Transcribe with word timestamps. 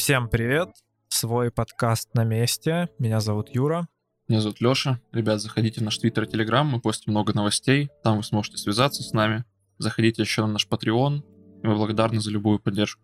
Всем 0.00 0.30
привет! 0.30 0.70
Свой 1.10 1.50
подкаст 1.50 2.14
на 2.14 2.24
месте. 2.24 2.88
Меня 2.98 3.20
зовут 3.20 3.50
Юра. 3.50 3.86
Меня 4.28 4.40
зовут 4.40 4.62
Лёша. 4.62 4.98
Ребят, 5.12 5.42
заходите 5.42 5.82
в 5.82 5.84
наш 5.84 5.98
Твиттер 5.98 6.22
и 6.24 6.26
Телеграм, 6.26 6.66
мы 6.66 6.80
постим 6.80 7.12
много 7.12 7.34
новостей, 7.34 7.90
там 8.02 8.16
вы 8.16 8.22
сможете 8.22 8.56
связаться 8.56 9.02
с 9.02 9.12
нами. 9.12 9.44
Заходите 9.76 10.22
еще 10.22 10.40
на 10.40 10.52
наш 10.54 10.66
Patreon, 10.66 11.22
мы 11.62 11.74
благодарны 11.74 12.18
за 12.18 12.30
любую 12.30 12.60
поддержку. 12.60 13.02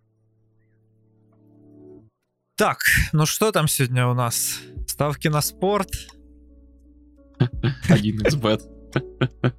Так, 2.57 2.79
ну 3.13 3.27
что 3.27 3.53
там 3.53 3.69
сегодня 3.69 4.09
у 4.09 4.15
нас? 4.15 4.59
Ставки 4.87 5.29
на 5.29 5.43
спорт? 5.43 5.91
1xbet. 7.41 8.63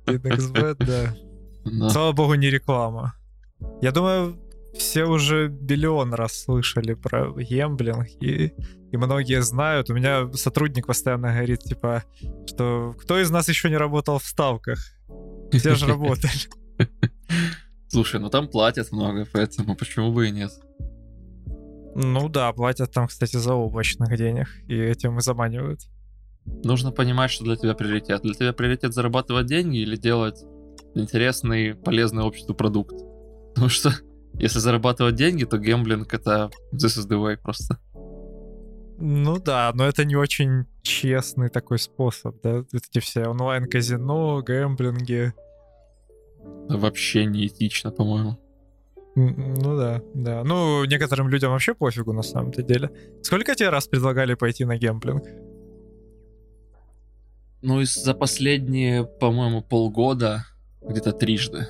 1xbet, 0.07 0.75
да. 0.79 1.15
Да. 1.65 1.89
Слава 1.89 2.13
богу, 2.13 2.33
не 2.33 2.49
реклама. 2.49 3.13
Я 3.81 3.91
думаю, 3.91 4.39
все 4.77 5.05
уже 5.05 5.49
миллион 5.49 6.13
раз 6.13 6.43
слышали 6.43 6.93
про 6.93 7.31
гемблинг, 7.31 8.07
и, 8.21 8.53
и 8.91 8.97
многие 8.97 9.41
знают. 9.41 9.89
У 9.89 9.93
меня 9.93 10.31
сотрудник 10.33 10.87
постоянно 10.87 11.29
говорит, 11.29 11.63
типа, 11.63 12.03
что 12.47 12.95
кто 12.99 13.19
из 13.19 13.29
нас 13.29 13.49
еще 13.49 13.69
не 13.69 13.77
работал 13.77 14.19
в 14.19 14.25
ставках? 14.25 14.79
Все 15.51 15.75
же 15.75 15.87
работали. 15.87 16.31
Слушай, 17.89 18.19
ну 18.19 18.29
там 18.29 18.47
платят 18.47 18.91
много, 18.91 19.25
поэтому 19.31 19.75
почему 19.75 20.11
бы 20.11 20.27
и 20.27 20.31
нет? 20.31 20.51
Ну 21.95 22.29
да, 22.29 22.51
платят 22.53 22.91
там, 22.91 23.07
кстати, 23.07 23.37
за 23.37 23.53
облачных 23.53 24.15
денег, 24.17 24.47
и 24.67 24.77
этим 24.77 25.17
и 25.17 25.21
заманивают. 25.21 25.81
Нужно 26.63 26.91
понимать, 26.91 27.31
что 27.31 27.43
для 27.43 27.55
тебя 27.55 27.73
приоритет. 27.73 28.21
Для 28.21 28.33
тебя 28.33 28.53
приоритет 28.53 28.93
зарабатывать 28.93 29.47
деньги 29.47 29.77
или 29.77 29.95
делать 29.95 30.43
интересный, 30.95 31.75
полезный 31.75 32.23
обществу 32.23 32.53
продукт. 32.53 32.95
Потому 33.55 33.69
что 33.69 33.93
если 34.39 34.59
зарабатывать 34.59 35.15
деньги, 35.15 35.45
то 35.45 35.57
гемблинг 35.57 36.13
это 36.13 36.49
this 36.73 36.97
is 36.97 37.07
the 37.07 37.21
way 37.21 37.37
просто. 37.37 37.77
Ну 38.99 39.37
да, 39.37 39.71
но 39.75 39.85
это 39.85 40.05
не 40.05 40.15
очень 40.15 40.65
честный 40.81 41.49
такой 41.49 41.77
способ, 41.77 42.41
да? 42.41 42.63
Эти 42.71 42.99
все 42.99 43.27
онлайн-казино, 43.27 44.41
гэмблинги. 44.41 45.33
Вообще 46.67 47.25
неэтично, 47.25 47.91
по-моему. 47.91 48.37
Ну 49.15 49.77
да, 49.77 50.01
да. 50.13 50.43
Ну, 50.43 50.83
некоторым 50.85 51.29
людям 51.29 51.51
вообще 51.51 51.73
пофигу 51.73 52.13
на 52.13 52.23
самом-то 52.23 52.61
деле. 52.61 52.91
Сколько 53.23 53.55
тебе 53.55 53.69
раз 53.69 53.87
предлагали 53.87 54.35
пойти 54.35 54.65
на 54.65 54.77
гемблинг? 54.77 55.23
Ну 57.61 57.83
за 57.83 58.13
последние, 58.13 59.05
по-моему, 59.05 59.61
полгода 59.61 60.45
где-то 60.81 61.11
трижды. 61.11 61.67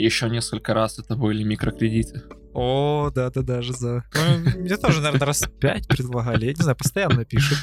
Еще 0.00 0.30
несколько 0.30 0.72
раз 0.72 0.98
это 0.98 1.14
были 1.14 1.42
микрокредиты. 1.42 2.22
О, 2.54 3.10
да-да, 3.14 3.42
даже 3.42 3.74
за... 3.74 4.04
Ну, 4.14 4.60
Мне 4.60 4.76
тоже, 4.76 5.00
наверное, 5.00 5.26
раз 5.26 5.44
пять 5.60 5.86
предлагали. 5.88 6.46
Я 6.46 6.52
не 6.52 6.62
знаю, 6.62 6.76
постоянно 6.76 7.24
пишут. 7.24 7.58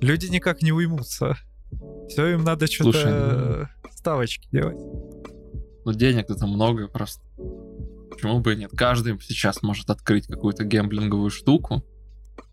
Люди 0.00 0.26
никак 0.26 0.62
не 0.62 0.72
уймутся. 0.72 1.36
Все, 2.08 2.26
им 2.34 2.42
надо 2.42 2.66
что-то 2.66 3.70
ставочки 3.92 4.48
делать. 4.50 4.78
Ну 5.84 5.92
денег-то 5.92 6.34
там 6.34 6.50
много 6.50 6.88
просто. 6.88 7.22
Почему 8.10 8.40
бы 8.40 8.54
и 8.54 8.56
нет? 8.56 8.72
Каждый 8.76 9.18
сейчас 9.20 9.62
может 9.62 9.90
открыть 9.90 10.26
какую-то 10.26 10.64
гемблинговую 10.64 11.30
штуку, 11.30 11.84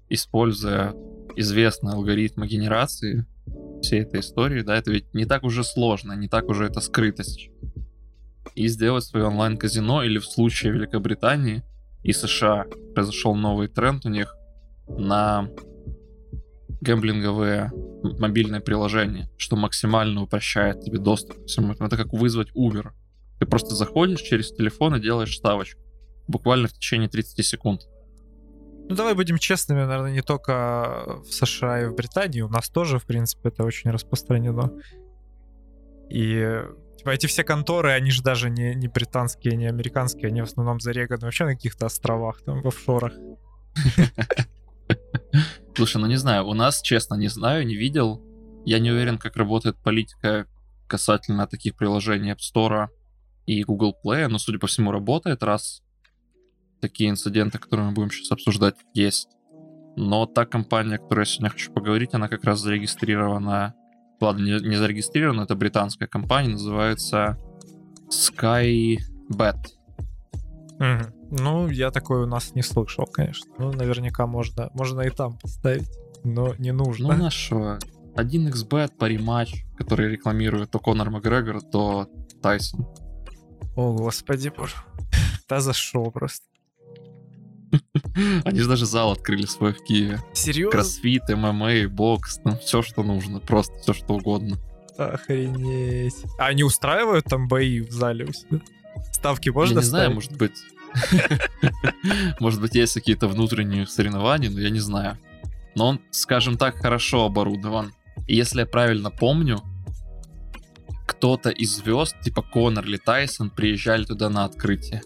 используя 0.10 0.94
известные 1.36 1.94
алгоритмы 1.94 2.48
генерации 2.48 3.26
всей 3.82 4.02
этой 4.02 4.20
истории, 4.20 4.62
да, 4.62 4.76
это 4.78 4.92
ведь 4.92 5.14
не 5.14 5.26
так 5.26 5.44
уже 5.44 5.64
сложно, 5.64 6.14
не 6.14 6.28
так 6.28 6.50
уже 6.50 6.66
это 6.66 6.82
скрыто 6.82 7.24
сейчас. 7.24 7.54
И 8.56 8.68
сделать 8.68 9.04
свое 9.04 9.26
онлайн-казино, 9.26 10.04
или 10.04 10.18
в 10.18 10.26
случае 10.26 10.74
Великобритании 10.74 11.64
и 12.04 12.14
США 12.14 12.66
произошел 12.94 13.36
новый 13.36 13.68
тренд 13.68 14.06
у 14.06 14.10
них 14.10 14.36
на 14.88 15.50
гэмблинговые 16.82 17.72
м- 18.04 18.20
мобильные 18.20 18.62
приложения, 18.62 19.30
что 19.38 19.56
максимально 19.56 20.22
упрощает 20.24 20.82
тебе 20.82 20.98
доступ 20.98 21.38
ко 21.38 21.46
всему 21.46 21.72
этому. 21.74 21.88
Это 21.88 21.98
как 21.98 22.12
вызвать 22.14 22.52
Uber. 22.56 22.92
Ты 23.40 23.46
просто 23.46 23.76
заходишь 23.76 24.22
через 24.22 24.52
телефон 24.52 24.96
и 24.96 25.00
делаешь 25.02 25.36
ставочку. 25.38 25.80
Буквально 26.28 26.68
в 26.68 26.74
течение 26.74 27.10
30 27.10 27.46
секунд. 27.46 27.82
Ну, 28.90 28.96
давай 28.96 29.14
будем 29.14 29.38
честными, 29.38 29.80
наверное, 29.80 30.12
не 30.12 30.22
только 30.22 31.22
в 31.24 31.32
США 31.32 31.84
и 31.84 31.86
в 31.86 31.96
Британии, 31.96 32.42
у 32.42 32.50
нас 32.50 32.70
тоже, 32.70 33.00
в 33.00 33.06
принципе, 33.06 33.50
это 33.50 33.64
очень 33.64 33.90
распространено. 33.92 34.72
И 36.10 36.62
типа, 37.02 37.10
эти 37.10 37.26
все 37.26 37.44
конторы, 37.44 37.94
они 37.94 38.12
же 38.12 38.22
даже 38.22 38.52
не, 38.52 38.76
не 38.76 38.88
британские, 38.88 39.56
не 39.56 39.66
американские, 39.66 40.28
они 40.28 40.42
в 40.42 40.44
основном 40.44 40.80
зареганы 40.80 41.26
вообще 41.26 41.46
на 41.46 41.56
каких-то 41.56 41.88
островах, 41.88 42.44
там, 42.44 42.62
в 42.62 42.68
офшорах. 42.68 43.14
Слушай, 45.76 45.98
ну 45.98 46.06
не 46.06 46.18
знаю, 46.18 46.46
у 46.46 46.54
нас, 46.54 46.82
честно, 46.82 47.16
не 47.16 47.28
знаю, 47.28 47.66
не 47.66 47.76
видел. 47.76 48.22
Я 48.66 48.78
не 48.78 48.92
уверен, 48.92 49.18
как 49.18 49.36
работает 49.36 49.78
политика 49.78 50.46
касательно 50.86 51.48
таких 51.48 51.76
приложений 51.76 52.34
App 52.34 52.40
Store 52.54 52.90
и 53.48 53.64
Google 53.64 53.96
Play, 54.06 54.28
но, 54.28 54.38
судя 54.38 54.60
по 54.60 54.68
всему, 54.68 54.92
работает, 54.92 55.42
раз 55.42 55.82
такие 56.82 57.10
инциденты, 57.10 57.58
которые 57.58 57.88
мы 57.88 57.94
будем 57.94 58.12
сейчас 58.12 58.32
обсуждать, 58.32 58.76
есть. 58.94 59.30
Но 59.96 60.28
та 60.28 60.46
компания, 60.46 60.96
о 60.96 61.00
которой 61.00 61.22
я 61.22 61.26
сегодня 61.26 61.50
хочу 61.50 61.74
поговорить, 61.74 62.14
она 62.14 62.28
как 62.28 62.44
раз 62.44 62.60
зарегистрирована... 62.60 63.74
Ладно, 64.22 64.44
не, 64.46 64.68
не 64.70 64.76
зарегистрирована, 64.78 65.42
это 65.42 65.56
британская 65.56 66.08
компания, 66.08 66.50
называется 66.50 67.38
Skybet. 68.10 69.00
Мгм. 70.80 71.14
Ну, 71.32 71.68
я 71.70 71.92
такой 71.92 72.24
у 72.24 72.28
нас 72.28 72.54
не 72.56 72.62
слышал, 72.62 73.06
конечно. 73.06 73.52
Ну, 73.58 73.72
наверняка 73.72 74.28
можно, 74.28 74.70
можно 74.74 75.02
и 75.02 75.10
там 75.10 75.38
поставить, 75.38 75.90
но 76.24 76.54
не 76.60 76.72
Ну, 76.72 76.86
нужно. 76.86 77.16
на 77.16 77.30
что? 77.32 77.80
1xbet 78.16 78.92
пари-матч, 78.98 79.64
который 79.78 80.10
рекламирует 80.12 80.72
то 80.72 80.80
Конор 80.80 81.10
Макгрегор, 81.10 81.62
то 81.62 82.08
Тайсон. 82.42 82.86
О, 83.76 83.94
господи 83.94 84.50
боже. 84.56 84.76
Да 85.50 85.60
за 85.60 85.74
шо 85.74 86.04
просто. 86.12 86.46
Они 88.46 88.60
же 88.60 88.68
даже 88.68 88.86
зал 88.86 89.12
открыли 89.12 89.46
свой 89.46 89.74
в 89.74 89.84
Киеве. 89.84 90.22
Серьезно? 90.34 90.72
Кроссфит, 90.72 91.24
ММА, 91.30 91.88
бокс, 91.90 92.38
там 92.44 92.58
все, 92.58 92.82
что 92.82 93.04
нужно, 93.04 93.40
просто 93.40 93.74
все, 93.80 93.94
что 93.94 94.16
угодно. 94.16 94.58
Охренеть. 94.98 96.24
А 96.38 96.48
они 96.48 96.64
устраивают 96.64 97.26
там 97.26 97.48
бои 97.48 97.82
в 97.82 97.92
зале 97.92 98.26
у 98.26 98.34
себя? 98.34 98.62
Ставки 99.12 99.50
можно 99.50 99.76
я 99.76 99.80
не 99.80 99.86
знаю, 99.86 100.12
ставить? 100.12 100.16
может 100.16 100.38
быть... 100.38 100.58
Может 102.42 102.60
быть, 102.60 102.76
есть 102.76 102.94
какие-то 102.94 103.30
внутренние 103.30 103.88
соревнования, 103.88 104.50
но 104.50 104.60
я 104.60 104.70
не 104.70 104.82
знаю. 104.82 105.18
Но 105.74 105.88
он, 105.88 106.02
скажем 106.12 106.58
так, 106.58 106.76
хорошо 106.76 107.26
оборудован. 107.26 107.94
И 108.28 108.36
если 108.36 108.60
я 108.60 108.66
правильно 108.66 109.10
помню, 109.10 109.62
кто-то 111.08 111.50
из 111.50 111.78
звезд, 111.78 112.16
типа 112.22 112.42
Конор 112.42 112.86
или 112.86 112.98
Тайсон, 112.98 113.50
приезжали 113.50 114.04
туда 114.04 114.30
на 114.30 114.44
открытие. 114.44 115.02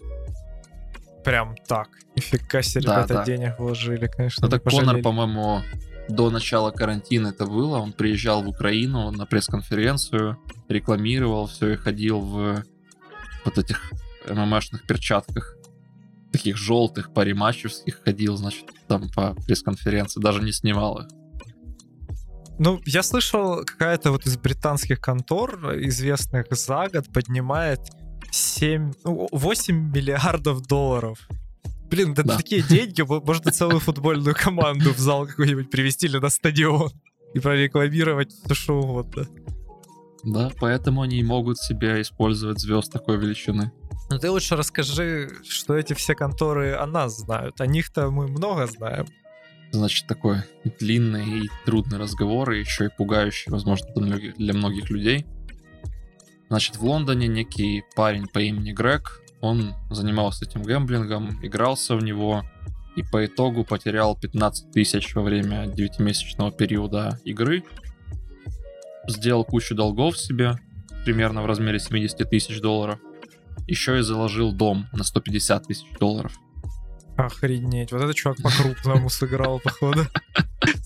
Прям 1.26 1.56
так. 1.66 1.88
Нифига 2.14 2.62
себе, 2.62 2.86
Да, 2.86 2.98
ребята, 2.98 3.14
да. 3.14 3.24
денег 3.24 3.58
вложили, 3.58 4.06
конечно. 4.06 4.44
Не 4.44 4.50
так 4.50 4.62
Конор, 4.62 5.02
по-моему, 5.02 5.60
до 6.08 6.30
начала 6.30 6.70
карантина 6.70 7.28
это 7.28 7.46
было. 7.46 7.78
Он 7.78 7.92
приезжал 7.92 8.44
в 8.44 8.48
Украину 8.48 9.10
на 9.10 9.26
пресс-конференцию, 9.26 10.38
рекламировал 10.68 11.48
все 11.48 11.72
и 11.72 11.76
ходил 11.76 12.20
в 12.20 12.62
вот 13.44 13.58
этих 13.58 13.92
ММАшных 14.30 14.86
перчатках. 14.86 15.56
Таких 16.30 16.56
желтых 16.56 17.12
париматчевских 17.12 18.02
ходил, 18.04 18.36
значит, 18.36 18.66
там 18.86 19.10
по 19.10 19.34
пресс-конференции. 19.34 20.20
Даже 20.20 20.44
не 20.44 20.52
снимал 20.52 21.00
их. 21.00 21.08
Ну, 22.60 22.80
я 22.86 23.02
слышал, 23.02 23.64
какая-то 23.64 24.12
вот 24.12 24.26
из 24.26 24.36
британских 24.36 25.00
контор, 25.00 25.76
известных 25.76 26.46
за 26.52 26.88
год, 26.88 27.12
поднимает 27.12 27.80
7, 28.36 28.92
ну, 29.04 29.28
8 29.32 29.92
миллиардов 29.94 30.62
долларов. 30.66 31.26
Блин, 31.90 32.14
да, 32.14 32.22
Да. 32.22 32.36
такие 32.36 32.62
деньги, 32.62 33.00
мо- 33.02 33.20
можно 33.20 33.50
целую 33.50 33.80
футбольную 33.80 34.34
команду 34.34 34.92
в 34.92 34.98
зал 34.98 35.26
какой-нибудь 35.26 35.70
привезти 35.70 36.06
или 36.06 36.18
на 36.18 36.28
стадион 36.30 36.90
и 37.34 37.38
прорекламировать 37.40 38.32
все 38.32 38.54
что 38.54 38.80
угодно. 38.80 39.26
Да, 40.24 40.50
поэтому 40.60 41.02
они 41.02 41.22
могут 41.22 41.58
себе 41.58 42.00
использовать 42.02 42.58
звезд 42.60 42.92
такой 42.92 43.16
величины. 43.16 43.70
Ну 44.10 44.18
ты 44.18 44.30
лучше 44.30 44.56
расскажи, 44.56 45.30
что 45.48 45.74
эти 45.76 45.92
все 45.94 46.14
конторы 46.14 46.74
о 46.74 46.86
нас 46.86 47.16
знают. 47.18 47.60
О 47.60 47.66
них-то 47.66 48.10
мы 48.10 48.26
много 48.28 48.66
знаем. 48.66 49.06
Значит, 49.72 50.06
такой 50.08 50.38
длинный 50.80 51.44
и 51.44 51.50
трудный 51.64 51.98
разговор, 51.98 52.50
и 52.52 52.60
еще 52.60 52.86
и 52.86 52.88
пугающий, 52.96 53.50
возможно, 53.52 53.86
для 53.94 54.04
многих, 54.04 54.36
для 54.36 54.54
многих 54.54 54.90
людей. 54.90 55.26
Значит, 56.48 56.76
в 56.76 56.84
Лондоне 56.84 57.26
некий 57.26 57.84
парень 57.94 58.26
по 58.28 58.38
имени 58.38 58.72
Грег, 58.72 59.20
он 59.40 59.74
занимался 59.90 60.44
этим 60.44 60.62
гэмблингом, 60.62 61.44
игрался 61.44 61.96
в 61.96 62.02
него, 62.02 62.44
и 62.96 63.02
по 63.02 63.26
итогу 63.26 63.64
потерял 63.64 64.16
15 64.16 64.70
тысяч 64.70 65.14
во 65.14 65.22
время 65.22 65.66
9-месячного 65.66 66.50
периода 66.50 67.20
игры. 67.24 67.62
Сделал 69.06 69.44
кучу 69.44 69.74
долгов 69.74 70.18
себе, 70.18 70.56
примерно 71.04 71.42
в 71.42 71.46
размере 71.46 71.78
70 71.78 72.28
тысяч 72.28 72.60
долларов. 72.60 72.98
Еще 73.66 73.98
и 73.98 74.02
заложил 74.02 74.52
дом 74.52 74.86
на 74.92 75.04
150 75.04 75.66
тысяч 75.66 75.86
долларов. 76.00 76.32
Охренеть. 77.16 77.92
Вот 77.92 78.02
этот 78.02 78.14
чувак 78.14 78.38
по-крупному 78.42 79.08
сыграл, 79.10 79.58
походу. 79.60 80.06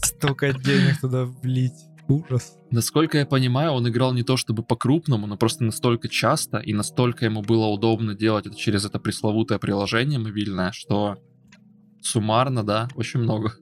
Столько 0.03 0.53
денег 0.53 1.01
туда 1.01 1.25
влить. 1.25 1.75
Ужас. 2.11 2.57
Насколько 2.71 3.19
я 3.19 3.27
понимаю, 3.27 3.73
он 3.73 3.89
играл 3.89 4.13
не 4.13 4.23
то 4.23 4.37
чтобы 4.37 4.63
по-крупному, 4.63 5.27
но 5.27 5.37
просто 5.37 5.65
настолько 5.65 6.09
часто 6.09 6.59
и 6.59 6.73
настолько 6.73 7.25
ему 7.25 7.43
было 7.43 7.67
удобно 7.67 8.15
делать 8.15 8.47
это 8.47 8.57
через 8.57 8.85
это 8.85 8.99
пресловутое 8.99 9.59
приложение 9.59 10.19
мобильное, 10.19 10.73
что 10.73 11.17
суммарно, 12.03 12.65
да, 12.65 12.89
очень 12.95 13.21
много. 13.21 13.55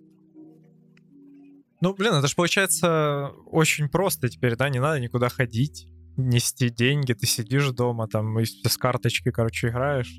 Ну, 1.80 1.94
блин, 1.94 2.14
это 2.14 2.26
же 2.26 2.34
получается 2.34 3.32
очень 3.46 3.88
просто 3.88 4.28
теперь, 4.28 4.56
да, 4.56 4.68
не 4.68 4.80
надо 4.80 4.98
никуда 4.98 5.28
ходить, 5.28 5.86
нести 6.16 6.70
деньги, 6.70 7.12
ты 7.12 7.26
сидишь 7.26 7.70
дома, 7.70 8.08
там, 8.08 8.38
и 8.40 8.44
с 8.44 8.76
карточки, 8.76 9.30
короче, 9.30 9.68
играешь, 9.68 10.18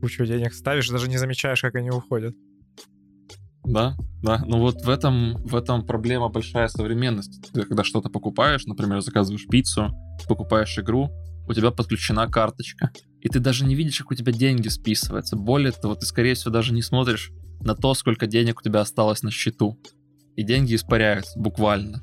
кучу 0.00 0.26
денег 0.26 0.52
ставишь, 0.52 0.90
даже 0.90 1.08
не 1.08 1.16
замечаешь, 1.16 1.62
как 1.62 1.76
они 1.76 1.90
уходят. 1.90 2.34
Да, 3.68 3.96
да. 4.22 4.42
Ну 4.46 4.60
вот 4.60 4.82
в 4.82 4.88
этом, 4.88 5.36
в 5.44 5.54
этом 5.54 5.86
проблема 5.86 6.28
большая 6.28 6.68
современность. 6.68 7.52
Ты 7.52 7.62
когда 7.62 7.84
что-то 7.84 8.08
покупаешь, 8.08 8.64
например, 8.64 9.00
заказываешь 9.02 9.46
пиццу, 9.46 9.92
покупаешь 10.26 10.78
игру, 10.78 11.10
у 11.46 11.52
тебя 11.52 11.70
подключена 11.70 12.28
карточка. 12.28 12.90
И 13.20 13.28
ты 13.28 13.40
даже 13.40 13.66
не 13.66 13.74
видишь, 13.74 13.98
как 13.98 14.10
у 14.10 14.14
тебя 14.14 14.32
деньги 14.32 14.68
списываются. 14.68 15.36
Более 15.36 15.72
того, 15.72 15.94
ты, 15.94 16.06
скорее 16.06 16.34
всего, 16.34 16.50
даже 16.50 16.72
не 16.72 16.82
смотришь 16.82 17.30
на 17.60 17.74
то, 17.74 17.92
сколько 17.94 18.26
денег 18.26 18.60
у 18.60 18.62
тебя 18.62 18.80
осталось 18.80 19.22
на 19.22 19.30
счету. 19.30 19.78
И 20.36 20.44
деньги 20.44 20.74
испаряются, 20.74 21.38
буквально. 21.38 22.02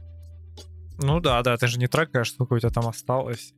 Ну 1.02 1.20
да, 1.20 1.42
да, 1.42 1.58
ты 1.58 1.68
же 1.68 1.80
не 1.80 1.88
трекаешь, 1.88 2.32
сколько 2.32 2.54
у 2.54 2.60
тебя 2.60 2.70
там 2.70 2.88
осталось, 2.88 3.54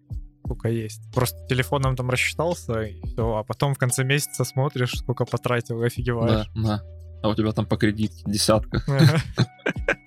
сколько 0.45 0.69
есть. 0.69 1.01
Просто 1.13 1.37
телефоном 1.47 1.95
там 1.95 2.09
рассчитался, 2.09 2.81
и 2.83 3.01
все, 3.05 3.35
а 3.35 3.43
потом 3.43 3.73
в 3.73 3.77
конце 3.77 4.03
месяца 4.03 4.43
смотришь, 4.43 4.93
сколько 4.93 5.25
потратил, 5.25 5.81
и 5.83 5.87
офигеваешь. 5.87 6.47
Да, 6.55 6.61
да. 6.61 6.96
А 7.21 7.29
у 7.29 7.35
тебя 7.35 7.51
там 7.51 7.65
по 7.65 7.77
кредитке 7.77 8.23
десятка. 8.25 8.83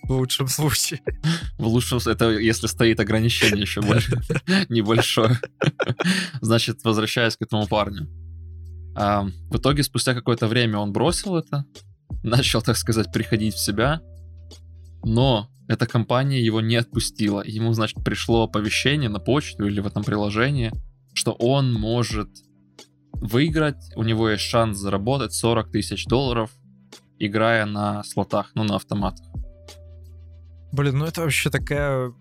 В 0.05 0.13
лучшем 0.13 0.49
случае. 0.49 1.01
В 1.57 1.67
лучшем 1.67 1.99
это 2.05 2.31
если 2.31 2.67
стоит 2.67 2.99
ограничение 2.99 3.61
еще 3.61 3.81
больше. 3.81 4.21
Небольшое. 4.69 5.39
Значит, 6.41 6.83
возвращаясь 6.83 7.37
к 7.37 7.43
этому 7.43 7.69
парню. 7.69 8.09
А, 8.97 9.23
в 9.23 9.57
итоге, 9.57 9.85
спустя 9.85 10.15
какое-то 10.15 10.49
время 10.49 10.79
он 10.79 10.93
бросил 10.93 11.37
это, 11.37 11.65
начал, 12.25 12.61
так 12.61 12.77
сказать, 12.77 13.13
приходить 13.13 13.55
в 13.55 13.65
себя, 13.65 14.01
но 15.05 15.49
эта 15.69 15.87
компания 15.87 16.43
его 16.43 16.61
не 16.61 16.75
отпустила. 16.75 17.43
Ему, 17.47 17.73
значит, 17.73 18.03
пришло 18.03 18.43
оповещение 18.43 19.09
на 19.09 19.21
почту 19.21 19.67
или 19.67 19.81
в 19.81 19.87
этом 19.87 20.03
приложении, 20.03 20.73
что 21.15 21.33
он 21.33 21.73
может 21.73 22.31
выиграть, 23.13 23.93
у 23.95 24.03
него 24.03 24.29
есть 24.31 24.43
шанс 24.43 24.79
заработать 24.79 25.33
40 25.35 25.71
тысяч 25.71 26.07
долларов 26.07 26.51
играя 27.21 27.67
на 27.67 28.03
слотах, 28.03 28.51
ну, 28.55 28.65
на 28.65 28.77
автоматах. 28.77 29.27
Блин, 30.73 30.99
ну 30.99 31.05
это 31.05 31.21
вообще 31.21 31.51
такая 31.51 32.13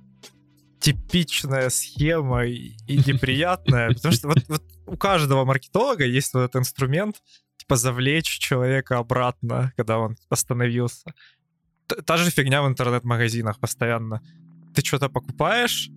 типичная 0.79 1.69
схема 1.69 2.45
и, 2.45 2.75
неприятная, 2.87 3.89
потому 3.93 4.13
что 4.13 4.27
вот, 4.27 4.43
вот 4.47 4.63
у 4.85 4.97
каждого 4.97 5.45
маркетолога 5.45 6.05
есть 6.05 6.33
вот 6.33 6.41
этот 6.41 6.57
инструмент, 6.57 7.15
типа 7.57 7.75
завлечь 7.75 8.39
человека 8.39 8.97
обратно, 8.97 9.71
когда 9.77 9.99
он 9.99 10.17
остановился. 10.29 11.13
Т 11.87 12.01
та 12.01 12.17
же 12.17 12.29
фигня 12.31 12.61
в 12.61 12.67
интернет-магазинах 12.67 13.59
постоянно. 13.59 14.21
Ты 14.73 14.81
что-то 14.85 15.09
покупаешь, 15.09 15.89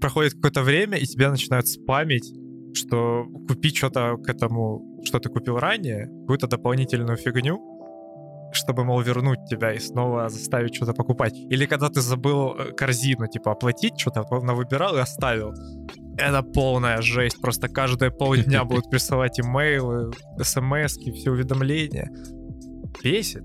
проходит 0.00 0.34
какое-то 0.34 0.62
время, 0.62 0.98
и 0.98 1.06
тебя 1.06 1.30
начинают 1.30 1.68
спамить, 1.68 2.32
что 2.74 3.26
купи 3.48 3.74
что-то 3.74 4.16
к 4.16 4.28
этому, 4.28 5.00
что 5.04 5.18
ты 5.18 5.28
купил 5.28 5.58
ранее, 5.58 6.06
какую-то 6.22 6.46
дополнительную 6.46 7.16
фигню, 7.16 7.73
чтобы, 8.54 8.84
мол, 8.84 9.00
вернуть 9.00 9.44
тебя 9.48 9.72
и 9.72 9.78
снова 9.78 10.28
заставить 10.28 10.74
что-то 10.74 10.92
покупать. 10.92 11.34
Или 11.34 11.66
когда 11.66 11.88
ты 11.88 12.00
забыл 12.00 12.54
э, 12.56 12.72
корзину, 12.72 13.26
типа, 13.26 13.52
оплатить 13.52 13.98
что-то, 13.98 14.22
выбирал 14.30 14.96
и 14.96 15.00
оставил. 15.00 15.52
Это 16.16 16.42
полная 16.42 17.00
жесть. 17.02 17.40
Просто 17.40 17.68
каждые 17.68 18.10
полдня 18.10 18.64
будут 18.64 18.90
присылать 18.90 19.40
имейлы, 19.40 20.12
смс, 20.42 20.96
все 20.96 21.30
уведомления. 21.30 22.10
Бесит. 23.02 23.44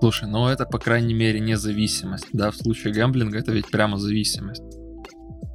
Слушай, 0.00 0.28
ну 0.28 0.46
это, 0.46 0.64
по 0.64 0.78
крайней 0.78 1.14
мере, 1.14 1.40
независимость. 1.40 2.28
Да, 2.32 2.50
в 2.50 2.56
случае 2.56 2.92
гэмблинга 2.94 3.38
это 3.38 3.50
ведь 3.50 3.68
прямо 3.70 3.98
зависимость. 3.98 4.62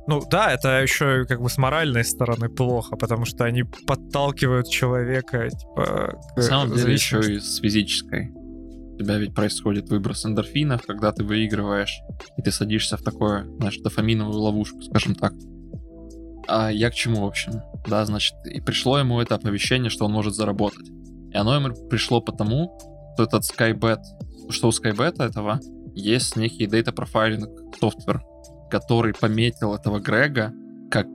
Ну 0.07 0.21
да, 0.29 0.51
это 0.51 0.81
еще 0.81 1.25
как 1.25 1.41
бы 1.41 1.49
с 1.49 1.57
моральной 1.57 2.03
стороны 2.03 2.49
плохо, 2.49 2.97
потому 2.97 3.25
что 3.25 3.45
они 3.45 3.63
подталкивают 3.63 4.67
человека 4.69 5.49
типа, 5.49 6.19
к 6.33 6.37
На 6.37 6.41
самом 6.41 6.75
деле 6.75 6.93
еще 6.93 7.19
и 7.19 7.39
с 7.39 7.59
физической. 7.59 8.31
У 8.93 8.97
тебя 8.97 9.17
ведь 9.17 9.33
происходит 9.33 9.89
выброс 9.89 10.25
эндорфинов, 10.25 10.83
когда 10.85 11.11
ты 11.11 11.23
выигрываешь, 11.23 12.01
и 12.37 12.41
ты 12.41 12.51
садишься 12.51 12.97
в 12.97 13.01
такое, 13.01 13.45
знаешь, 13.57 13.77
дофаминовую 13.79 14.37
ловушку, 14.37 14.81
скажем 14.81 15.15
так. 15.15 15.33
А 16.47 16.69
я 16.69 16.91
к 16.91 16.93
чему, 16.93 17.21
в 17.21 17.25
общем? 17.25 17.61
Да, 17.87 18.05
значит, 18.05 18.35
и 18.45 18.59
пришло 18.61 18.99
ему 18.99 19.19
это 19.19 19.35
оповещение, 19.35 19.89
что 19.89 20.05
он 20.05 20.11
может 20.11 20.35
заработать. 20.35 20.89
И 21.31 21.35
оно 21.35 21.55
ему 21.55 21.73
пришло 21.89 22.21
потому, 22.21 22.77
что 23.15 23.23
этот 23.23 23.43
Skybet, 23.43 23.99
что 24.49 24.67
у 24.67 24.71
Skybet 24.71 25.23
этого 25.23 25.59
есть 25.95 26.35
некий 26.35 26.65
data 26.67 26.93
profiling 26.93 27.47
софтвер, 27.79 28.21
который 28.73 29.13
пометил 29.13 29.75
этого 29.75 29.99
Грега 29.99 30.51
как 30.89 31.05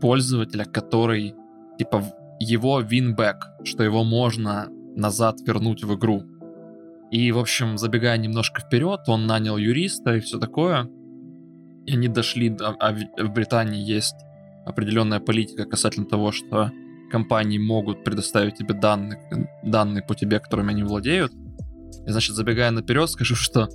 пользователя, 0.00 0.64
который 0.64 1.34
типа 1.78 2.02
его 2.38 2.80
винбэк, 2.80 3.36
что 3.64 3.84
его 3.84 4.02
можно 4.02 4.68
назад 4.96 5.42
вернуть 5.46 5.84
в 5.84 5.94
игру. 5.94 6.22
И, 7.10 7.32
в 7.32 7.38
общем, 7.38 7.76
забегая 7.76 8.16
немножко 8.16 8.62
вперед, 8.62 9.00
он 9.08 9.26
нанял 9.26 9.58
юриста 9.58 10.16
и 10.16 10.20
все 10.20 10.38
такое. 10.38 10.88
И 11.84 11.92
они 11.92 12.08
дошли, 12.08 12.48
до, 12.48 12.68
а 12.68 12.94
в 12.94 13.28
Британии 13.28 13.82
есть 13.82 14.16
определенная 14.64 15.20
политика 15.20 15.66
касательно 15.66 16.06
того, 16.06 16.32
что 16.32 16.70
компании 17.12 17.58
могут 17.58 18.04
предоставить 18.04 18.54
тебе 18.56 18.72
данные, 18.72 19.50
данные 19.62 20.02
по 20.02 20.14
тебе, 20.14 20.40
которыми 20.40 20.70
они 20.70 20.82
владеют. 20.82 21.32
И, 22.06 22.10
значит, 22.10 22.36
забегая 22.36 22.70
наперед, 22.70 23.10
скажу, 23.10 23.34
что 23.34 23.68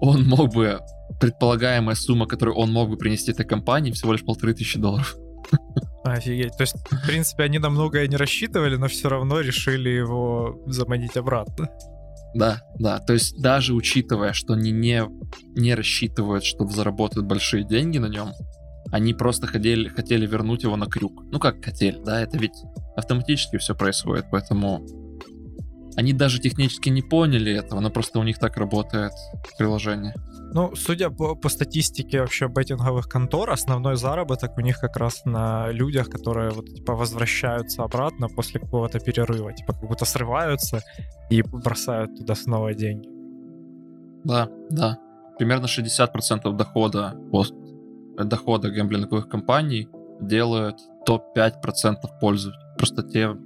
он 0.00 0.26
мог 0.26 0.54
бы, 0.54 0.80
предполагаемая 1.20 1.94
сумма, 1.94 2.26
которую 2.26 2.56
он 2.56 2.72
мог 2.72 2.90
бы 2.90 2.96
принести 2.96 3.32
этой 3.32 3.46
компании, 3.46 3.92
всего 3.92 4.12
лишь 4.12 4.24
полторы 4.24 4.54
тысячи 4.54 4.78
долларов. 4.78 5.16
Офигеть. 6.04 6.56
То 6.56 6.62
есть, 6.62 6.76
в 6.90 7.06
принципе, 7.06 7.44
они 7.44 7.58
на 7.58 7.70
многое 7.70 8.06
не 8.06 8.16
рассчитывали, 8.16 8.76
но 8.76 8.88
все 8.88 9.08
равно 9.08 9.40
решили 9.40 9.88
его 9.88 10.60
заманить 10.66 11.16
обратно. 11.16 11.68
Да, 12.34 12.62
да. 12.78 12.98
То 12.98 13.12
есть, 13.12 13.40
даже 13.40 13.74
учитывая, 13.74 14.32
что 14.32 14.54
они 14.54 14.70
не, 14.70 15.04
не 15.54 15.74
рассчитывают, 15.74 16.44
что 16.44 16.66
заработают 16.66 17.26
большие 17.26 17.64
деньги 17.64 17.98
на 17.98 18.06
нем, 18.06 18.32
они 18.92 19.14
просто 19.14 19.46
хотели, 19.46 19.88
хотели 19.88 20.26
вернуть 20.26 20.62
его 20.62 20.76
на 20.76 20.86
крюк. 20.86 21.24
Ну, 21.32 21.38
как 21.38 21.64
хотели, 21.64 21.98
да, 22.04 22.20
это 22.20 22.38
ведь 22.38 22.54
автоматически 22.96 23.58
все 23.58 23.74
происходит, 23.74 24.26
поэтому 24.30 24.86
они 25.96 26.12
даже 26.12 26.38
технически 26.38 26.90
не 26.90 27.02
поняли 27.02 27.52
этого, 27.52 27.80
но 27.80 27.90
просто 27.90 28.18
у 28.18 28.22
них 28.22 28.38
так 28.38 28.56
работает 28.56 29.12
приложение. 29.58 30.14
Ну, 30.52 30.74
судя 30.76 31.10
по, 31.10 31.34
по 31.34 31.48
статистике 31.48 32.20
вообще 32.20 32.48
беттинговых 32.48 33.08
контор, 33.08 33.50
основной 33.50 33.96
заработок 33.96 34.58
у 34.58 34.60
них 34.60 34.78
как 34.78 34.96
раз 34.96 35.24
на 35.24 35.70
людях, 35.72 36.08
которые 36.08 36.50
вот 36.50 36.66
типа 36.66 36.94
возвращаются 36.94 37.82
обратно 37.82 38.28
после 38.28 38.60
какого-то 38.60 39.00
перерыва, 39.00 39.52
типа 39.52 39.72
как 39.72 39.88
будто 39.88 40.04
срываются 40.04 40.82
и 41.30 41.42
бросают 41.42 42.16
туда 42.16 42.34
снова 42.34 42.74
деньги. 42.74 43.08
Да, 44.24 44.48
да. 44.70 44.98
Примерно 45.38 45.66
60% 45.66 46.52
дохода 46.52 47.14
дохода 48.24 48.70
гэмблинговых 48.70 49.28
компаний 49.28 49.88
делают 50.20 50.76
топ-5% 51.06 51.96
пользователей. 52.20 52.76
Просто 52.78 53.02
те 53.02 53.36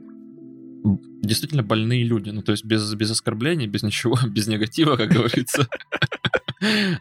действительно 0.83 1.63
больные 1.63 2.05
люди. 2.05 2.31
Ну, 2.31 2.43
то 2.43 2.53
есть 2.53 2.65
без, 2.65 2.95
без 2.95 3.11
оскорблений, 3.11 3.67
без 3.67 3.83
ничего, 3.83 4.19
без 4.29 4.47
негатива, 4.47 4.97
как 4.97 5.11
говорится. 5.11 5.69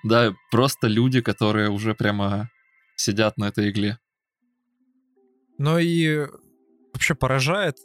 Да, 0.06 0.34
просто 0.52 0.88
люди, 0.88 1.20
которые 1.20 1.70
уже 1.70 1.94
прямо 1.94 2.50
сидят 2.96 3.38
на 3.38 3.50
этой 3.50 3.72
игле. 3.72 4.00
Ну 5.58 5.78
и 5.78 6.28
вообще 6.94 7.14
поражает 7.14 7.76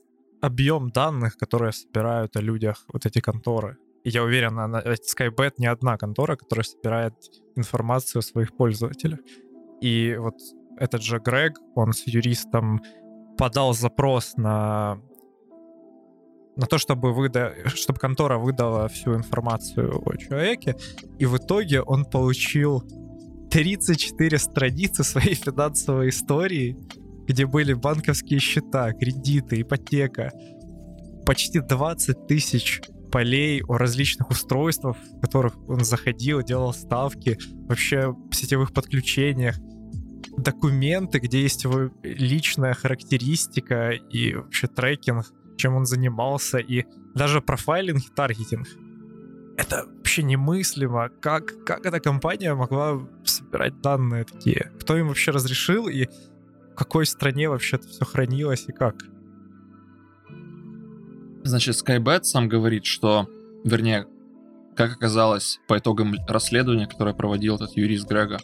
объем 0.40 0.90
данных, 0.90 1.36
которые 1.36 1.72
собирают 1.72 2.36
о 2.36 2.40
людях 2.40 2.84
вот 2.92 3.06
эти 3.06 3.20
конторы. 3.20 3.76
И 4.04 4.10
я 4.10 4.22
уверен, 4.22 4.54
на 4.54 4.82
Skybet 4.82 5.54
не 5.58 5.66
одна 5.66 5.96
контора, 5.96 6.36
которая 6.36 6.62
собирает 6.62 7.14
информацию 7.56 8.20
о 8.20 8.22
своих 8.22 8.56
пользователях. 8.56 9.18
И 9.80 10.14
вот 10.16 10.34
этот 10.78 11.02
же 11.02 11.18
Грег, 11.18 11.58
он 11.74 11.92
с 11.92 12.06
юристом 12.06 12.80
подал 13.36 13.74
запрос 13.74 14.36
на 14.36 15.00
на 16.56 16.66
то, 16.66 16.78
чтобы, 16.78 17.12
выда... 17.12 17.54
чтобы 17.74 17.98
контора 17.98 18.38
выдала 18.38 18.88
всю 18.88 19.14
информацию 19.14 20.02
о 20.04 20.16
человеке, 20.16 20.76
и 21.18 21.26
в 21.26 21.36
итоге 21.36 21.82
он 21.82 22.04
получил 22.04 22.82
34 23.50 24.38
страницы 24.38 25.04
своей 25.04 25.34
финансовой 25.34 26.08
истории, 26.08 26.76
где 27.26 27.46
были 27.46 27.72
банковские 27.72 28.40
счета, 28.40 28.92
кредиты, 28.92 29.60
ипотека. 29.60 30.32
почти 31.24 31.60
20 31.60 32.26
тысяч 32.26 32.82
полей 33.10 33.62
о 33.62 33.78
различных 33.78 34.28
устройствах, 34.30 34.96
в 34.96 35.20
которых 35.20 35.56
он 35.68 35.84
заходил, 35.84 36.42
делал 36.42 36.74
ставки, 36.74 37.38
вообще 37.68 38.12
сетевых 38.32 38.72
подключениях, 38.72 39.56
документы, 40.36 41.20
где 41.20 41.42
есть 41.42 41.62
его 41.62 41.90
личная 42.02 42.74
характеристика 42.74 43.90
и 43.90 44.34
вообще 44.34 44.66
трекинг, 44.66 45.32
чем 45.56 45.74
он 45.74 45.86
занимался, 45.86 46.58
и 46.58 46.84
даже 47.14 47.40
профайлинг 47.40 48.02
и 48.04 48.14
таргетинг. 48.14 48.66
Это 49.56 49.84
вообще 49.86 50.22
немыслимо. 50.22 51.10
Как, 51.20 51.64
как 51.64 51.86
эта 51.86 52.00
компания 52.00 52.54
могла 52.54 53.06
собирать 53.24 53.80
данные 53.80 54.24
такие? 54.24 54.72
Кто 54.80 54.96
им 54.96 55.08
вообще 55.08 55.30
разрешил 55.30 55.88
и 55.88 56.06
в 56.72 56.76
какой 56.76 57.06
стране 57.06 57.48
вообще 57.48 57.76
это 57.76 57.86
все 57.88 58.04
хранилось 58.04 58.64
и 58.68 58.72
как? 58.72 58.96
Значит, 61.44 61.76
Skybet 61.76 62.24
сам 62.24 62.48
говорит, 62.48 62.84
что, 62.84 63.28
вернее, 63.64 64.06
как 64.74 64.92
оказалось 64.92 65.60
по 65.68 65.78
итогам 65.78 66.14
расследования, 66.26 66.86
которое 66.86 67.14
проводил 67.14 67.56
этот 67.56 67.76
юрист 67.76 68.08
Грега, 68.08 68.38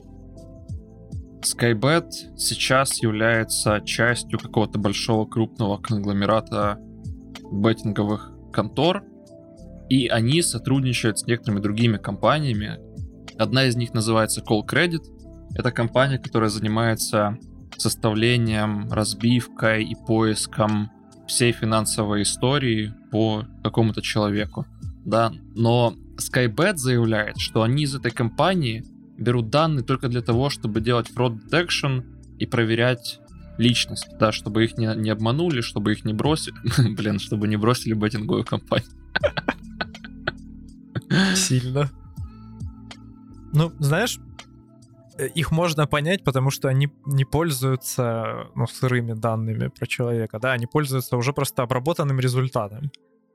Skybet 1.40 2.36
сейчас 2.36 3.02
является 3.02 3.80
частью 3.80 4.38
какого-то 4.38 4.78
большого 4.78 5.26
крупного 5.26 5.78
конгломерата 5.78 6.78
беттинговых 7.50 8.32
контор, 8.52 9.04
и 9.88 10.06
они 10.08 10.42
сотрудничают 10.42 11.18
с 11.18 11.26
некоторыми 11.26 11.60
другими 11.60 11.96
компаниями. 11.96 12.78
Одна 13.38 13.64
из 13.64 13.76
них 13.76 13.92
называется 13.92 14.40
Call 14.40 14.66
Credit. 14.66 15.02
Это 15.54 15.72
компания, 15.72 16.18
которая 16.18 16.48
занимается 16.48 17.38
составлением, 17.76 18.90
разбивкой 18.90 19.84
и 19.84 19.94
поиском 19.94 20.90
всей 21.26 21.52
финансовой 21.52 22.22
истории 22.22 22.92
по 23.10 23.44
какому-то 23.62 24.02
человеку. 24.02 24.66
Да, 25.04 25.32
но 25.54 25.94
Skybet 26.16 26.76
заявляет, 26.76 27.38
что 27.38 27.62
они 27.62 27.84
из 27.84 27.94
этой 27.94 28.10
компании 28.10 28.84
берут 29.16 29.50
данные 29.50 29.84
только 29.84 30.08
для 30.08 30.22
того, 30.22 30.50
чтобы 30.50 30.80
делать 30.80 31.10
fraud 31.10 31.38
detection 31.48 32.04
и 32.38 32.46
проверять 32.46 33.20
личность, 33.60 34.08
да, 34.18 34.32
чтобы 34.32 34.64
их 34.64 34.78
не, 34.78 34.86
не 34.96 35.10
обманули, 35.10 35.60
чтобы 35.60 35.92
их 35.92 36.04
не 36.04 36.14
бросили, 36.14 36.56
блин, 36.94 37.18
чтобы 37.18 37.46
не 37.46 37.56
бросили 37.56 37.94
беттинговую 37.94 38.44
компанию. 38.44 38.88
Сильно. 41.36 41.90
Ну, 43.52 43.72
знаешь, 43.78 44.18
э, 45.18 45.28
их 45.28 45.50
можно 45.50 45.86
понять, 45.86 46.24
потому 46.24 46.50
что 46.50 46.68
они 46.68 46.88
не 47.04 47.24
пользуются 47.24 48.46
ну, 48.54 48.66
сырыми 48.66 49.12
данными 49.12 49.68
про 49.68 49.86
человека, 49.86 50.38
да, 50.38 50.52
они 50.52 50.66
пользуются 50.66 51.16
уже 51.16 51.32
просто 51.32 51.62
обработанным 51.62 52.20
результатом, 52.20 52.90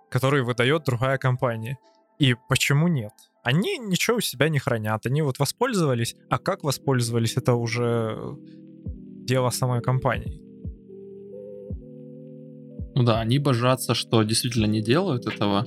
который 0.10 0.42
выдает 0.42 0.84
другая 0.86 1.18
компания. 1.18 1.78
И 2.18 2.36
почему 2.50 2.88
нет? 2.88 3.12
Они 3.44 3.78
ничего 3.78 4.18
у 4.18 4.22
себя 4.22 4.50
не 4.50 4.58
хранят, 4.58 5.06
они 5.06 5.22
вот 5.22 5.38
воспользовались, 5.38 6.16
а 6.30 6.40
как 6.40 6.64
воспользовались, 6.64 7.38
это 7.38 7.54
уже 7.54 8.38
дело 9.26 9.50
самой 9.50 9.82
компании. 9.82 10.42
Ну 12.96 13.04
да, 13.04 13.20
они 13.20 13.40
божатся, 13.40 13.94
что 13.94 14.24
действительно 14.24 14.68
не 14.68 14.82
делают 14.82 15.26
этого, 15.26 15.66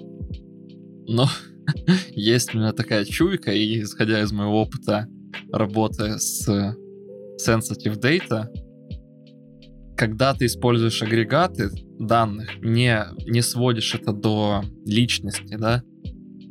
но 1.06 1.26
есть 2.10 2.54
у 2.54 2.58
меня 2.58 2.72
такая 2.72 3.04
чуйка, 3.04 3.52
и 3.52 3.82
исходя 3.82 4.22
из 4.22 4.32
моего 4.32 4.62
опыта 4.62 5.06
работы 5.52 6.18
с 6.18 6.48
sensitive 7.46 8.00
data, 8.00 8.46
когда 9.96 10.32
ты 10.32 10.46
используешь 10.46 11.02
агрегаты 11.02 11.70
данных, 11.98 12.62
не, 12.62 13.04
не 13.26 13.42
сводишь 13.42 13.94
это 13.94 14.12
до 14.12 14.62
личности, 14.86 15.56
да, 15.58 15.82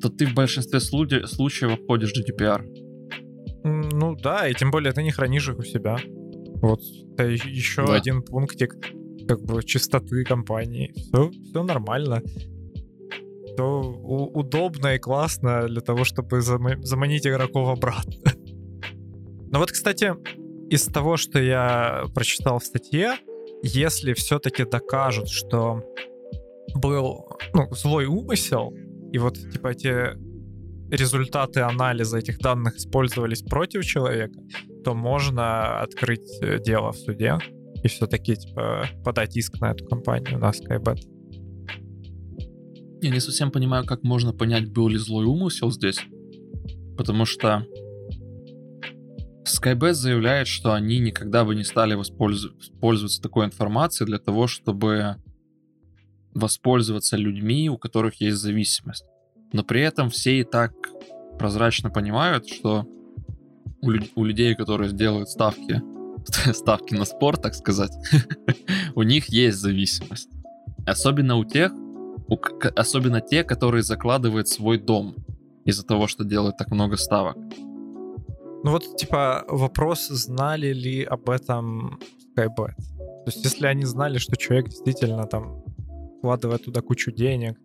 то 0.01 0.09
ты 0.09 0.27
в 0.27 0.33
большинстве 0.35 0.79
случаев, 0.79 1.73
обходишь 1.73 2.13
GDPR. 2.13 2.63
Ну 3.63 4.15
да, 4.15 4.47
и 4.47 4.53
тем 4.53 4.69
более 4.69 4.93
ты 4.93 5.01
не 5.01 5.11
хранишь 5.11 5.49
их 5.49 5.57
у 5.57 5.63
себя. 5.63 5.97
Вот 6.61 6.81
это 7.13 7.23
еще 7.27 7.85
да. 7.85 7.95
один 7.95 8.21
пунктик 8.21 8.75
как 9.27 9.41
бы 9.41 9.63
чистоты 9.63 10.23
компании. 10.23 10.93
Все, 10.95 11.29
все 11.29 11.63
нормально. 11.63 12.21
Все 13.45 13.63
удобно 13.63 14.95
и 14.95 14.99
классно 14.99 15.67
для 15.67 15.81
того, 15.81 16.03
чтобы 16.03 16.41
заманить 16.41 17.27
игроков 17.27 17.69
обратно. 17.69 18.13
Но 19.49 19.59
вот, 19.59 19.71
кстати, 19.71 20.13
из 20.69 20.85
того, 20.85 21.17
что 21.17 21.39
я 21.39 22.05
прочитал 22.13 22.59
в 22.59 22.65
статье, 22.65 23.15
если 23.63 24.13
все-таки 24.13 24.65
докажут, 24.65 25.29
что 25.29 25.81
был 26.75 27.27
ну, 27.53 27.69
злой 27.71 28.05
умысел, 28.05 28.73
и 29.11 29.17
вот 29.17 29.37
типа 29.37 29.69
эти 29.69 30.15
результаты 30.89 31.61
анализа 31.61 32.17
этих 32.17 32.39
данных 32.39 32.77
использовались 32.77 33.41
против 33.41 33.85
человека, 33.85 34.39
то 34.83 34.93
можно 34.93 35.81
открыть 35.81 36.29
э, 36.41 36.59
дело 36.59 36.91
в 36.91 36.97
суде 36.97 37.37
и 37.83 37.87
все-таки 37.87 38.35
типа 38.35 38.87
подать 39.03 39.35
иск 39.37 39.59
на 39.59 39.71
эту 39.71 39.85
компанию, 39.85 40.39
на 40.39 40.51
Skybet. 40.51 40.99
Я 43.01 43.11
не 43.11 43.19
совсем 43.19 43.51
понимаю, 43.51 43.85
как 43.85 44.03
можно 44.03 44.33
понять, 44.33 44.71
был 44.71 44.87
ли 44.87 44.97
злой 44.97 45.25
умысел 45.25 45.71
здесь. 45.71 45.99
Потому 46.97 47.25
что 47.25 47.65
Skybet 49.45 49.93
заявляет, 49.93 50.47
что 50.47 50.73
они 50.73 50.99
никогда 50.99 51.45
бы 51.45 51.55
не 51.55 51.63
стали 51.63 51.93
воспользоваться 51.93 53.21
такой 53.21 53.45
информацией 53.45 54.07
для 54.07 54.17
того, 54.17 54.47
чтобы 54.47 55.17
воспользоваться 56.33 57.17
людьми, 57.17 57.69
у 57.69 57.77
которых 57.77 58.19
есть 58.21 58.37
зависимость. 58.37 59.05
Но 59.53 59.63
при 59.63 59.81
этом 59.81 60.09
все 60.09 60.39
и 60.39 60.43
так 60.43 60.73
прозрачно 61.39 61.89
понимают, 61.89 62.47
что 62.47 62.85
у, 63.81 63.89
лю- 63.89 64.09
у 64.15 64.23
людей, 64.23 64.55
которые 64.55 64.91
делают 64.91 65.29
ставки, 65.29 65.81
ставки 66.53 66.93
на 66.93 67.05
спорт, 67.05 67.41
так 67.41 67.55
сказать, 67.55 67.91
у 68.95 69.03
них 69.03 69.27
есть 69.29 69.57
зависимость. 69.57 70.29
Особенно 70.85 71.35
у 71.37 71.45
тех, 71.45 71.71
у, 72.27 72.37
особенно 72.75 73.21
те, 73.21 73.43
которые 73.43 73.83
закладывают 73.83 74.47
свой 74.47 74.77
дом 74.77 75.15
из-за 75.65 75.85
того, 75.85 76.07
что 76.07 76.23
делают 76.23 76.57
так 76.57 76.71
много 76.71 76.97
ставок. 76.97 77.37
Ну 78.63 78.71
вот, 78.71 78.97
типа, 78.97 79.45
вопрос, 79.47 80.07
знали 80.07 80.73
ли 80.73 81.03
об 81.03 81.29
этом 81.29 81.99
Skybet. 82.35 82.75
То 82.75 83.23
есть, 83.27 83.43
если 83.43 83.67
они 83.67 83.85
знали, 83.85 84.17
что 84.17 84.35
человек 84.35 84.69
действительно 84.69 85.25
там 85.25 85.63
вкладывает 86.17 86.65
туда 86.65 86.81
кучу 86.81 87.11
денег, 87.11 87.59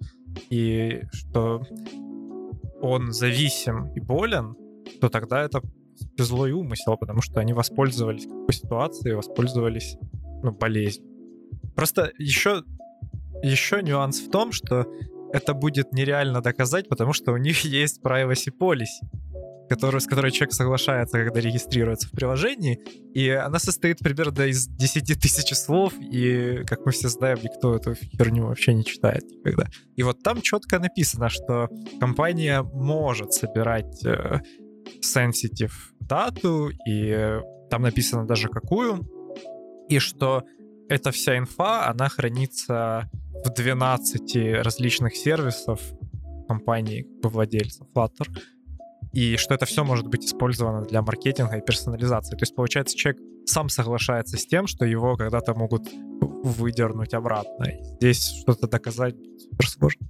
и 0.50 1.02
что 1.12 1.62
он 2.80 3.12
зависим 3.12 3.92
и 3.94 4.00
болен, 4.00 4.56
то 5.00 5.08
тогда 5.08 5.42
это 5.42 5.62
злой 6.18 6.52
умысел, 6.52 6.96
потому 6.96 7.20
что 7.20 7.40
они 7.40 7.52
воспользовались 7.52 8.26
какой 8.26 8.52
ситуацией, 8.52 9.14
воспользовались 9.14 9.96
ну, 10.42 10.52
болезнью. 10.52 11.08
Просто 11.74 12.12
еще, 12.18 12.62
еще 13.42 13.82
нюанс 13.82 14.20
в 14.20 14.30
том, 14.30 14.52
что 14.52 14.86
это 15.32 15.54
будет 15.54 15.92
нереально 15.92 16.42
доказать, 16.42 16.88
потому 16.88 17.12
что 17.12 17.32
у 17.32 17.36
них 17.36 17.64
есть 17.64 18.00
privacy 18.02 18.52
policy 18.56 19.06
который, 19.72 20.02
с 20.02 20.06
которой 20.06 20.30
человек 20.30 20.52
соглашается, 20.52 21.16
когда 21.16 21.40
регистрируется 21.40 22.06
в 22.06 22.10
приложении. 22.10 22.78
И 23.14 23.30
она 23.30 23.58
состоит 23.58 24.00
примерно 24.00 24.42
из 24.42 24.66
10 24.66 25.18
тысяч 25.18 25.56
слов, 25.56 25.94
и, 25.98 26.62
как 26.66 26.84
мы 26.84 26.92
все 26.92 27.08
знаем, 27.08 27.38
никто 27.42 27.74
эту 27.74 27.94
херню 27.94 28.46
вообще 28.48 28.74
не 28.74 28.84
читает 28.84 29.24
никогда. 29.30 29.66
И 29.96 30.02
вот 30.02 30.22
там 30.22 30.42
четко 30.42 30.78
написано, 30.78 31.30
что 31.30 31.70
компания 32.00 32.62
может 32.62 33.32
собирать 33.32 34.04
э, 34.04 34.40
sensitive 35.02 35.72
дату, 36.00 36.70
и 36.86 37.40
там 37.70 37.82
написано 37.82 38.26
даже 38.26 38.48
какую, 38.48 39.08
и 39.88 39.98
что 39.98 40.42
эта 40.90 41.12
вся 41.12 41.38
инфа, 41.38 41.88
она 41.88 42.10
хранится 42.10 43.08
в 43.42 43.48
12 43.54 44.62
различных 44.62 45.16
сервисов 45.16 45.80
компании 46.46 47.06
владельцев 47.22 47.86
Flutter 47.94 48.28
и 49.12 49.36
что 49.36 49.54
это 49.54 49.66
все 49.66 49.84
может 49.84 50.06
быть 50.06 50.24
использовано 50.24 50.84
для 50.86 51.02
маркетинга 51.02 51.56
и 51.56 51.64
персонализации. 51.64 52.36
То 52.36 52.42
есть, 52.42 52.54
получается, 52.54 52.96
человек 52.96 53.22
сам 53.44 53.68
соглашается 53.68 54.38
с 54.38 54.46
тем, 54.46 54.66
что 54.66 54.84
его 54.84 55.16
когда-то 55.16 55.54
могут 55.54 55.88
выдернуть 56.42 57.14
обратно. 57.14 57.64
И 57.64 57.82
здесь 57.96 58.40
что-то 58.40 58.68
доказать 58.68 59.14
супер 59.38 59.68
сложно. 59.68 60.08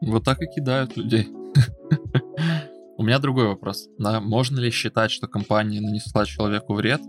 Вот 0.00 0.24
так 0.24 0.40
и 0.42 0.46
кидают 0.46 0.96
людей. 0.96 1.28
У 2.98 3.02
меня 3.02 3.18
другой 3.18 3.48
вопрос. 3.48 3.88
Можно 3.98 4.60
ли 4.60 4.70
считать, 4.70 5.10
что 5.10 5.26
компания 5.28 5.80
нанесла 5.80 6.24
человеку 6.24 6.74
вред, 6.74 7.02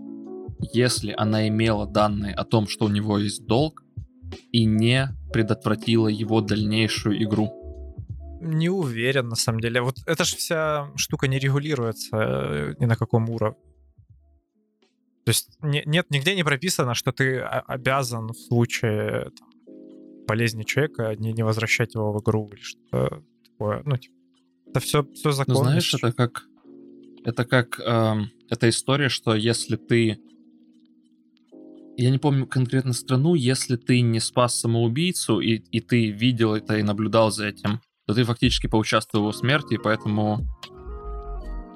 если 0.72 1.14
она 1.16 1.48
имела 1.48 1.86
данные 1.86 2.34
о 2.34 2.44
том, 2.44 2.68
что 2.68 2.84
у 2.84 2.88
него 2.88 3.18
есть 3.18 3.46
долг, 3.46 3.82
и 4.52 4.66
не 4.66 5.08
предотвратила 5.32 6.08
его 6.08 6.42
дальнейшую 6.42 7.22
игру? 7.24 7.67
Не 8.40 8.68
уверен, 8.68 9.28
на 9.28 9.36
самом 9.36 9.60
деле. 9.60 9.80
Вот 9.80 9.96
эта 10.06 10.24
же 10.24 10.36
вся 10.36 10.90
штука 10.96 11.26
не 11.28 11.38
регулируется 11.38 12.16
э, 12.16 12.74
ни 12.78 12.86
на 12.86 12.96
каком 12.96 13.28
уровне. 13.30 13.58
То 15.24 15.30
есть 15.30 15.58
не, 15.60 15.82
нет, 15.84 16.06
нигде 16.10 16.34
не 16.34 16.44
прописано, 16.44 16.94
что 16.94 17.12
ты 17.12 17.40
обязан 17.40 18.28
в 18.28 18.38
случае 18.38 19.30
там, 19.38 19.50
полезнее 20.26 20.64
человека, 20.64 21.14
не, 21.16 21.32
не 21.32 21.42
возвращать 21.42 21.94
его 21.94 22.12
в 22.12 22.22
игру 22.22 22.50
или 22.52 22.60
что-то 22.60 23.22
такое. 23.44 23.82
Ну, 23.84 23.96
типа, 23.96 24.14
это 24.68 24.80
все, 24.80 25.04
все 25.14 25.28
Ну, 25.28 25.32
законно. 25.32 25.60
знаешь, 25.64 25.94
это 25.94 26.12
как... 26.12 26.44
Это 27.24 27.44
как... 27.44 27.80
эм, 27.80 28.30
эта 28.48 28.68
история, 28.68 29.08
что 29.08 29.34
если 29.34 29.76
ты... 29.76 30.18
Я 31.96 32.10
не 32.10 32.18
помню 32.18 32.46
конкретно 32.46 32.92
страну, 32.92 33.34
если 33.34 33.76
ты 33.76 34.00
не 34.00 34.20
спас 34.20 34.58
самоубийцу, 34.60 35.40
и, 35.40 35.56
и 35.56 35.80
ты 35.80 36.10
видел 36.10 36.54
это 36.54 36.78
и 36.78 36.82
наблюдал 36.82 37.32
за 37.32 37.48
этим, 37.48 37.80
то 38.08 38.14
ты 38.14 38.24
фактически 38.24 38.66
поучаствовал 38.66 39.24
в 39.24 39.28
его 39.28 39.38
смерти, 39.38 39.74
и 39.74 39.78
поэтому 39.78 40.40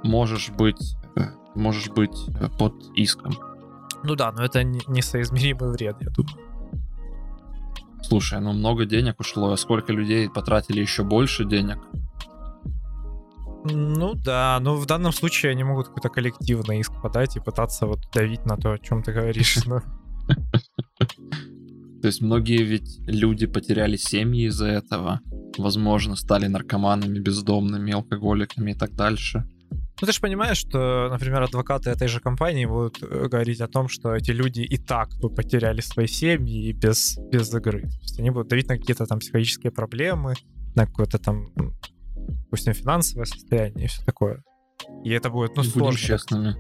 можешь 0.03 0.51
быть... 0.51 0.97
Можешь 1.55 1.91
быть 1.91 2.17
под 2.59 2.73
иском. 2.95 3.35
Ну 4.03 4.15
да, 4.15 4.33
но 4.33 4.43
это 4.43 4.65
не- 4.65 4.81
несоизмеримый 4.89 5.71
вред, 5.71 5.99
я 6.01 6.09
думаю. 6.09 6.35
Слушай, 8.01 8.41
ну 8.41 8.55
много 8.55 8.87
денег 8.87 9.21
ушло, 9.21 9.53
а 9.53 9.59
сколько 9.59 9.93
людей 9.93 10.31
потратили 10.31 10.81
еще 10.81 11.05
больше 11.05 11.45
денег? 11.45 11.77
Ну 13.65 14.15
да, 14.15 14.59
но 14.63 14.77
в 14.77 14.87
данном 14.87 15.13
случае 15.13 15.53
они 15.53 15.65
могут 15.65 15.89
какой-то 15.89 16.09
коллективный 16.09 16.81
иск 16.81 16.93
подать 17.03 17.37
и 17.37 17.41
пытаться 17.41 17.87
вот 17.87 18.01
давить 18.15 18.47
на 18.47 18.57
то, 18.57 18.73
о 18.73 18.79
чем 18.79 19.03
ты 19.03 19.13
говоришь. 19.13 19.59
То 22.01 22.09
есть 22.09 22.23
многие 22.23 22.63
ведь 22.63 23.01
люди 23.07 23.47
потеряли 23.47 23.97
семьи 23.97 24.47
из-за 24.47 24.69
этого. 24.69 25.21
Возможно, 25.59 26.17
стали 26.17 26.47
наркоманами, 26.47 27.19
бездомными, 27.19 27.93
алкоголиками 27.93 28.73
и 28.73 28.75
так 28.75 28.95
дальше. 28.95 29.45
Ну 30.01 30.07
ты 30.07 30.13
же 30.13 30.21
понимаешь, 30.21 30.57
что, 30.57 31.09
например, 31.11 31.43
адвокаты 31.43 31.91
этой 31.91 32.09
же 32.09 32.19
компании 32.19 32.67
будут 32.67 33.01
э, 33.03 33.29
говорить 33.29 33.61
о 33.61 33.69
том, 33.69 33.89
что 33.89 34.15
эти 34.17 34.33
люди 34.33 34.61
и 34.61 34.77
так 34.77 35.11
бы 35.21 35.31
потеряли 35.31 35.81
свои 35.81 36.09
семьи 36.09 36.69
и 36.69 36.73
без, 36.73 37.19
без 37.31 37.55
игры. 37.55 37.83
То 37.83 38.01
есть 38.01 38.19
они 38.19 38.31
будут 38.31 38.49
давить 38.49 38.69
на 38.69 38.79
какие-то 38.79 39.07
там 39.07 39.21
психологические 39.21 39.71
проблемы, 39.71 40.35
на 40.75 40.87
какое-то 40.87 41.19
там, 41.19 41.53
допустим, 42.17 42.75
финансовое 42.75 43.27
состояние 43.27 43.85
и 43.85 43.89
все 43.89 44.03
такое. 44.05 44.43
И 45.05 45.11
это 45.11 45.31
будет, 45.31 45.51
ну, 45.57 45.63
Будем 45.63 45.73
сложно. 45.73 45.99
честными. 45.99 46.57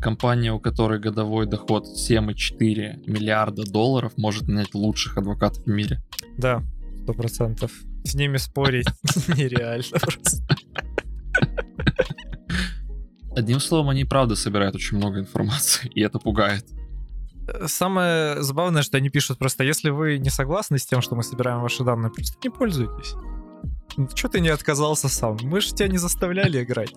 Компания, 0.00 0.52
у 0.52 0.60
которой 0.60 1.00
годовой 1.00 1.46
доход 1.46 1.86
7,4 1.86 3.10
миллиарда 3.10 3.64
долларов, 3.64 4.12
может 4.16 4.46
нанять 4.46 4.74
лучших 4.74 5.16
адвокатов 5.16 5.64
в 5.64 5.68
мире. 5.68 6.00
Да, 6.36 6.62
сто 7.06 7.14
процентов. 7.14 7.70
С 8.04 8.14
ними 8.14 8.36
спорить 8.36 8.88
нереально 9.28 9.98
просто. 10.00 10.42
Одним 13.36 13.60
словом, 13.60 13.90
они 13.90 14.04
правда 14.04 14.34
собирают 14.34 14.74
очень 14.74 14.96
много 14.96 15.20
информации, 15.20 15.88
и 15.94 16.00
это 16.00 16.18
пугает. 16.18 16.64
Самое 17.66 18.42
забавное, 18.42 18.82
что 18.82 18.96
они 18.96 19.08
пишут 19.08 19.38
просто, 19.38 19.62
если 19.62 19.90
вы 19.90 20.18
не 20.18 20.30
согласны 20.30 20.78
с 20.78 20.86
тем, 20.86 21.00
что 21.00 21.14
мы 21.14 21.22
собираем 21.22 21.60
ваши 21.60 21.84
данные, 21.84 22.10
просто 22.10 22.36
не 22.42 22.50
пользуйтесь. 22.50 23.14
Че 24.14 24.28
ты 24.28 24.40
не 24.40 24.48
отказался 24.48 25.08
сам? 25.08 25.36
Мы 25.42 25.60
же 25.60 25.72
тебя 25.72 25.88
не 25.88 25.98
заставляли 25.98 26.64
играть. 26.64 26.92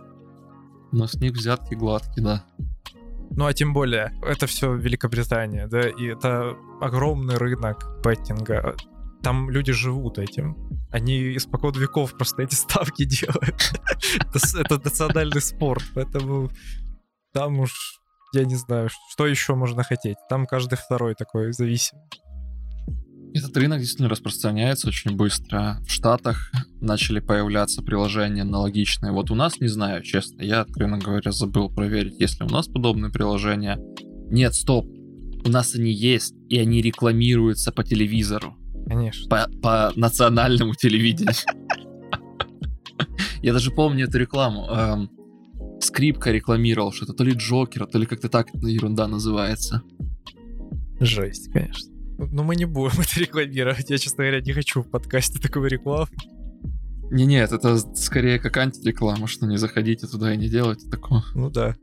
Но 0.92 1.06
с 1.06 1.14
них 1.16 1.34
взятки 1.34 1.76
гладкие, 1.76 2.24
да. 2.26 2.46
Ну 3.30 3.46
а 3.46 3.54
тем 3.54 3.74
более, 3.74 4.12
это 4.24 4.48
все 4.48 4.74
Великобритания, 4.74 5.68
да, 5.68 5.88
и 5.88 6.06
это 6.06 6.58
огромный 6.82 7.38
рынок 7.38 8.02
беттинга. 8.04 8.76
Там 9.22 9.50
люди 9.50 9.72
живут 9.72 10.18
этим. 10.18 10.56
Они 10.92 11.36
испокон 11.36 11.74
веков 11.74 12.16
просто 12.16 12.44
эти 12.44 12.56
ставки 12.56 13.04
делают. 13.06 13.74
Это 14.34 14.82
национальный 14.84 15.42
спорт, 15.42 15.84
поэтому 15.94 16.50
там 17.34 17.60
уж, 17.60 18.00
я 18.34 18.46
не 18.46 18.56
знаю, 18.56 18.90
что 19.12 19.28
еще 19.28 19.56
можно 19.56 19.84
хотеть. 19.84 20.18
Там 20.30 20.46
каждый 20.46 20.78
второй 20.78 21.16
такой 21.16 21.54
зависим. 21.54 21.98
Этот 23.32 23.56
рынок 23.58 23.80
действительно 23.80 24.10
распространяется 24.10 24.88
очень 24.88 25.16
быстро. 25.16 25.78
В 25.88 25.92
Штатах 25.92 26.52
начали 26.82 27.20
появляться 27.20 27.84
приложения 27.84 28.42
аналогичные. 28.42 29.12
Вот 29.12 29.30
у 29.30 29.36
нас, 29.36 29.60
не 29.60 29.68
знаю, 29.68 30.02
честно, 30.02 30.42
я, 30.42 30.62
откровенно 30.62 30.98
говоря, 30.98 31.32
забыл 31.32 31.70
проверить, 31.70 32.20
есть 32.20 32.40
ли 32.40 32.48
у 32.48 32.50
нас 32.50 32.68
подобные 32.68 33.12
приложения. 33.12 33.78
Нет, 34.32 34.56
стоп. 34.56 34.88
У 35.46 35.50
нас 35.50 35.76
они 35.76 35.92
есть, 35.92 36.34
и 36.50 36.58
они 36.58 36.82
рекламируются 36.82 37.72
по 37.72 37.84
телевизору. 37.84 38.58
Конечно. 38.90 39.30
По, 39.30 39.48
по 39.62 39.94
национальному 39.96 40.74
телевидению. 40.74 41.36
Я 43.44 43.54
даже 43.54 43.70
помню 43.72 44.08
эту 44.08 44.18
рекламу. 44.18 44.66
Эм, 44.66 45.10
Скрипка 45.80 46.32
рекламировал 46.32 46.92
что-то, 46.92 47.14
то 47.14 47.24
ли 47.24 47.34
Джокера, 47.34 47.86
то 47.86 48.00
ли 48.00 48.06
как-то 48.08 48.30
так 48.30 48.48
ерунда 48.56 49.08
называется. 49.08 49.84
Жесть, 51.00 51.54
конечно. 51.54 51.94
Но 52.18 52.44
мы 52.44 52.56
не 52.56 52.66
будем 52.66 53.00
это 53.00 53.20
рекламировать. 53.20 53.90
Я, 53.92 54.00
честно 54.00 54.24
говоря, 54.24 54.42
не 54.42 54.54
хочу 54.54 54.82
в 54.82 54.90
подкасте 54.90 55.40
такого 55.40 55.68
рекламы. 55.68 56.10
Не, 57.12 57.26
нет, 57.26 57.52
это 57.52 57.78
скорее 57.96 58.40
как 58.40 58.58
антиреклама, 58.58 59.28
что 59.28 59.46
не 59.46 59.58
заходите 59.58 60.08
туда 60.08 60.34
и 60.34 60.38
не 60.38 60.50
делайте 60.50 60.90
такого. 60.90 61.24
Ну 61.36 61.50
да. 61.52 61.76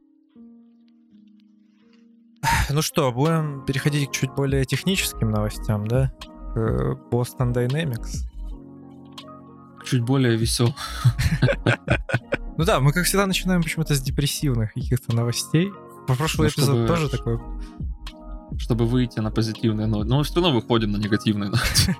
Ну 2.71 2.83
что, 2.83 3.13
будем 3.13 3.65
переходить 3.65 4.09
к 4.09 4.13
чуть 4.13 4.31
более 4.35 4.65
техническим 4.65 5.31
новостям, 5.31 5.87
да? 5.87 6.13
К 6.57 6.97
Boston 7.13 7.53
Dynamics. 7.53 8.25
Чуть 9.85 10.01
более 10.01 10.37
весел. 10.37 10.75
Ну 12.57 12.65
да, 12.65 12.81
мы, 12.81 12.93
как 12.93 13.05
всегда, 13.05 13.27
начинаем 13.27 13.63
почему-то 13.63 13.95
с 13.95 14.01
депрессивных 14.01 14.73
каких-то 14.73 15.15
новостей. 15.15 15.71
По 16.07 16.15
прошлый 16.15 16.49
Ну, 16.49 16.63
эпизод 16.63 16.87
тоже 16.87 17.11
такой. 17.11 17.39
чтобы 18.57 18.87
выйти 18.87 19.21
на 19.21 19.31
позитивные 19.31 19.87
ноты. 19.87 20.09
Но 20.09 20.17
мы 20.17 20.25
все 20.25 20.37
равно 20.37 20.53
выходим 20.59 20.93
на 20.93 20.97
негативные 20.97 21.51
ноты. 21.51 21.95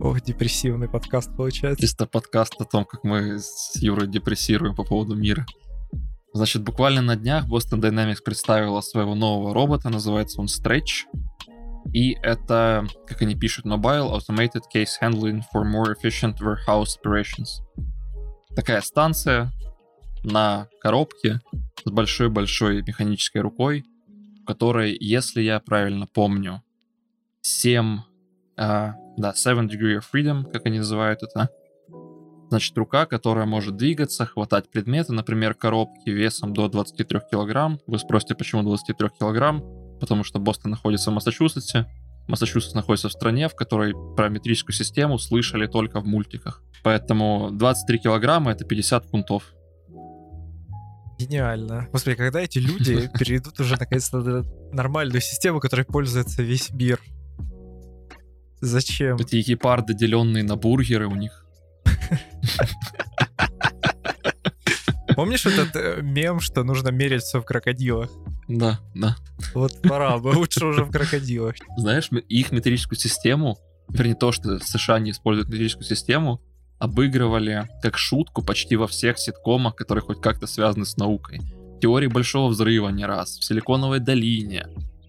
Ох, 0.00 0.20
депрессивный 0.20 0.90
подкаст 0.90 1.34
получается. 1.34 1.80
Чисто 1.80 2.06
подкаст 2.06 2.60
о 2.60 2.66
том, 2.66 2.84
как 2.84 3.04
мы 3.04 3.38
с 3.38 3.74
Юрой 3.76 4.06
депрессируем 4.06 4.74
по 4.74 4.84
поводу 4.84 5.14
мира. 5.16 5.46
Значит, 6.34 6.62
буквально 6.62 7.00
на 7.00 7.16
днях 7.16 7.46
Boston 7.48 7.80
Dynamics 7.80 8.18
представила 8.22 8.82
своего 8.82 9.14
нового 9.14 9.54
робота, 9.54 9.88
называется 9.88 10.42
он 10.42 10.48
Stretch. 10.48 11.06
И 11.92 12.16
это, 12.22 12.86
как 13.06 13.22
они 13.22 13.34
пишут, 13.34 13.66
Mobile 13.66 14.12
Automated 14.12 14.62
Case 14.74 14.92
Handling 15.00 15.42
for 15.54 15.64
More 15.64 15.94
Efficient 15.94 16.38
Warehouse 16.40 16.96
Operations. 17.04 17.62
Такая 18.54 18.80
станция 18.80 19.50
на 20.22 20.68
коробке 20.80 21.40
с 21.84 21.90
большой-большой 21.90 22.82
механической 22.82 23.38
рукой, 23.38 23.84
в 24.42 24.44
которой, 24.44 24.96
если 24.98 25.42
я 25.42 25.60
правильно 25.60 26.06
помню, 26.06 26.62
7, 27.42 27.98
а, 28.56 28.94
да, 29.16 29.34
7 29.34 29.68
degree 29.68 29.98
of 29.98 30.04
freedom, 30.12 30.50
как 30.50 30.66
они 30.66 30.78
называют 30.78 31.22
это. 31.22 31.50
Значит, 32.50 32.76
рука, 32.76 33.06
которая 33.06 33.46
может 33.46 33.76
двигаться, 33.76 34.26
хватать 34.26 34.70
предметы, 34.70 35.12
например, 35.12 35.54
коробки 35.54 36.10
весом 36.10 36.52
до 36.52 36.68
23 36.68 37.20
килограмм. 37.30 37.80
Вы 37.86 37.98
спросите, 37.98 38.34
почему 38.34 38.62
23 38.62 39.08
килограмм? 39.18 39.81
Потому 40.02 40.24
что 40.24 40.40
Бостон 40.40 40.72
находится 40.72 41.12
в 41.12 41.14
Массачусетсе. 41.14 41.86
Массачусетс 42.26 42.74
находится 42.74 43.08
в 43.08 43.12
стране, 43.12 43.48
в 43.48 43.54
которой 43.54 43.94
параметрическую 44.16 44.74
систему 44.74 45.16
слышали 45.16 45.68
только 45.68 46.00
в 46.00 46.06
мультиках. 46.06 46.60
Поэтому 46.82 47.50
23 47.52 48.00
килограмма— 48.00 48.50
это 48.52 48.64
50 48.64 49.06
фунтов. 49.06 49.54
Гениально. 51.20 51.86
Господи, 51.92 52.16
когда 52.16 52.40
эти 52.40 52.58
люди 52.58 53.08
перейдут 53.16 53.60
уже 53.60 53.76
наконец-то 53.78 54.18
на 54.18 54.42
нормальную 54.72 55.20
систему, 55.20 55.60
которой 55.60 55.84
пользуется 55.84 56.42
весь 56.42 56.72
мир? 56.72 56.98
Зачем? 58.60 59.18
Эти 59.18 59.40
экипарды, 59.40 59.94
деленные 59.94 60.42
на 60.42 60.56
бургеры 60.56 61.06
у 61.06 61.14
них. 61.14 61.46
Помнишь 65.14 65.46
этот 65.46 65.76
э, 65.76 66.02
мем, 66.02 66.40
что 66.40 66.64
нужно 66.64 66.88
мерить 66.88 67.22
все 67.22 67.40
в 67.40 67.44
крокодилах? 67.44 68.10
Да, 68.48 68.80
да. 68.94 69.16
Вот 69.54 69.80
пора 69.82 70.18
бы, 70.18 70.30
лучше 70.34 70.66
уже 70.66 70.84
в 70.84 70.90
крокодилах. 70.90 71.56
Знаешь, 71.76 72.10
их 72.28 72.52
метрическую 72.52 72.98
систему, 72.98 73.58
вернее 73.88 74.14
то, 74.14 74.32
что 74.32 74.58
США 74.58 74.98
не 74.98 75.10
используют 75.12 75.48
метрическую 75.48 75.84
систему, 75.84 76.40
обыгрывали 76.78 77.68
как 77.80 77.96
шутку 77.96 78.42
почти 78.42 78.76
во 78.76 78.86
всех 78.86 79.18
ситкомах, 79.18 79.76
которые 79.76 80.02
хоть 80.02 80.20
как-то 80.20 80.46
связаны 80.46 80.84
с 80.84 80.96
наукой. 80.96 81.38
В 81.38 81.80
теории 81.80 82.08
Большого 82.08 82.48
Взрыва 82.48 82.88
не 82.88 83.04
раз, 83.04 83.38
в 83.38 83.44
Силиконовой 83.44 84.00
долине, 84.00 84.66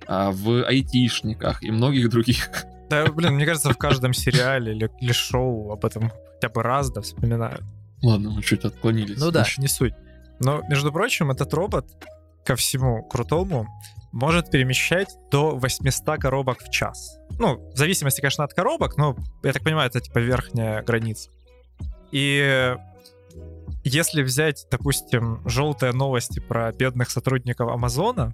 а, 0.08 0.32
в 0.32 0.64
айтишниках 0.64 1.64
и 1.64 1.72
многих 1.72 2.10
других. 2.10 2.66
Да, 2.90 3.06
блин, 3.08 3.34
мне 3.34 3.46
кажется, 3.46 3.72
в 3.72 3.78
каждом 3.78 4.14
сериале 4.14 4.74
или, 4.74 4.90
или 5.02 5.12
шоу 5.12 5.72
об 5.72 5.84
этом 5.86 6.12
хотя 6.36 6.50
бы 6.54 6.62
раз 6.62 6.92
да 6.92 7.02
вспоминают. 7.02 7.64
Ладно, 8.04 8.32
мы 8.32 8.44
чуть 8.44 8.66
отклонились. 8.66 9.18
Ну 9.18 9.32
да, 9.32 9.46
не 9.58 9.68
суть. 9.68 9.94
Но, 10.40 10.62
между 10.68 10.92
прочим, 10.92 11.32
этот 11.32 11.54
робот 11.54 11.88
ко 12.46 12.56
всему 12.56 13.04
крутому 13.04 13.68
может 14.12 14.52
перемещать 14.52 15.10
до 15.32 15.56
800 15.56 16.20
коробок 16.20 16.60
в 16.62 16.70
час. 16.70 17.18
Ну, 17.40 17.58
в 17.72 17.78
зависимости, 17.78 18.22
конечно, 18.22 18.44
от 18.44 18.54
коробок, 18.54 18.98
но, 18.98 19.16
я 19.44 19.54
так 19.54 19.64
понимаю, 19.64 19.90
это 19.90 20.00
типа 20.00 20.20
верхняя 20.20 20.84
граница. 20.84 21.30
И 22.12 22.76
если 23.84 24.22
взять, 24.22 24.68
допустим, 24.70 25.42
желтые 25.46 25.92
новости 25.94 26.40
про 26.40 26.72
бедных 26.72 27.10
сотрудников 27.10 27.70
Амазона, 27.72 28.34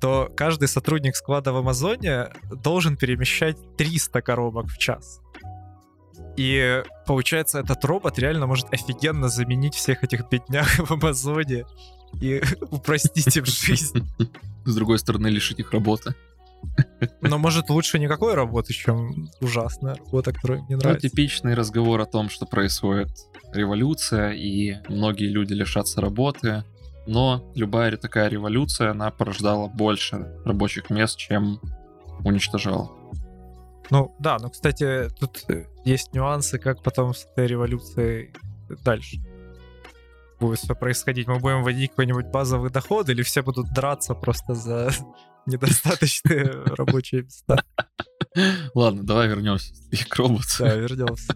то 0.00 0.30
каждый 0.34 0.68
сотрудник 0.68 1.14
склада 1.14 1.52
в 1.52 1.56
Амазоне 1.56 2.28
должен 2.50 2.96
перемещать 2.96 3.56
300 3.76 4.22
коробок 4.22 4.66
в 4.66 4.78
час. 4.78 5.20
И 6.36 6.82
получается, 7.06 7.60
этот 7.60 7.84
робот 7.84 8.18
реально 8.18 8.46
может 8.46 8.72
офигенно 8.72 9.28
заменить 9.28 9.74
всех 9.74 10.04
этих 10.04 10.28
бедняк 10.28 10.66
в 10.78 10.90
Амазоне 10.90 11.64
и 12.20 12.42
упростить 12.70 13.36
им 13.36 13.44
жизнь. 13.46 14.06
С 14.64 14.74
другой 14.74 14.98
стороны, 14.98 15.28
лишить 15.28 15.58
их 15.60 15.72
работы. 15.72 16.14
Но 17.20 17.38
может 17.38 17.68
лучше 17.70 17.98
никакой 17.98 18.34
работы, 18.34 18.72
чем 18.72 19.28
ужасная 19.40 19.94
работа, 19.96 20.32
которая 20.32 20.58
мне 20.62 20.76
Ну, 20.76 20.82
нравится. 20.82 21.08
типичный 21.08 21.54
разговор 21.54 22.00
о 22.00 22.06
том, 22.06 22.28
что 22.28 22.46
происходит 22.46 23.08
революция, 23.52 24.32
и 24.32 24.76
многие 24.88 25.28
люди 25.28 25.52
лишатся 25.52 26.00
работы. 26.00 26.64
Но 27.06 27.52
любая 27.54 27.96
такая 27.96 28.28
революция, 28.28 28.90
она 28.90 29.10
порождала 29.10 29.68
больше 29.68 30.32
рабочих 30.44 30.90
мест, 30.90 31.16
чем 31.18 31.60
уничтожала. 32.24 32.90
Ну 33.90 34.12
да, 34.18 34.38
ну 34.40 34.50
кстати, 34.50 35.08
тут 35.20 35.44
есть 35.84 36.12
нюансы, 36.14 36.58
как 36.58 36.82
потом 36.82 37.14
с 37.14 37.24
этой 37.26 37.46
революцией 37.46 38.32
дальше 38.82 39.18
будет 40.38 40.58
все 40.58 40.74
происходить. 40.74 41.26
Мы 41.26 41.38
будем 41.38 41.62
вводить 41.62 41.90
какой-нибудь 41.90 42.26
базовый 42.26 42.70
доход, 42.70 43.08
или 43.08 43.22
все 43.22 43.42
будут 43.42 43.72
драться 43.72 44.14
просто 44.14 44.54
за 44.54 44.90
недостаточные 45.46 46.44
рабочие 46.76 47.22
места. 47.22 47.62
Ладно, 48.74 49.02
давай 49.02 49.28
вернемся 49.28 49.72
к 50.08 50.16
роботу. 50.16 50.46
Да, 50.58 50.74
вернемся. 50.74 51.34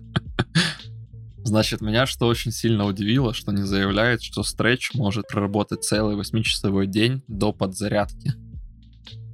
Значит, 1.42 1.80
меня 1.80 2.06
что 2.06 2.26
очень 2.26 2.52
сильно 2.52 2.84
удивило, 2.84 3.32
что 3.32 3.50
не 3.50 3.62
заявляет, 3.62 4.22
что 4.22 4.42
Stretch 4.42 4.90
может 4.94 5.26
проработать 5.26 5.82
целый 5.82 6.16
8-часовой 6.16 6.86
день 6.86 7.22
до 7.28 7.52
подзарядки. 7.52 8.34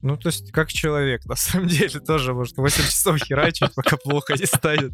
Ну, 0.06 0.16
то 0.16 0.28
есть, 0.28 0.52
как 0.52 0.72
человек, 0.72 1.26
на 1.26 1.34
самом 1.34 1.66
деле, 1.66 1.98
тоже 1.98 2.32
может 2.32 2.56
8 2.56 2.84
часов 2.84 3.18
херачить, 3.18 3.74
пока 3.74 3.96
плохо 3.96 4.34
не 4.34 4.46
станет. 4.46 4.92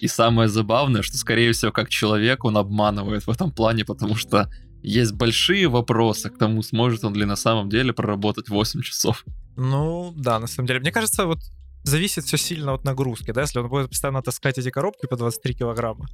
И 0.00 0.08
самое 0.08 0.48
забавное, 0.48 1.02
что, 1.02 1.16
скорее 1.16 1.52
всего, 1.52 1.70
как 1.70 1.88
человек, 1.88 2.44
он 2.44 2.56
обманывает 2.56 3.24
в 3.24 3.30
этом 3.30 3.52
плане, 3.52 3.84
потому 3.84 4.16
что 4.16 4.50
есть 4.82 5.12
большие 5.12 5.68
вопросы 5.68 6.28
к 6.28 6.38
тому, 6.38 6.62
сможет 6.62 7.04
он 7.04 7.14
ли 7.14 7.24
на 7.24 7.36
самом 7.36 7.68
деле 7.68 7.92
проработать 7.92 8.48
8 8.48 8.82
часов. 8.82 9.24
Ну, 9.56 10.12
да, 10.16 10.40
на 10.40 10.48
самом 10.48 10.66
деле. 10.66 10.80
Мне 10.80 10.90
кажется, 10.90 11.26
вот 11.26 11.38
зависит 11.84 12.24
все 12.24 12.36
сильно 12.36 12.74
от 12.74 12.82
нагрузки, 12.82 13.30
да, 13.30 13.42
если 13.42 13.60
он 13.60 13.68
будет 13.68 13.90
постоянно 13.90 14.22
таскать 14.22 14.58
эти 14.58 14.70
коробки 14.70 15.06
по 15.06 15.16
23 15.16 15.54
килограмма, 15.54 16.08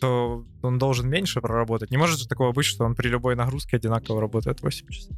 то 0.00 0.46
он 0.62 0.78
должен 0.78 1.06
меньше 1.06 1.42
проработать. 1.42 1.90
Не 1.90 1.98
может 1.98 2.18
же 2.18 2.26
такого 2.26 2.52
быть, 2.52 2.64
что 2.64 2.84
он 2.84 2.94
при 2.94 3.08
любой 3.08 3.36
нагрузке 3.36 3.76
одинаково 3.76 4.22
работает 4.22 4.62
8 4.62 4.88
часов. 4.88 5.14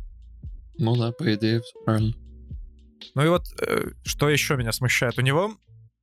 Ну 0.78 0.96
да, 0.96 1.12
по 1.12 1.32
идее, 1.32 1.62
правильно. 1.84 2.12
Ну 3.14 3.24
и 3.24 3.28
вот, 3.28 3.44
э, 3.60 3.90
что 4.04 4.28
еще 4.28 4.56
меня 4.56 4.72
смущает, 4.72 5.18
у 5.18 5.22
него 5.22 5.52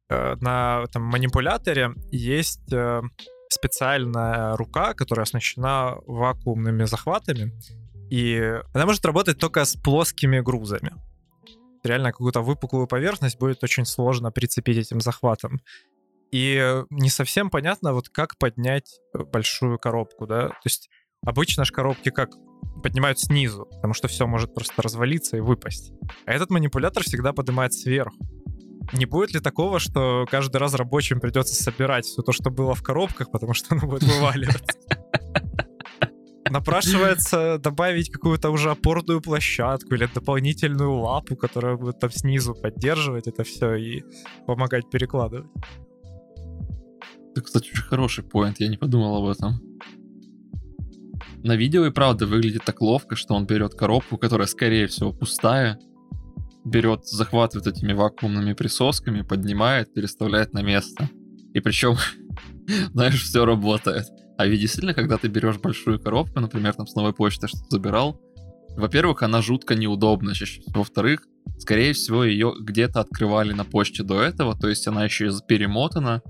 э, 0.10 0.36
на 0.42 0.86
там, 0.92 1.04
манипуляторе 1.04 1.94
есть 2.12 2.72
э, 2.72 3.02
специальная 3.50 4.56
рука, 4.56 4.94
которая 4.94 5.24
оснащена 5.24 5.98
вакуумными 6.06 6.86
захватами, 6.86 7.54
и 8.10 8.60
она 8.74 8.86
может 8.86 9.06
работать 9.06 9.38
только 9.38 9.66
с 9.66 9.76
плоскими 9.76 10.40
грузами. 10.40 10.92
Реально 11.84 12.12
какую-то 12.12 12.42
выпуклую 12.42 12.88
поверхность 12.88 13.40
будет 13.40 13.64
очень 13.64 13.86
сложно 13.86 14.32
прицепить 14.32 14.78
этим 14.78 15.02
захватом. 15.02 15.62
И 16.32 16.84
не 16.90 17.10
совсем 17.10 17.50
понятно, 17.50 17.94
вот 17.94 18.10
как 18.10 18.38
поднять 18.38 19.00
большую 19.14 19.80
коробку, 19.80 20.28
да? 20.28 20.50
То 20.50 20.66
есть 20.66 20.90
обычно 21.26 21.66
же 21.66 21.74
коробки 21.74 22.10
как 22.10 22.30
поднимают 22.82 23.20
снизу, 23.20 23.68
потому 23.72 23.94
что 23.94 24.08
все 24.08 24.28
может 24.28 24.54
просто 24.54 24.82
развалиться 24.82 25.38
и 25.38 25.40
выпасть. 25.40 25.94
А 26.26 26.34
этот 26.34 26.50
манипулятор 26.50 27.04
всегда 27.04 27.34
поднимает 27.34 27.74
сверху. 27.74 28.18
Не 28.94 29.06
будет 29.06 29.34
ли 29.34 29.40
такого, 29.40 29.80
что 29.80 30.26
каждый 30.30 30.58
раз 30.58 30.74
рабочим 30.74 31.20
придется 31.20 31.56
собирать 31.56 32.06
все 32.06 32.22
то, 32.22 32.32
что 32.32 32.50
было 32.50 32.76
в 32.76 32.84
коробках, 32.84 33.32
потому 33.32 33.54
что 33.54 33.76
оно 33.76 33.88
будет 33.88 34.04
вываливаться? 34.04 34.78
Напрашивается 36.50 37.58
добавить 37.60 38.12
какую-то 38.12 38.50
уже 38.50 38.72
опорную 38.72 39.22
площадку 39.22 39.96
или 39.96 40.10
дополнительную 40.14 40.94
лапу, 40.94 41.38
которая 41.38 41.78
будет 41.78 42.00
там 42.00 42.12
снизу 42.12 42.54
поддерживать 42.54 43.28
это 43.28 43.46
все 43.46 43.76
и 43.76 44.04
помогать 44.46 44.90
перекладывать. 44.90 45.48
Это, 47.32 47.42
кстати, 47.42 47.70
очень 47.70 47.84
хороший 47.84 48.26
поинт, 48.26 48.60
я 48.60 48.68
не 48.68 48.76
подумал 48.76 49.24
об 49.24 49.30
этом. 49.30 49.71
На 51.44 51.56
видео 51.56 51.86
и 51.86 51.92
правда 51.92 52.26
выглядит 52.26 52.64
так 52.66 52.82
ловко, 52.82 53.16
что 53.16 53.34
он 53.34 53.46
берет 53.46 53.74
коробку, 53.74 54.18
которая, 54.18 54.48
скорее 54.48 54.88
всего, 54.88 55.12
пустая, 55.12 55.80
берет, 56.64 57.08
захватывает 57.08 57.68
этими 57.68 57.94
вакуумными 57.94 58.54
присосками, 58.54 59.22
поднимает, 59.22 59.94
переставляет 59.94 60.54
на 60.54 60.62
место. 60.62 61.10
И 61.54 61.60
причем, 61.60 61.96
знаешь, 62.94 63.22
все 63.24 63.46
работает. 63.46 64.06
А 64.38 64.46
ведь 64.46 64.62
действительно, 64.62 64.94
когда 64.94 65.18
ты 65.18 65.28
берешь 65.28 65.58
большую 65.58 66.00
коробку, 66.00 66.40
например, 66.40 66.74
там 66.74 66.88
с 66.88 66.96
новой 66.96 67.14
почты 67.14 67.48
что-то 67.48 67.66
забирал, 67.70 68.22
во-первых, 68.78 69.22
она 69.24 69.42
жутко 69.42 69.76
неудобна 69.76 70.34
чаще 70.34 70.62
всего. 70.62 70.80
Во-вторых, 70.80 71.28
скорее 71.58 71.94
всего, 71.94 72.24
ее 72.24 72.54
где-то 72.60 73.02
открывали 73.02 73.54
на 73.54 73.66
почте 73.66 74.04
до 74.04 74.22
этого, 74.22 74.58
то 74.58 74.70
есть 74.70 74.88
она 74.88 75.04
еще 75.04 75.28
и 75.28 75.32
перемотана, 75.48 76.22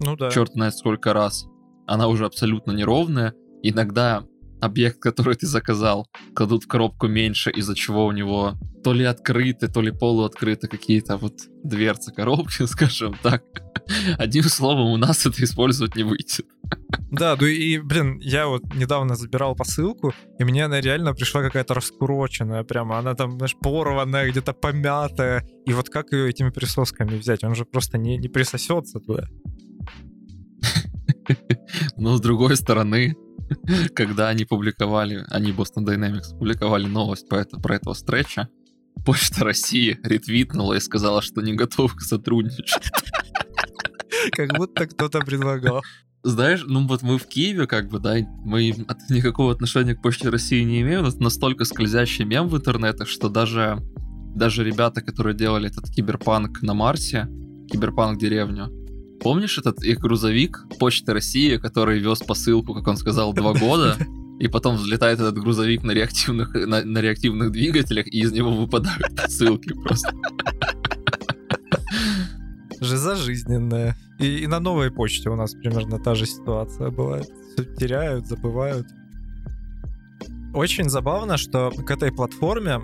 Ну 0.00 0.16
да. 0.16 0.30
черт 0.30 0.52
знает 0.52 0.74
сколько 0.74 1.12
раз. 1.12 1.46
Она 1.86 2.08
уже 2.08 2.26
абсолютно 2.26 2.72
неровная. 2.72 3.34
Иногда 3.62 4.24
объект, 4.60 4.98
который 4.98 5.34
ты 5.34 5.46
заказал, 5.46 6.08
кладут 6.34 6.64
в 6.64 6.68
коробку 6.68 7.08
меньше, 7.08 7.50
из-за 7.50 7.74
чего 7.74 8.06
у 8.06 8.12
него 8.12 8.54
то 8.82 8.92
ли 8.92 9.04
открыты, 9.04 9.68
то 9.68 9.80
ли 9.80 9.90
полуоткрыты 9.90 10.68
какие-то 10.68 11.16
вот 11.16 11.34
дверцы 11.64 12.12
коробки, 12.12 12.66
скажем 12.66 13.14
так. 13.22 13.42
Одним 14.18 14.44
словом, 14.44 14.92
у 14.92 14.96
нас 14.96 15.26
это 15.26 15.42
использовать 15.44 15.96
не 15.96 16.02
выйдет. 16.02 16.46
Да, 17.10 17.36
ну 17.38 17.46
и, 17.46 17.78
блин, 17.78 18.18
я 18.20 18.46
вот 18.46 18.62
недавно 18.74 19.14
забирал 19.14 19.54
посылку, 19.54 20.12
и 20.38 20.44
мне 20.44 20.64
она 20.64 20.80
реально 20.80 21.14
пришла 21.14 21.42
какая-то 21.42 21.74
раскуроченная 21.74 22.64
прямо. 22.64 22.98
Она 22.98 23.14
там, 23.14 23.38
знаешь, 23.38 23.56
порванная, 23.60 24.30
где-то 24.30 24.52
помятая. 24.52 25.44
И 25.66 25.72
вот 25.72 25.88
как 25.88 26.12
ее 26.12 26.30
этими 26.30 26.50
присосками 26.50 27.16
взять? 27.16 27.44
Он 27.44 27.54
же 27.54 27.64
просто 27.64 27.98
не, 27.98 28.16
не 28.18 28.28
присосется 28.28 28.98
туда. 28.98 29.28
Но 31.96 32.16
с 32.16 32.20
другой 32.20 32.56
стороны, 32.56 33.16
когда 33.94 34.28
они 34.28 34.44
публиковали, 34.44 35.24
они 35.28 35.52
Boston 35.52 35.84
Dynamics 35.86 36.30
публиковали 36.38 36.86
новость 36.86 37.28
по 37.28 37.34
это, 37.34 37.58
про 37.58 37.76
этого 37.76 37.94
стреча, 37.94 38.48
Почта 39.04 39.44
России 39.44 39.98
ретвитнула 40.02 40.74
и 40.74 40.80
сказала, 40.80 41.22
что 41.22 41.40
не 41.40 41.54
готов 41.54 41.94
к 41.94 42.00
сотрудничать. 42.00 42.90
Как 44.32 44.56
будто 44.56 44.86
кто-то 44.86 45.20
предлагал. 45.20 45.82
Знаешь, 46.24 46.64
ну 46.66 46.88
вот 46.88 47.02
мы 47.02 47.18
в 47.18 47.26
Киеве, 47.28 47.68
как 47.68 47.88
бы, 47.88 48.00
да, 48.00 48.16
мы 48.44 48.74
от- 48.88 49.10
никакого 49.10 49.52
отношения 49.52 49.94
к 49.94 50.02
Почте 50.02 50.28
России 50.28 50.62
не 50.62 50.80
имеем, 50.80 51.04
это 51.04 51.22
настолько 51.22 51.64
скользящий 51.64 52.24
мем 52.24 52.48
в 52.48 52.56
интернетах, 52.56 53.06
что 53.06 53.28
даже, 53.28 53.78
даже 54.34 54.64
ребята, 54.64 55.02
которые 55.02 55.36
делали 55.36 55.68
этот 55.68 55.88
киберпанк 55.88 56.62
на 56.62 56.74
Марсе, 56.74 57.28
киберпанк 57.70 58.18
деревню, 58.18 58.72
помнишь 59.20 59.58
этот 59.58 59.82
их 59.82 59.98
грузовик 59.98 60.64
Почты 60.78 61.12
России, 61.12 61.56
который 61.56 61.98
вез 61.98 62.20
посылку, 62.20 62.74
как 62.74 62.86
он 62.86 62.96
сказал, 62.96 63.32
два 63.32 63.52
года, 63.52 63.96
и 64.38 64.48
потом 64.48 64.76
взлетает 64.76 65.20
этот 65.20 65.38
грузовик 65.38 65.82
на 65.82 65.92
реактивных, 65.92 66.54
на, 66.54 66.84
на 66.84 66.98
реактивных 66.98 67.50
двигателях, 67.52 68.06
и 68.06 68.20
из 68.20 68.32
него 68.32 68.50
выпадают 68.50 69.16
посылки 69.16 69.72
просто. 69.72 70.12
Жиза 72.80 73.16
жизненная. 73.16 73.96
И, 74.18 74.38
и 74.38 74.46
на 74.46 74.60
новой 74.60 74.90
почте 74.90 75.30
у 75.30 75.36
нас 75.36 75.54
примерно 75.54 75.98
та 75.98 76.14
же 76.14 76.26
ситуация 76.26 76.90
бывает. 76.90 77.28
Всё 77.52 77.64
теряют, 77.64 78.26
забывают. 78.26 78.86
Очень 80.54 80.88
забавно, 80.88 81.36
что 81.36 81.70
к 81.70 81.90
этой 81.90 82.12
платформе, 82.12 82.80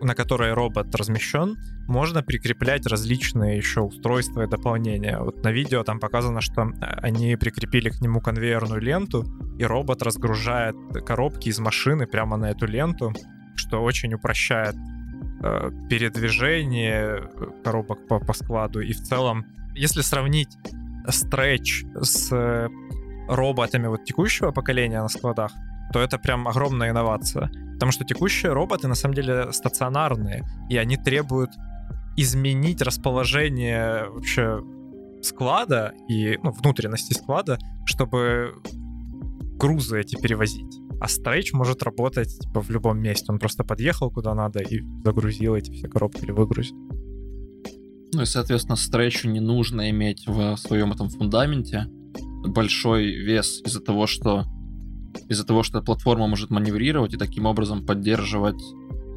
на 0.00 0.14
которой 0.14 0.52
робот 0.52 0.94
размещен, 0.94 1.56
можно 1.86 2.22
прикреплять 2.22 2.86
различные 2.86 3.56
еще 3.56 3.80
устройства 3.80 4.42
и 4.42 4.48
дополнения. 4.48 5.18
Вот 5.18 5.44
на 5.44 5.52
видео 5.52 5.82
там 5.82 6.00
показано, 6.00 6.40
что 6.40 6.62
э, 6.62 6.84
они 7.02 7.36
прикрепили 7.36 7.90
к 7.90 8.00
нему 8.00 8.20
конвейерную 8.20 8.80
ленту, 8.80 9.24
и 9.58 9.64
робот 9.64 10.02
разгружает 10.02 10.76
коробки 11.06 11.48
из 11.48 11.58
машины 11.58 12.06
прямо 12.06 12.36
на 12.36 12.50
эту 12.50 12.66
ленту, 12.66 13.12
что 13.56 13.82
очень 13.82 14.14
упрощает 14.14 14.74
э, 15.42 15.70
передвижение 15.88 17.20
э, 17.22 17.46
коробок 17.64 18.06
по, 18.08 18.18
по 18.20 18.32
складу. 18.32 18.80
И 18.80 18.92
в 18.92 19.00
целом, 19.02 19.44
если 19.74 20.00
сравнить 20.00 20.56
стретч 21.08 21.84
с 22.00 22.32
э, 22.32 22.68
роботами 23.28 23.86
вот 23.86 24.04
текущего 24.04 24.50
поколения 24.50 25.00
на 25.00 25.08
складах, 25.08 25.52
то 25.92 26.00
это 26.00 26.18
прям 26.18 26.48
огромная 26.48 26.90
инновация. 26.90 27.50
Потому 27.74 27.92
что 27.92 28.04
текущие 28.04 28.52
роботы 28.52 28.88
на 28.88 28.94
самом 28.94 29.14
деле 29.14 29.52
стационарные, 29.52 30.46
и 30.68 30.76
они 30.76 30.96
требуют 30.96 31.50
изменить 32.16 32.82
расположение 32.82 34.08
вообще 34.10 34.60
склада 35.22 35.92
и 36.08 36.38
ну, 36.42 36.52
внутренности 36.52 37.12
склада, 37.14 37.58
чтобы 37.86 38.54
грузы 39.58 40.00
эти 40.00 40.20
перевозить. 40.20 40.80
А 41.00 41.06
Stretch 41.06 41.48
может 41.52 41.82
работать 41.82 42.38
типа, 42.38 42.60
в 42.60 42.70
любом 42.70 43.00
месте. 43.00 43.26
Он 43.28 43.38
просто 43.38 43.64
подъехал 43.64 44.10
куда 44.10 44.34
надо 44.34 44.60
и 44.60 44.82
загрузил 45.02 45.54
эти 45.54 45.70
все 45.70 45.88
коробки 45.88 46.24
или 46.24 46.32
выгрузил. 46.32 46.76
Ну 48.12 48.22
и, 48.22 48.26
соответственно, 48.26 48.76
Stretch 48.76 49.26
не 49.26 49.40
нужно 49.40 49.88
иметь 49.90 50.26
в 50.26 50.56
своем 50.56 50.92
этом 50.92 51.08
фундаменте 51.08 51.86
большой 52.46 53.12
вес 53.12 53.62
из-за 53.64 53.80
того, 53.80 54.06
что 54.06 54.44
из-за 55.28 55.44
того, 55.44 55.62
что 55.62 55.82
платформа 55.82 56.26
может 56.26 56.50
маневрировать 56.50 57.14
и 57.14 57.16
таким 57.16 57.46
образом 57.46 57.84
поддерживать 57.84 58.62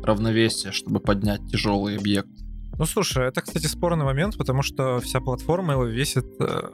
равновесие, 0.04 0.72
чтобы 0.72 1.00
поднять 1.00 1.42
тяжелый 1.52 1.98
объект. 1.98 2.30
Ну 2.78 2.86
слушай, 2.86 3.28
это, 3.28 3.42
кстати, 3.42 3.68
спорный 3.68 4.06
момент, 4.06 4.38
потому 4.38 4.64
что 4.64 5.00
вся 5.00 5.20
платформа 5.20 5.74
его 5.74 5.86
весит 5.86 6.26
э, 6.40 6.72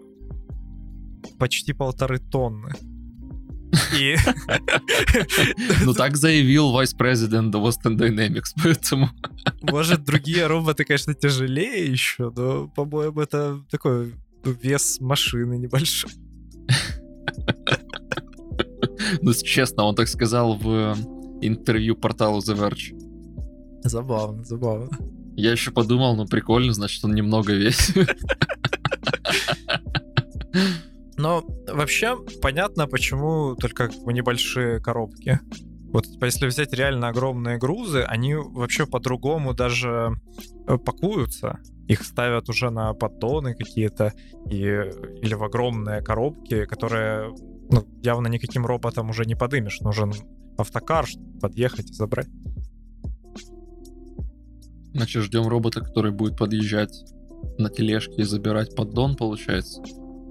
почти 1.38 1.74
полторы 1.74 2.20
тонны. 2.20 2.74
И... 3.98 4.16
Ну 5.86 5.94
так 5.94 6.18
заявил 6.18 6.80
вице-президент 6.80 7.54
Boston 7.54 7.98
Dynamics, 7.98 8.54
поэтому... 8.64 9.10
Может, 9.62 10.04
другие 10.06 10.48
роботы, 10.48 10.86
конечно, 10.86 11.14
тяжелее 11.14 11.86
еще, 11.86 12.32
но, 12.36 12.68
по-моему, 12.68 13.22
это 13.22 13.62
такой 13.70 14.14
вес 14.44 15.00
машины 15.00 15.58
небольшой. 15.58 16.12
Ну, 19.22 19.34
честно, 19.34 19.84
он 19.84 19.96
так 19.96 20.08
сказал 20.08 20.56
в 20.56 20.96
интервью 21.42 21.96
порталу 21.96 22.40
The 22.40 22.56
Verge. 22.56 22.94
Забавно, 23.84 24.44
забавно. 24.44 24.90
Я 25.36 25.52
еще 25.52 25.72
подумал, 25.72 26.16
ну 26.16 26.26
прикольно, 26.26 26.74
значит, 26.74 27.04
он 27.06 27.14
немного 27.14 27.54
весит. 27.54 28.10
Но 31.18 31.44
вообще 31.68 32.18
понятно, 32.42 32.88
почему 32.88 33.56
только 33.56 33.90
в 33.90 34.12
небольшие 34.12 34.80
коробки. 34.80 35.40
Вот 35.92 36.06
типа, 36.06 36.26
если 36.26 36.48
взять 36.48 36.74
реально 36.74 37.10
огромные 37.10 37.58
грузы, 37.58 38.04
они 38.04 38.36
вообще 38.36 38.86
по-другому 38.86 39.54
даже 39.54 40.12
э, 40.68 40.78
пакуются. 40.78 41.60
Их 41.88 42.04
ставят 42.04 42.48
уже 42.48 42.70
на 42.70 42.94
поддоны 42.94 43.56
какие-то 43.56 44.14
и, 44.50 44.60
или 44.60 45.34
в 45.34 45.44
огромные 45.44 46.02
коробки, 46.02 46.66
которые 46.66 47.34
ну, 47.70 47.86
явно 48.02 48.28
никаким 48.28 48.66
роботом 48.66 49.10
уже 49.10 49.26
не 49.26 49.36
подымешь. 49.36 49.80
Нужен 49.82 50.14
автокар, 50.58 51.08
чтобы 51.08 51.40
подъехать 51.40 51.92
и 51.92 51.94
забрать. 51.94 52.28
Значит, 54.94 55.24
ждем 55.24 55.48
робота, 55.48 55.82
который 55.82 56.12
будет 56.12 56.38
подъезжать 56.38 57.06
на 57.58 57.70
тележке 57.70 58.16
и 58.18 58.24
забирать 58.24 58.76
поддон, 58.76 59.16
получается? 59.16 59.82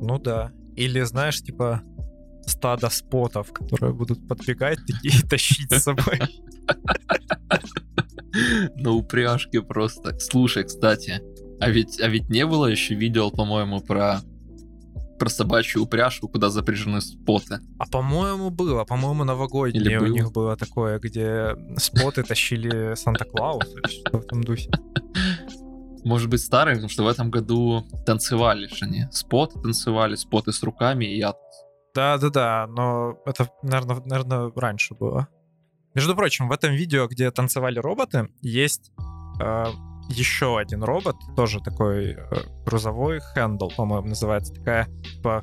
Ну 0.01 0.19
да. 0.19 0.53
Или, 0.77 1.01
знаешь, 1.03 1.41
типа 1.41 1.83
стадо 2.45 2.91
спотов, 2.91 3.53
которые 3.53 3.95
будут 3.95 4.27
подбегать 4.27 4.81
и 5.03 5.11
тащить 5.23 5.73
с 5.73 5.83
собой. 5.83 6.21
На 8.77 8.93
упряжке 8.93 9.63
просто. 9.63 10.19
Слушай, 10.19 10.65
кстати, 10.65 11.23
а 11.61 11.71
ведь, 11.71 12.01
а 12.01 12.09
ведь 12.09 12.29
не 12.29 12.47
было 12.47 12.67
еще 12.67 12.95
видео, 12.95 13.31
по-моему, 13.31 13.81
про 13.81 14.21
про 15.19 15.29
собачью 15.29 15.83
упряжку, 15.83 16.29
куда 16.29 16.51
запряжены 16.51 17.01
споты. 17.01 17.61
А 17.79 17.87
по-моему 17.87 18.51
было, 18.51 18.85
по-моему 18.85 19.25
новогоднее 19.25 19.83
Или 19.83 19.97
у 19.97 20.01
было? 20.01 20.09
них 20.09 20.33
было 20.33 20.57
такое, 20.57 20.99
где 20.99 21.57
споты 21.77 22.23
тащили 22.23 22.95
Санта-Клауса 22.95 23.71
или 23.71 23.89
что 23.89 24.19
в 24.19 24.25
этом 24.25 24.43
духе. 24.45 24.71
Может 26.05 26.29
быть 26.29 26.41
старые, 26.41 26.77
потому 26.77 26.89
что 26.89 27.03
в 27.03 27.09
этом 27.09 27.31
году 27.31 27.85
танцевали 28.07 28.67
же 28.69 28.85
они. 28.85 29.07
Споты 29.11 29.61
танцевали, 29.61 30.15
споты 30.15 30.53
с 30.53 30.63
руками 30.63 31.05
и 31.05 31.19
я. 31.19 31.35
Да-да-да, 31.95 32.67
но 32.69 33.19
это, 33.27 33.51
наверное, 33.63 34.01
наверное, 34.05 34.53
раньше 34.55 34.95
было. 34.95 35.29
Между 35.95 36.15
прочим, 36.15 36.49
в 36.49 36.53
этом 36.53 36.73
видео, 36.75 37.09
где 37.09 37.31
танцевали 37.31 37.79
роботы, 37.79 38.29
есть 38.41 38.93
э, 39.41 39.65
еще 40.09 40.59
один 40.59 40.83
робот, 40.83 41.17
тоже 41.37 41.61
такой 41.61 42.13
э, 42.13 42.19
грузовой, 42.65 43.21
хендл, 43.35 43.69
по-моему, 43.77 44.09
называется, 44.09 44.53
такая, 44.55 44.87
типа, 45.03 45.43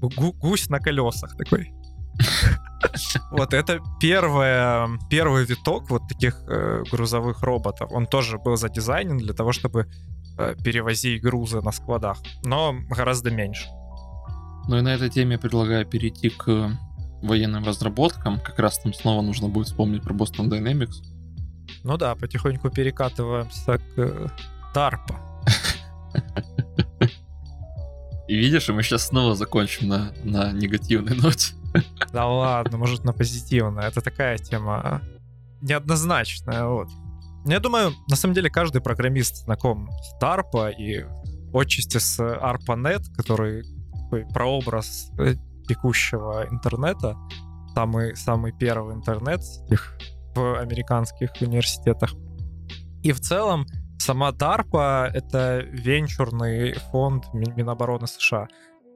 гу- 0.00 0.32
гусь 0.32 0.68
на 0.68 0.78
колесах 0.78 1.36
такой. 1.36 1.72
Вот 3.30 3.54
это 3.54 3.80
первое, 4.00 4.88
первый 5.10 5.44
виток 5.44 5.90
вот 5.90 6.08
таких 6.08 6.42
э, 6.48 6.82
грузовых 6.90 7.42
роботов. 7.42 7.90
Он 7.92 8.06
тоже 8.06 8.38
был 8.38 8.56
задизайнен 8.56 9.18
для 9.18 9.32
того, 9.34 9.52
чтобы 9.52 9.86
э, 10.38 10.54
перевозить 10.64 11.22
грузы 11.22 11.60
на 11.60 11.72
складах, 11.72 12.18
но 12.42 12.74
гораздо 12.88 13.30
меньше. 13.30 13.68
Ну 14.66 14.78
и 14.78 14.80
на 14.80 14.94
этой 14.94 15.10
теме 15.10 15.38
предлагаю 15.38 15.86
перейти 15.86 16.30
к 16.30 16.70
военным 17.22 17.64
разработкам. 17.64 18.40
Как 18.40 18.58
раз 18.58 18.78
там 18.78 18.92
снова 18.92 19.22
нужно 19.22 19.48
будет 19.48 19.68
вспомнить 19.68 20.02
про 20.02 20.14
Boston 20.14 20.48
Dynamics. 20.48 21.02
Ну 21.84 21.96
да, 21.96 22.14
потихоньку 22.14 22.70
перекатываемся 22.70 23.78
к 23.78 24.32
Тарпа. 24.72 25.18
И 28.28 28.36
видишь, 28.36 28.68
мы 28.68 28.82
сейчас 28.82 29.08
снова 29.08 29.34
закончим 29.34 29.88
на, 29.88 30.12
на 30.22 30.52
негативной 30.52 31.16
ноте. 31.16 31.54
Да 32.12 32.26
ладно, 32.26 32.78
может 32.78 33.04
на 33.04 33.12
позитивной. 33.12 33.86
Это 33.86 34.00
такая 34.00 34.38
тема 34.38 35.02
неоднозначная, 35.60 36.66
вот. 36.66 36.88
Я 37.46 37.58
думаю, 37.58 37.92
на 38.08 38.16
самом 38.16 38.34
деле 38.34 38.50
каждый 38.50 38.80
программист 38.80 39.44
знаком 39.44 39.90
с 39.90 40.18
Тарпа 40.20 40.70
и 40.70 41.04
отчасти 41.52 41.98
с 41.98 42.20
ARPANET, 42.20 43.02
который 43.16 43.64
такой 43.92 44.26
прообраз 44.26 45.10
э, 45.18 45.34
текущего 45.66 46.46
интернета, 46.50 47.16
самый, 47.74 48.14
самый 48.16 48.52
первый 48.52 48.94
интернет 48.94 49.40
их 49.70 49.96
американских 50.40 51.30
университетах. 51.40 52.14
И 53.02 53.12
в 53.12 53.20
целом 53.20 53.66
сама 53.98 54.30
DARPA— 54.30 55.10
это 55.14 55.60
венчурный 55.70 56.74
фонд 56.90 57.24
Минобороны 57.32 58.06
США. 58.06 58.48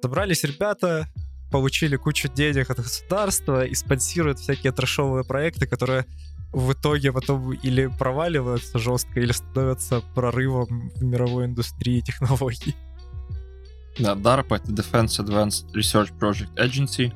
Собрались 0.03 0.45
ребята, 0.45 1.07
получили 1.51 1.97
кучу 1.97 2.29
денег 2.29 2.71
от 2.71 2.79
государства 2.79 3.65
и 3.65 3.75
спонсируют 3.75 4.39
всякие 4.39 4.73
трэшовые 4.73 5.25
проекты, 5.25 5.67
которые 5.67 6.05
в 6.53 6.73
итоге 6.73 7.13
потом 7.13 7.53
или 7.53 7.87
проваливаются 7.87 8.79
жестко, 8.79 9.21
или 9.21 9.33
становятся 9.33 10.03
прорывом 10.15 10.91
в 10.97 11.03
мировой 11.03 11.47
индустрии 11.47 12.01
технологий. 12.05 12.75
Да, 13.99 14.15
DARPA— 14.15 14.57
это 14.63 14.73
Defense 14.73 15.25
Advanced 15.25 15.73
Research 15.75 16.17
Project 16.19 16.55
Agency. 16.57 17.13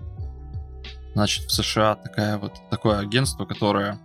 Значит, 1.15 1.47
в 1.47 1.53
США 1.53 1.97
такая 1.97 2.39
вот, 2.39 2.53
такое 2.71 3.01
агентство, 3.01 3.45
которое 3.45 3.99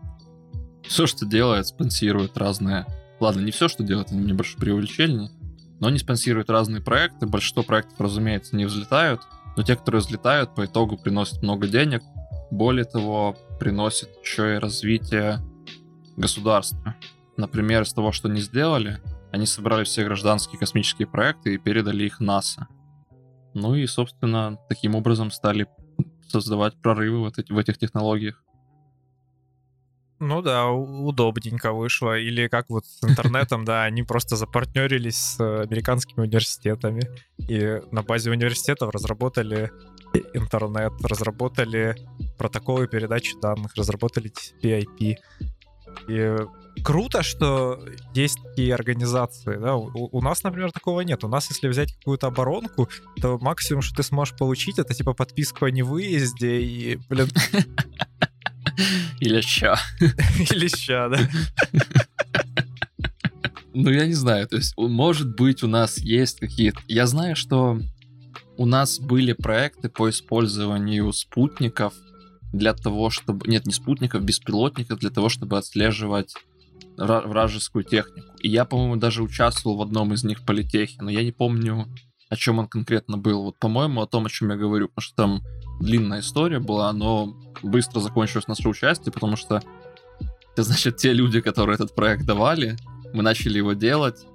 все, 0.87 1.07
что 1.07 1.25
делает, 1.25 1.67
спонсирует 1.67 2.37
разные... 2.37 2.85
Ладно, 3.19 3.41
не 3.41 3.51
все, 3.51 3.67
что 3.67 3.83
делает, 3.83 4.07
это 4.07 4.15
небольшое 4.15 4.59
преувеличение, 4.59 5.29
но 5.79 5.87
они 5.87 5.97
спонсируют 5.97 6.49
разные 6.49 6.81
проекты. 6.81 7.25
Большинство 7.25 7.63
проектов, 7.63 7.99
разумеется, 7.99 8.55
не 8.55 8.65
взлетают, 8.65 9.21
но 9.55 9.63
те, 9.63 9.75
которые 9.75 10.01
взлетают, 10.01 10.55
по 10.55 10.65
итогу 10.65 10.97
приносят 10.97 11.41
много 11.41 11.67
денег. 11.67 12.01
Более 12.51 12.85
того, 12.85 13.35
приносят 13.59 14.09
еще 14.23 14.55
и 14.55 14.59
развитие 14.59 15.39
государства. 16.17 16.95
Например, 17.37 17.81
из 17.83 17.93
того, 17.93 18.11
что 18.11 18.27
они 18.27 18.41
сделали, 18.41 19.01
они 19.31 19.45
собрали 19.45 19.83
все 19.83 20.03
гражданские 20.03 20.59
космические 20.59 21.07
проекты 21.07 21.55
и 21.55 21.57
передали 21.57 22.05
их 22.05 22.19
НАСА. 22.19 22.67
Ну 23.53 23.75
и, 23.75 23.85
собственно, 23.87 24.57
таким 24.69 24.95
образом 24.95 25.31
стали 25.31 25.67
создавать 26.27 26.75
прорывы 26.81 27.29
в, 27.29 27.33
в 27.49 27.57
этих 27.57 27.77
технологиях. 27.77 28.43
Ну 30.25 30.41
да, 30.41 30.69
удобненько 30.71 31.73
вышло. 31.73 32.17
Или 32.17 32.47
как 32.47 32.69
вот 32.69 32.85
с 32.85 33.03
интернетом, 33.03 33.65
да, 33.65 33.83
они 33.83 34.03
просто 34.03 34.37
запартнерились 34.37 35.17
с 35.17 35.39
американскими 35.39 36.21
университетами. 36.21 37.01
И 37.37 37.81
на 37.91 38.03
базе 38.03 38.31
университетов 38.31 38.93
разработали 38.93 39.71
интернет, 40.33 40.93
разработали 41.03 41.95
протоколы 42.37 42.87
передачи 42.87 43.37
данных, 43.41 43.75
разработали 43.75 44.31
TCP/IP. 44.31 45.17
И 46.07 46.37
круто, 46.83 47.21
что 47.21 47.83
есть 48.13 48.41
такие 48.43 48.73
организации. 48.73 49.57
Да? 49.57 49.75
У, 49.75 50.09
у 50.11 50.21
нас, 50.21 50.43
например, 50.43 50.71
такого 50.71 51.01
нет. 51.01 51.25
У 51.25 51.27
нас, 51.27 51.49
если 51.49 51.67
взять 51.67 51.93
какую-то 51.97 52.27
оборонку, 52.27 52.89
то 53.21 53.37
максимум, 53.39 53.81
что 53.81 53.97
ты 53.97 54.03
сможешь 54.03 54.37
получить, 54.37 54.79
это 54.79 54.93
типа 54.93 55.13
подписку 55.13 55.65
о 55.65 55.71
невыезде 55.71 56.61
и, 56.61 56.95
блин, 57.09 57.27
Или 59.19 59.41
ща. 59.41 59.77
Или 60.51 60.67
ща, 60.67 61.09
да. 61.09 61.17
Ну, 63.73 63.89
я 63.89 64.05
не 64.05 64.13
знаю, 64.13 64.47
то 64.47 64.57
есть, 64.57 64.77
может 64.77 65.35
быть, 65.35 65.63
у 65.63 65.67
нас 65.67 65.97
есть 65.97 66.39
какие-то... 66.39 66.79
Я 66.87 67.07
знаю, 67.07 67.35
что 67.35 67.79
у 68.57 68.65
нас 68.65 68.99
были 68.99 69.33
проекты 69.33 69.89
по 69.89 70.09
использованию 70.09 71.11
спутников 71.11 71.93
для 72.51 72.73
того, 72.73 73.09
чтобы... 73.09 73.47
Нет, 73.47 73.65
не 73.65 73.73
спутников, 73.73 74.23
беспилотников, 74.23 74.99
для 74.99 75.09
того, 75.09 75.29
чтобы 75.29 75.57
отслеживать 75.57 76.35
вражескую 76.97 77.83
технику. 77.83 78.27
И 78.41 78.49
я, 78.49 78.65
по-моему, 78.65 78.97
даже 78.97 79.23
участвовал 79.23 79.77
в 79.77 79.81
одном 79.81 80.13
из 80.13 80.23
них 80.23 80.39
в 80.39 80.45
политехе, 80.45 80.97
но 81.01 81.09
я 81.09 81.23
не 81.23 81.31
помню 81.31 81.87
о 82.33 82.35
чем 82.35 82.57
он 82.57 82.67
конкретно 82.67 83.17
был. 83.17 83.43
Вот, 83.43 83.59
по-моему, 83.59 84.01
о 84.01 84.07
том, 84.07 84.25
о 84.25 84.29
чем 84.29 84.49
я 84.49 84.55
говорю, 84.55 84.87
потому 84.87 85.03
что 85.03 85.15
там 85.15 85.43
длинная 85.79 86.21
история 86.21 86.59
была, 86.59 86.91
но 86.91 87.37
быстро 87.61 87.99
закончилось 87.99 88.47
наше 88.47 88.67
участие, 88.67 89.13
потому 89.13 89.35
что, 89.35 89.61
значит, 90.57 90.97
те 90.97 91.13
люди, 91.13 91.41
которые 91.41 91.75
этот 91.75 91.93
проект 91.93 92.25
давали, 92.25 92.75
мы 93.13 93.21
начали 93.21 93.57
его 93.57 93.73
делать, 93.73 94.25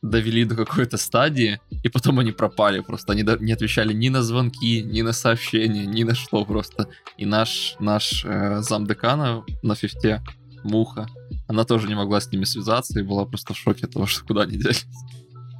довели 0.00 0.44
до 0.46 0.56
какой-то 0.56 0.96
стадии, 0.96 1.60
и 1.82 1.90
потом 1.90 2.18
они 2.18 2.32
пропали 2.32 2.80
просто. 2.80 3.12
Они 3.12 3.22
не 3.40 3.52
отвечали 3.52 3.92
ни 3.92 4.08
на 4.08 4.22
звонки, 4.22 4.82
ни 4.82 5.02
на 5.02 5.12
сообщения, 5.12 5.84
ни 5.84 6.02
на 6.02 6.14
что 6.14 6.46
просто. 6.46 6.88
И 7.18 7.26
наш, 7.26 7.76
наш 7.78 8.24
э, 8.24 8.62
замдекана 8.62 9.44
на 9.62 9.74
фифте, 9.74 10.22
Муха, 10.62 11.08
она 11.46 11.64
тоже 11.64 11.88
не 11.88 11.94
могла 11.94 12.20
с 12.22 12.32
ними 12.32 12.44
связаться 12.44 12.98
и 12.98 13.02
была 13.02 13.26
просто 13.26 13.52
в 13.52 13.58
шоке 13.58 13.84
от 13.84 13.92
того, 13.92 14.06
что 14.06 14.24
куда 14.24 14.42
они 14.42 14.52
делись. 14.56 14.86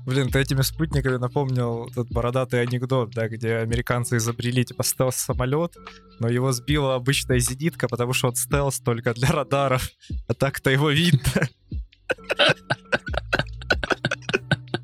Блин, 0.07 0.31
ты 0.31 0.39
этими 0.39 0.61
спутниками 0.61 1.17
напомнил 1.17 1.91
тот 1.95 2.11
бородатый 2.11 2.61
анекдот, 2.61 3.11
да, 3.11 3.27
где 3.29 3.57
американцы 3.57 4.19
изобрели 4.19 4.65
типа 4.65 4.83
стелс-самолет, 4.83 5.77
но 6.21 6.29
его 6.29 6.53
сбила 6.53 6.95
обычная 6.95 7.39
зенитка, 7.39 7.89
потому 7.89 8.13
что 8.13 8.29
он 8.29 8.35
стелс 8.35 8.81
только 8.81 9.15
для 9.15 9.29
радаров, 9.29 9.89
а 10.29 10.35
так-то 10.35 10.71
его 10.71 10.91
видно. 10.91 11.49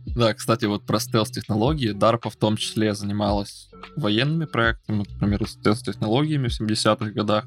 Да, 0.07 0.35
кстати, 0.35 0.67
вот 0.67 0.85
про 0.85 0.99
стелс-технологии. 0.99 1.95
DARPA 1.95 2.31
в 2.31 2.37
том 2.37 2.57
числе 2.57 2.95
занималась 2.95 3.71
военными 3.97 4.45
проектами, 4.45 4.99
например, 4.99 5.47
стелс-технологиями 5.47 6.49
в 6.49 6.61
70-х 6.61 7.13
годах. 7.13 7.47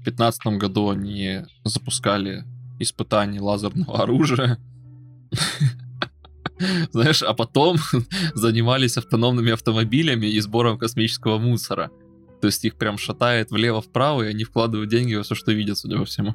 В 0.00 0.04
15 0.04 0.58
году 0.58 0.90
они 0.90 1.44
запускали 1.64 2.44
испытания 2.78 3.40
лазерного 3.40 4.02
оружия. 4.02 4.58
Знаешь, 6.92 7.22
а 7.22 7.34
потом 7.34 7.76
занимались 8.34 8.96
автономными 8.96 9.52
автомобилями 9.52 10.26
и 10.26 10.40
сбором 10.40 10.78
космического 10.78 11.38
мусора. 11.38 11.90
То 12.40 12.46
есть 12.46 12.64
их 12.64 12.76
прям 12.76 12.98
шатает 12.98 13.50
влево-вправо, 13.50 14.22
и 14.22 14.28
они 14.28 14.44
вкладывают 14.44 14.90
деньги 14.90 15.14
во 15.14 15.22
все, 15.22 15.34
что 15.34 15.52
видят, 15.52 15.78
судя 15.78 15.98
по 15.98 16.04
всему. 16.04 16.34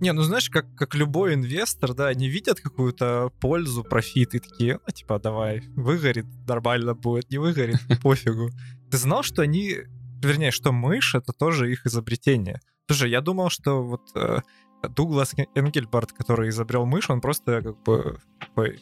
Не, 0.00 0.12
ну 0.12 0.22
знаешь, 0.22 0.50
как, 0.50 0.74
как 0.74 0.96
любой 0.96 1.34
инвестор, 1.34 1.94
да, 1.94 2.08
они 2.08 2.28
видят 2.28 2.60
какую-то 2.60 3.30
пользу, 3.40 3.84
профит, 3.84 4.34
и 4.34 4.40
такие, 4.40 4.80
ну, 4.84 4.92
типа, 4.92 5.20
давай, 5.20 5.60
выгорит, 5.76 6.26
нормально 6.48 6.94
будет, 6.94 7.30
не 7.30 7.38
выгорит, 7.38 7.76
пофигу. 8.02 8.50
Ты 8.90 8.96
знал, 8.96 9.22
что 9.22 9.42
они, 9.42 9.76
вернее, 10.20 10.50
что 10.50 10.72
мышь— 10.72 11.14
это 11.16 11.32
тоже 11.32 11.70
их 11.70 11.86
изобретение? 11.86 12.60
Слушай, 12.88 13.10
я 13.10 13.20
думал, 13.20 13.48
что 13.48 13.84
вот 13.84 14.02
э, 14.16 14.40
Дуглас 14.88 15.34
Энгельбарт, 15.54 16.12
который 16.12 16.48
изобрел 16.50 16.86
мышь, 16.86 17.10
он 17.10 17.20
просто 17.20 17.62
как 17.62 17.82
бы 17.82 18.18
такой 18.38 18.80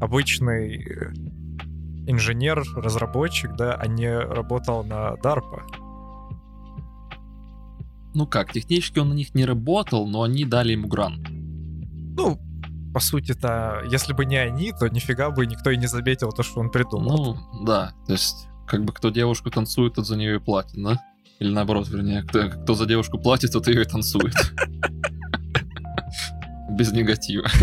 обычный 0.00 0.84
э, 0.84 1.12
инженер, 2.06 2.62
разработчик, 2.76 3.54
да, 3.56 3.74
а 3.74 3.86
не 3.86 4.18
работал 4.18 4.84
на 4.84 5.14
DARPA. 5.14 5.62
Ну 8.14 8.26
как, 8.26 8.52
технически 8.52 8.98
он 8.98 9.10
на 9.10 9.14
них 9.14 9.34
не 9.34 9.44
работал, 9.44 10.06
но 10.06 10.22
они 10.22 10.44
дали 10.44 10.72
ему 10.72 10.86
грант. 10.86 11.26
Ну, 11.30 12.38
по 12.92 13.00
сути-то, 13.00 13.82
если 13.90 14.12
бы 14.12 14.24
не 14.24 14.36
они, 14.36 14.72
то 14.72 14.88
нифига 14.88 15.30
бы 15.30 15.46
никто 15.46 15.70
и 15.70 15.76
не 15.76 15.86
заметил 15.86 16.30
то, 16.30 16.44
что 16.44 16.60
он 16.60 16.70
придумал. 16.70 17.36
Ну, 17.52 17.64
да, 17.64 17.92
то 18.06 18.12
есть, 18.12 18.46
как 18.68 18.84
бы 18.84 18.92
кто 18.92 19.10
девушку 19.10 19.50
танцует, 19.50 19.94
тот 19.94 20.06
за 20.06 20.16
нее 20.16 20.36
и 20.36 20.38
платит, 20.38 20.80
да? 20.80 21.00
Или 21.40 21.52
наоборот, 21.52 21.88
вернее, 21.88 22.22
кто, 22.22 22.48
кто 22.50 22.74
за 22.74 22.86
девушку 22.86 23.18
платит, 23.18 23.52
тот 23.52 23.66
ее 23.66 23.82
и 23.82 23.84
танцует. 23.84 24.34
Без 26.70 26.92
негатива. 26.92 27.48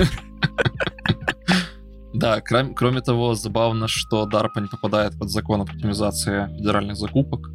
Да, 2.14 2.42
кроме, 2.42 3.02
того, 3.02 3.36
забавно, 3.36 3.88
что 3.88 4.28
DARPA 4.28 4.62
не 4.62 4.68
попадает 4.68 5.18
под 5.18 5.30
закон 5.30 5.62
оптимизации 5.62 6.48
федеральных 6.58 6.98
закупок, 6.98 7.50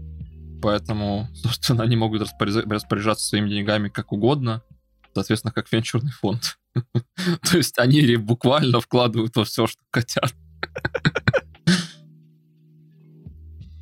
поэтому, 0.62 1.28
собственно, 1.34 1.84
они 1.84 1.94
могут 1.94 2.22
распоряжаться 2.22 3.26
своими 3.26 3.50
деньгами 3.50 3.88
как 3.88 4.12
угодно, 4.12 4.62
соответственно, 5.14 5.52
как 5.52 5.70
венчурный 5.70 6.10
фонд. 6.10 6.58
То 6.74 7.56
есть 7.56 7.78
они 7.78 8.16
буквально 8.16 8.80
вкладывают 8.80 9.36
во 9.36 9.44
все, 9.44 9.66
что 9.66 9.80
хотят. 9.92 10.34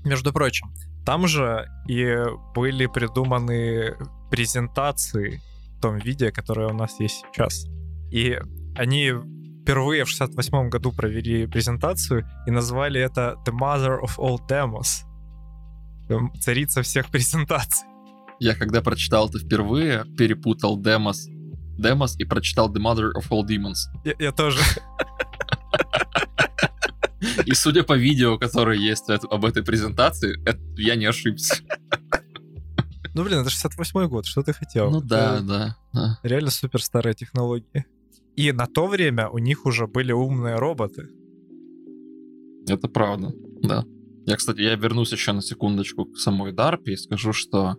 Между 0.05 0.33
прочим, 0.33 0.69
там 1.07 1.27
же 1.27 1.67
и 1.89 2.15
были 2.55 2.87
придуманы 2.87 3.95
презентации 4.31 5.41
том 5.85 5.99
виде, 5.99 6.33
которое 6.33 6.69
у 6.69 6.73
нас 6.73 6.99
есть 6.99 7.27
сейчас. 7.27 7.67
И 8.11 8.39
они 8.75 9.13
впервые 9.63 10.07
в 10.07 10.09
68 10.09 10.71
году 10.71 10.93
провели 10.93 11.47
презентацию 11.47 12.27
и 12.47 12.51
назвали 12.51 13.03
это 13.03 13.37
The 13.47 13.53
Mother 13.53 13.99
of 14.01 14.17
All 14.17 14.39
Demos. 14.49 15.05
Царица 16.41 16.81
всех 16.81 17.11
презентаций. 17.11 17.87
Я 18.41 18.55
когда 18.55 18.81
прочитал 18.81 19.29
это 19.29 19.39
впервые, 19.39 20.07
перепутал 20.17 20.81
Demos, 20.81 21.29
Demos 21.79 22.13
и 22.17 22.25
прочитал 22.25 22.73
The 22.73 22.81
Mother 22.81 23.13
of 23.15 23.29
All 23.29 23.43
Demons. 23.47 23.77
Я, 24.07 24.15
я 24.19 24.33
тоже. 24.33 24.61
И 27.45 27.53
судя 27.53 27.83
по 27.83 27.95
видео, 27.95 28.39
которое 28.39 28.79
есть 28.79 29.11
об 29.11 29.45
этой 29.45 29.63
презентации, 29.63 30.35
я 30.81 30.97
не 30.97 31.05
ошибся. 31.05 31.57
Ну, 33.15 33.23
блин, 33.23 33.41
это 33.41 33.51
68 33.51 34.09
год, 34.09 34.27
что 34.27 34.43
ты 34.43 34.53
хотел? 34.53 34.91
Ну 34.91 35.01
да, 35.01 35.41
да, 35.41 35.77
да. 35.93 36.19
Реально 36.25 36.51
супер 36.51 36.83
старая 36.83 37.15
технология. 37.15 37.87
И 38.37 38.51
на 38.51 38.67
то 38.67 38.89
время 38.89 39.29
у 39.29 39.39
них 39.39 39.67
уже 39.67 39.87
были 39.87 40.11
умные 40.11 40.57
роботы. 40.57 41.09
Это 42.67 42.89
правда, 42.89 43.33
да. 43.63 43.85
Я, 44.27 44.37
кстати, 44.37 44.63
я 44.63 44.75
вернусь 44.75 45.13
еще 45.13 45.33
на 45.33 45.43
секундочку 45.43 46.07
к 46.07 46.19
самой 46.19 46.53
DARPе 46.53 46.93
и 46.93 46.97
скажу, 46.97 47.33
что 47.33 47.77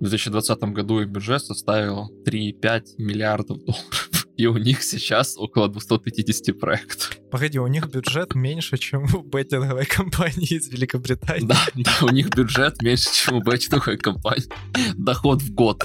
в 0.00 0.04
2020 0.04 0.58
году 0.72 1.00
их 1.00 1.08
бюджет 1.08 1.42
составил 1.42 2.10
3,5 2.24 2.82
миллиардов 2.98 3.58
долларов. 3.58 4.08
И 4.36 4.46
у 4.46 4.56
них 4.56 4.82
сейчас 4.82 5.36
около 5.36 5.68
250 5.68 6.58
проектов. 6.58 7.17
Погоди, 7.30 7.58
у 7.58 7.66
них 7.66 7.88
бюджет 7.88 8.34
меньше, 8.34 8.78
чем 8.78 9.04
у 9.14 9.22
беттинговой 9.22 9.84
компании 9.86 10.56
из 10.56 10.68
Великобритании. 10.68 11.46
Да, 11.46 11.58
да, 11.74 11.92
у 12.02 12.08
них 12.08 12.30
бюджет 12.30 12.80
меньше, 12.82 13.12
чем 13.12 13.36
у 13.36 13.42
беттинговой 13.42 13.98
компании. 13.98 14.48
Доход 14.96 15.42
в 15.42 15.52
год. 15.52 15.84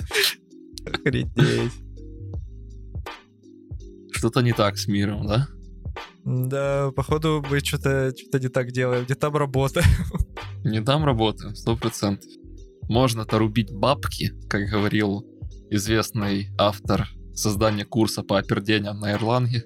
Охренеть. 0.86 1.73
Что-то 4.12 4.41
не 4.41 4.53
так 4.53 4.77
с 4.77 4.88
миром, 4.88 5.27
да? 5.27 5.47
Да, 6.23 6.91
походу 6.91 7.43
мы 7.49 7.60
что-то 7.60 8.13
что 8.15 8.39
не 8.39 8.47
так 8.47 8.71
делаем. 8.71 9.06
Не 9.10 9.15
там 9.15 9.36
работа. 9.36 9.82
Не 10.63 10.82
там 10.82 11.03
работаем, 11.03 11.56
сто 11.56 11.75
процентов. 11.75 12.29
Можно-то 12.88 13.38
рубить 13.38 13.73
бабки, 13.73 14.34
как 14.47 14.69
говорил 14.69 15.25
известный 15.69 16.49
автор 16.58 17.10
создания 17.34 17.84
курса 17.84 18.23
по 18.23 18.38
опердениям 18.38 18.99
на 18.99 19.12
Ирланге. 19.13 19.65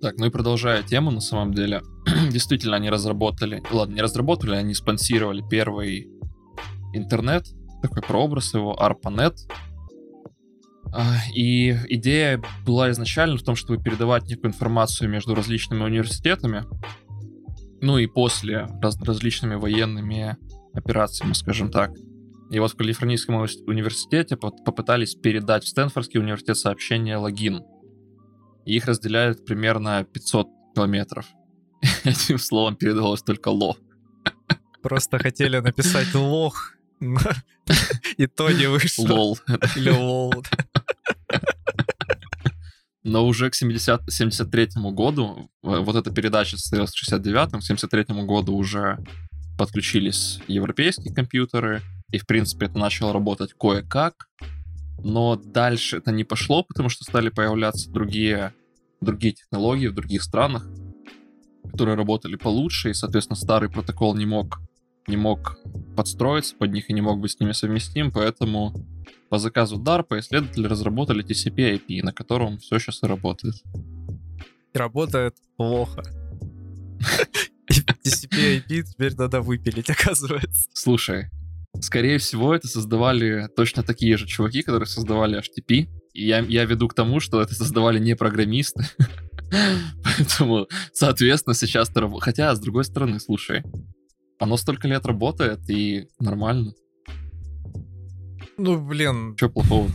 Так, 0.00 0.16
ну 0.18 0.26
и 0.26 0.30
продолжая 0.30 0.82
тему, 0.82 1.10
на 1.10 1.20
самом 1.20 1.52
деле, 1.52 1.82
действительно 2.30 2.76
они 2.76 2.88
разработали, 2.88 3.62
ладно, 3.70 3.94
не 3.94 4.02
разработали, 4.02 4.54
они 4.54 4.74
спонсировали 4.74 5.42
первый 5.48 6.08
интернет, 6.94 7.46
такой 7.82 8.02
прообраз 8.02 8.54
его, 8.54 8.76
ARPANET, 8.78 9.34
а, 10.92 11.16
и 11.34 11.76
идея 11.88 12.42
была 12.64 12.90
изначально 12.92 13.36
в 13.36 13.42
том, 13.42 13.56
чтобы 13.56 13.82
передавать 13.82 14.24
некую 14.28 14.52
информацию 14.52 15.10
между 15.10 15.34
различными 15.34 15.82
университетами, 15.82 16.64
ну 17.80 17.98
и 17.98 18.06
после 18.06 18.66
раз, 18.80 19.00
различными 19.00 19.56
военными 19.56 20.36
операциями, 20.74 21.32
скажем 21.32 21.70
так. 21.70 21.90
И 22.50 22.58
вот 22.58 22.72
в 22.72 22.76
Калифорнийском 22.76 23.36
университете 23.66 24.36
попытались 24.36 25.14
передать 25.14 25.64
в 25.64 25.68
Стэнфордский 25.68 26.18
университет 26.20 26.56
сообщение 26.56 27.16
логин. 27.16 27.62
И 28.68 28.76
их 28.76 28.84
разделяют 28.84 29.46
примерно 29.46 30.04
500 30.04 30.46
километров. 30.74 31.24
Этим 32.04 32.38
словом 32.38 32.76
передалось 32.76 33.22
только 33.22 33.48
ло. 33.48 33.78
Просто 34.82 35.18
хотели 35.18 35.58
написать 35.58 36.14
лох, 36.14 36.74
и 38.18 38.26
то 38.26 38.50
не 38.50 38.66
вышло. 38.66 39.06
Лол. 39.08 39.38
Или 39.74 39.88
лол. 39.88 40.44
Но 43.04 43.26
уже 43.26 43.48
к 43.48 43.54
70, 43.54 44.12
73 44.12 44.68
году, 44.92 45.50
вот 45.62 45.96
эта 45.96 46.10
передача 46.10 46.58
состоялась 46.58 46.92
в 46.92 47.10
69-м, 47.10 47.60
к 47.60 47.64
73 47.64 48.04
году 48.24 48.54
уже 48.54 48.98
подключились 49.56 50.40
европейские 50.46 51.14
компьютеры, 51.14 51.80
и, 52.12 52.18
в 52.18 52.26
принципе, 52.26 52.66
это 52.66 52.76
начало 52.76 53.14
работать 53.14 53.54
кое-как, 53.58 54.28
но 55.02 55.36
дальше 55.36 55.98
это 55.98 56.12
не 56.12 56.24
пошло, 56.24 56.64
потому 56.64 56.90
что 56.90 57.04
стали 57.04 57.30
появляться 57.30 57.90
другие, 57.90 58.52
другие 59.00 59.34
технологии 59.34 59.88
в 59.88 59.94
других 59.94 60.22
странах, 60.22 60.66
которые 61.70 61.96
работали 61.96 62.36
получше, 62.36 62.90
и, 62.90 62.94
соответственно, 62.94 63.36
старый 63.36 63.70
протокол 63.70 64.14
не 64.14 64.26
мог, 64.26 64.60
не 65.06 65.16
мог 65.16 65.58
подстроиться 65.96 66.56
под 66.56 66.72
них 66.72 66.90
и 66.90 66.92
не 66.92 67.00
мог 67.00 67.20
быть 67.20 67.32
с 67.32 67.40
ними 67.40 67.52
совместим, 67.52 68.10
поэтому 68.10 68.74
по 69.28 69.38
заказу 69.38 69.78
DARPA 69.78 70.20
исследователи 70.20 70.66
разработали 70.66 71.24
TCP-IP, 71.24 72.02
на 72.02 72.12
котором 72.12 72.58
все 72.58 72.78
сейчас 72.78 73.02
и 73.02 73.06
работает. 73.06 73.56
И 74.74 74.78
работает 74.78 75.36
плохо. 75.56 76.02
TCP-IP 77.70 78.82
теперь 78.82 79.14
надо 79.16 79.40
выпилить, 79.40 79.90
оказывается. 79.90 80.68
Слушай, 80.72 81.30
скорее 81.80 82.18
всего, 82.18 82.54
это 82.54 82.68
создавали 82.68 83.48
точно 83.54 83.82
такие 83.82 84.16
же 84.16 84.26
чуваки, 84.26 84.62
которые 84.62 84.86
создавали 84.86 85.38
HTTP. 85.38 85.88
Я, 86.12 86.40
я 86.40 86.64
веду 86.64 86.88
к 86.88 86.94
тому, 86.94 87.20
что 87.20 87.40
это 87.40 87.54
создавали 87.54 87.98
не 87.98 88.14
программисты. 88.16 88.86
Поэтому, 90.04 90.66
соответственно, 90.92 91.54
сейчас. 91.54 91.90
Хотя, 92.20 92.54
с 92.54 92.60
другой 92.60 92.84
стороны, 92.84 93.20
слушай, 93.20 93.62
оно 94.38 94.56
столько 94.56 94.88
лет 94.88 95.06
работает, 95.06 95.68
и 95.68 96.08
нормально. 96.18 96.72
Ну, 98.56 98.80
блин. 98.80 99.34
Что 99.36 99.48
плохого? 99.48 99.88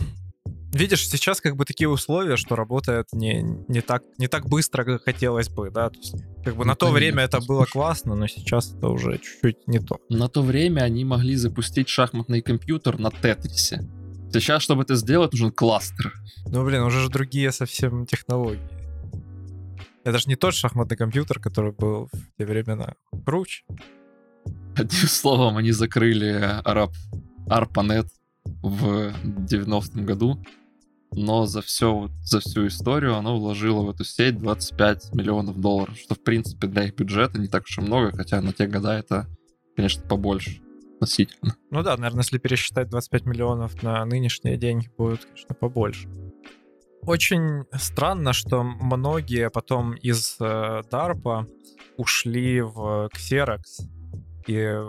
Видишь, 0.73 1.07
сейчас 1.07 1.39
как 1.39 1.55
бы 1.55 1.65
такие 1.65 1.87
условия, 1.87 2.35
что 2.35 2.55
работает 2.55 3.05
не, 3.13 3.43
не, 3.67 3.81
так, 3.81 4.01
не 4.17 4.27
так 4.27 4.49
быстро, 4.49 4.83
как 4.83 5.03
хотелось 5.03 5.47
бы, 5.47 5.69
да, 5.69 5.91
то 5.91 5.99
есть 5.99 6.15
как 6.43 6.55
бы 6.55 6.63
ну, 6.63 6.71
на 6.71 6.75
то 6.75 6.87
конечно, 6.87 6.97
время 6.97 7.23
это 7.25 7.41
было 7.41 7.65
классно, 7.65 8.15
но 8.15 8.25
сейчас 8.25 8.73
это 8.73 8.87
уже 8.87 9.19
чуть-чуть 9.19 9.67
не 9.67 9.77
то. 9.77 9.99
На 10.09 10.29
то 10.29 10.41
время 10.41 10.81
они 10.81 11.05
могли 11.05 11.35
запустить 11.35 11.89
шахматный 11.89 12.41
компьютер 12.41 12.97
на 12.97 13.11
Тетрисе. 13.11 13.87
Сейчас, 14.39 14.63
чтобы 14.63 14.83
это 14.83 14.95
сделать, 14.95 15.31
нужен 15.31 15.51
кластер. 15.51 16.13
Ну, 16.47 16.65
блин, 16.65 16.81
уже 16.81 17.01
же 17.01 17.09
другие 17.09 17.51
совсем 17.51 18.05
технологии. 18.05 18.59
Это 20.03 20.17
же 20.17 20.27
не 20.27 20.35
тот 20.35 20.53
шахматный 20.53 20.97
компьютер, 20.97 21.39
который 21.39 21.71
был 21.71 22.09
в 22.11 22.37
те 22.37 22.45
времена. 22.45 22.95
Круче. 23.25 23.63
Одним 24.75 24.89
словом, 25.07 25.57
они 25.57 25.71
закрыли 25.71 26.59
араб 26.63 26.91
ARPANET 27.47 28.07
в 28.61 29.13
90-м 29.23 30.05
году, 30.05 30.43
но 31.11 31.45
за 31.45 31.61
все 31.61 32.09
за 32.23 32.39
всю 32.39 32.67
историю 32.67 33.15
оно 33.15 33.37
вложило 33.37 33.83
в 33.83 33.89
эту 33.91 34.03
сеть 34.03 34.39
25 34.39 35.13
миллионов 35.13 35.59
долларов, 35.61 35.97
что 35.97 36.15
в 36.15 36.23
принципе 36.23 36.67
для 36.67 36.85
их 36.85 36.95
бюджета 36.95 37.39
не 37.39 37.47
так 37.47 37.63
уж 37.63 37.77
и 37.77 37.81
много, 37.81 38.11
хотя 38.11 38.41
на 38.41 38.51
те 38.51 38.67
года 38.67 38.93
это, 38.93 39.27
конечно, 39.75 40.03
побольше 40.03 40.62
относительно. 41.03 41.55
Ну 41.69 41.83
да, 41.83 41.95
наверное, 41.97 42.21
если 42.21 42.37
пересчитать 42.37 42.89
25 42.89 43.25
миллионов 43.25 43.83
на 43.83 44.03
нынешние 44.05 44.57
деньги, 44.57 44.89
будет, 44.97 45.25
конечно, 45.25 45.55
побольше. 45.55 46.07
Очень 47.01 47.65
странно, 47.73 48.31
что 48.31 48.63
многие 48.63 49.49
потом 49.49 49.93
из 49.93 50.37
э, 50.39 50.81
DARPA 50.89 51.45
ушли 51.97 52.61
в 52.61 53.09
Xerox 53.13 53.61
и 54.47 54.79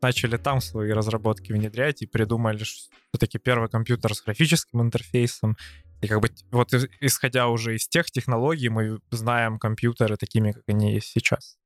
начали 0.00 0.36
там 0.36 0.60
свои 0.60 0.92
разработки 0.92 1.52
внедрять 1.52 2.02
и 2.02 2.06
придумали 2.06 2.62
все-таки 2.62 3.38
первый 3.38 3.68
компьютер 3.68 4.14
с 4.14 4.22
графическим 4.22 4.80
интерфейсом. 4.80 5.56
И 6.00 6.06
как 6.06 6.20
бы 6.20 6.30
вот 6.52 6.72
исходя 7.00 7.48
уже 7.48 7.74
из 7.74 7.88
тех 7.88 8.06
технологий, 8.10 8.68
мы 8.68 9.00
знаем 9.10 9.58
компьютеры 9.58 10.16
такими, 10.16 10.52
как 10.52 10.62
они 10.68 10.94
есть 10.94 11.08
сейчас. 11.08 11.56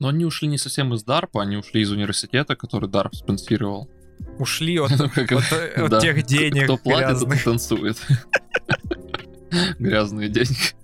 Но 0.00 0.08
они 0.08 0.24
ушли 0.24 0.48
не 0.48 0.58
совсем 0.58 0.94
из 0.94 1.04
DARPA, 1.04 1.40
они 1.40 1.56
ушли 1.56 1.82
из 1.82 1.90
университета, 1.90 2.54
который 2.54 2.88
DARP 2.88 3.14
спонсировал. 3.14 3.88
Ушли 4.38 4.78
от, 4.78 4.92
от, 5.00 5.10
от 5.10 5.90
да. 5.90 6.00
тех 6.00 6.24
денег 6.24 6.64
Кто 6.64 6.76
платит, 6.76 7.18
тот 7.20 7.44
танцует. 7.44 7.96
Грязные 9.78 10.28
деньги. 10.28 10.74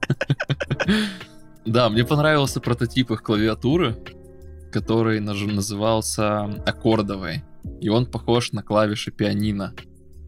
Да, 1.64 1.88
мне 1.90 2.04
понравился 2.04 2.60
прототип 2.60 3.10
их 3.12 3.22
клавиатуры, 3.22 3.96
который 4.72 5.20
назывался 5.20 6.44
аккордовой. 6.66 7.44
И 7.80 7.88
он 7.88 8.06
похож 8.06 8.52
на 8.52 8.62
клавиши 8.62 9.10
пианино. 9.12 9.74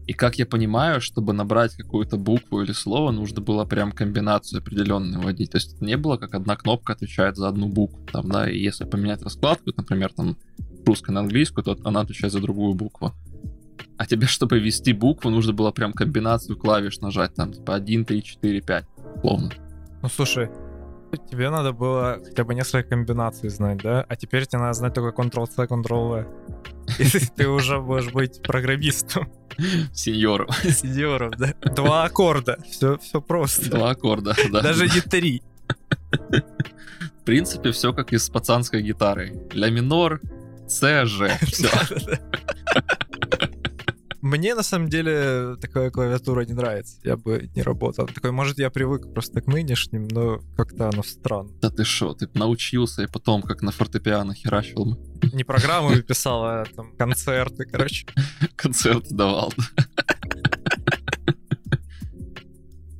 И 0.07 0.13
как 0.13 0.39
я 0.39 0.45
понимаю, 0.45 1.01
чтобы 1.01 1.33
набрать 1.33 1.75
какую-то 1.75 2.15
букву 2.15 2.61
или 2.61 2.71
слово, 2.71 3.11
нужно 3.11 3.41
было 3.41 3.65
прям 3.65 3.91
комбинацию 3.91 4.59
определенную 4.59 5.21
вводить. 5.21 5.51
То 5.51 5.57
есть 5.57 5.75
это 5.75 5.83
не 5.83 5.97
было 5.97 6.15
как 6.15 6.33
одна 6.33 6.55
кнопка 6.55 6.93
отвечает 6.93 7.35
за 7.35 7.49
одну 7.49 7.67
букву. 7.67 8.05
Там, 8.11 8.29
да, 8.29 8.49
и 8.49 8.57
если 8.57 8.85
поменять 8.85 9.21
раскладку, 9.21 9.73
например, 9.75 10.13
там 10.13 10.37
русскую 10.85 11.13
на 11.13 11.19
английскую, 11.19 11.65
то 11.65 11.77
она 11.83 11.99
отвечает 12.01 12.31
за 12.31 12.39
другую 12.39 12.73
букву. 12.73 13.13
А 13.97 14.05
тебе, 14.05 14.27
чтобы 14.27 14.59
ввести 14.59 14.93
букву, 14.93 15.29
нужно 15.29 15.51
было 15.51 15.71
прям 15.71 15.91
комбинацию 15.91 16.57
клавиш 16.57 16.99
нажать, 16.99 17.35
там, 17.35 17.51
типа 17.51 17.75
1, 17.75 18.05
3, 18.05 18.23
4, 18.23 18.61
5, 18.61 18.85
условно. 19.17 19.51
Ну, 20.01 20.07
слушай, 20.07 20.49
тебе 21.29 21.49
надо 21.49 21.71
было 21.71 22.19
хотя 22.23 22.43
бы 22.43 22.55
несколько 22.55 22.89
комбинаций 22.89 23.49
знать, 23.49 23.79
да? 23.81 24.05
А 24.07 24.15
теперь 24.15 24.45
тебе 24.45 24.59
надо 24.59 24.73
знать 24.73 24.93
только 24.93 25.21
Ctrl-C, 25.21 25.63
Ctrl-V. 25.63 26.27
И 26.99 27.03
ты 27.35 27.47
уже 27.47 27.79
можешь 27.79 28.11
быть 28.11 28.41
программистом. 28.41 29.31
Сеньором. 29.93 30.49
Сеньором, 30.51 31.31
да. 31.37 31.53
Два 31.75 32.03
аккорда. 32.03 32.57
Все, 32.69 32.97
все 32.97 33.21
просто. 33.21 33.69
Два 33.69 33.91
аккорда, 33.91 34.35
да. 34.51 34.61
Даже 34.61 34.87
не 34.87 35.01
три. 35.01 35.41
В 37.21 37.23
принципе, 37.25 37.71
все 37.71 37.93
как 37.93 38.13
из 38.13 38.29
пацанской 38.29 38.81
гитары. 38.81 39.33
Ля 39.51 39.69
минор, 39.69 40.21
С, 40.67 41.05
Ж. 41.05 41.37
Все. 41.41 41.69
Мне 44.21 44.55
на 44.55 44.63
самом 44.63 44.89
деле 44.89 45.57
такая 45.61 45.91
клавиатура 45.91 46.45
не 46.45 46.53
нравится. 46.53 46.97
Я 47.03 47.17
бы 47.17 47.49
не 47.55 47.61
работал. 47.61 48.07
Такой, 48.07 48.31
может, 48.31 48.57
я 48.57 48.69
привык 48.69 49.13
просто 49.13 49.41
к 49.41 49.47
нынешним, 49.47 50.07
но 50.07 50.39
как-то 50.55 50.89
оно 50.89 51.03
странно. 51.03 51.51
Да 51.61 51.69
ты 51.69 51.83
что, 51.83 52.13
ты 52.13 52.27
научился 52.33 53.03
и 53.03 53.07
потом 53.07 53.41
как 53.43 53.61
на 53.61 53.71
фортепиано 53.71 54.33
херачил 54.33 54.85
бы. 54.85 54.97
Не 55.33 55.43
программу 55.43 55.95
писал, 56.01 56.43
а 56.45 56.65
там 56.75 56.95
концерты, 56.97 57.65
короче. 57.65 58.07
Концерты 58.55 59.13
давал. 59.13 59.53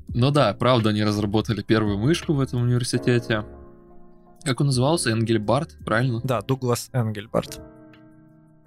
Ну 0.09 0.32
да, 0.32 0.53
правда, 0.53 0.89
они 0.89 1.03
разработали 1.03 1.61
первую 1.61 1.97
мышку 1.97 2.34
в 2.34 2.39
этом 2.39 2.63
университете. 2.63 3.45
Как 4.43 4.61
он 4.61 4.68
назывался? 4.68 5.11
Энгельбарт, 5.11 5.78
правильно? 5.84 6.22
Да, 6.24 6.41
Дуглас 6.41 6.89
Энгельбарт. 6.93 7.59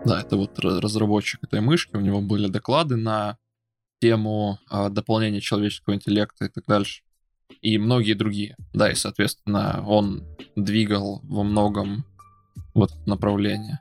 Да, 0.04 0.20
это 0.20 0.36
вот 0.36 0.58
разработчик 0.58 1.42
этой 1.44 1.60
мышки, 1.60 1.96
у 1.96 2.00
него 2.00 2.20
были 2.20 2.48
доклады 2.48 2.96
на 2.96 3.36
тему 4.00 4.58
а, 4.68 4.88
дополнения 4.88 5.40
человеческого 5.40 5.94
интеллекта 5.94 6.46
и 6.46 6.48
так 6.48 6.64
дальше. 6.66 7.02
И 7.60 7.76
многие 7.78 8.14
другие. 8.14 8.56
Да, 8.72 8.90
и, 8.90 8.94
соответственно, 8.94 9.84
он 9.86 10.24
двигал 10.56 11.20
во 11.24 11.42
многом 11.42 12.04
вот 12.74 12.92
направление. 13.06 13.80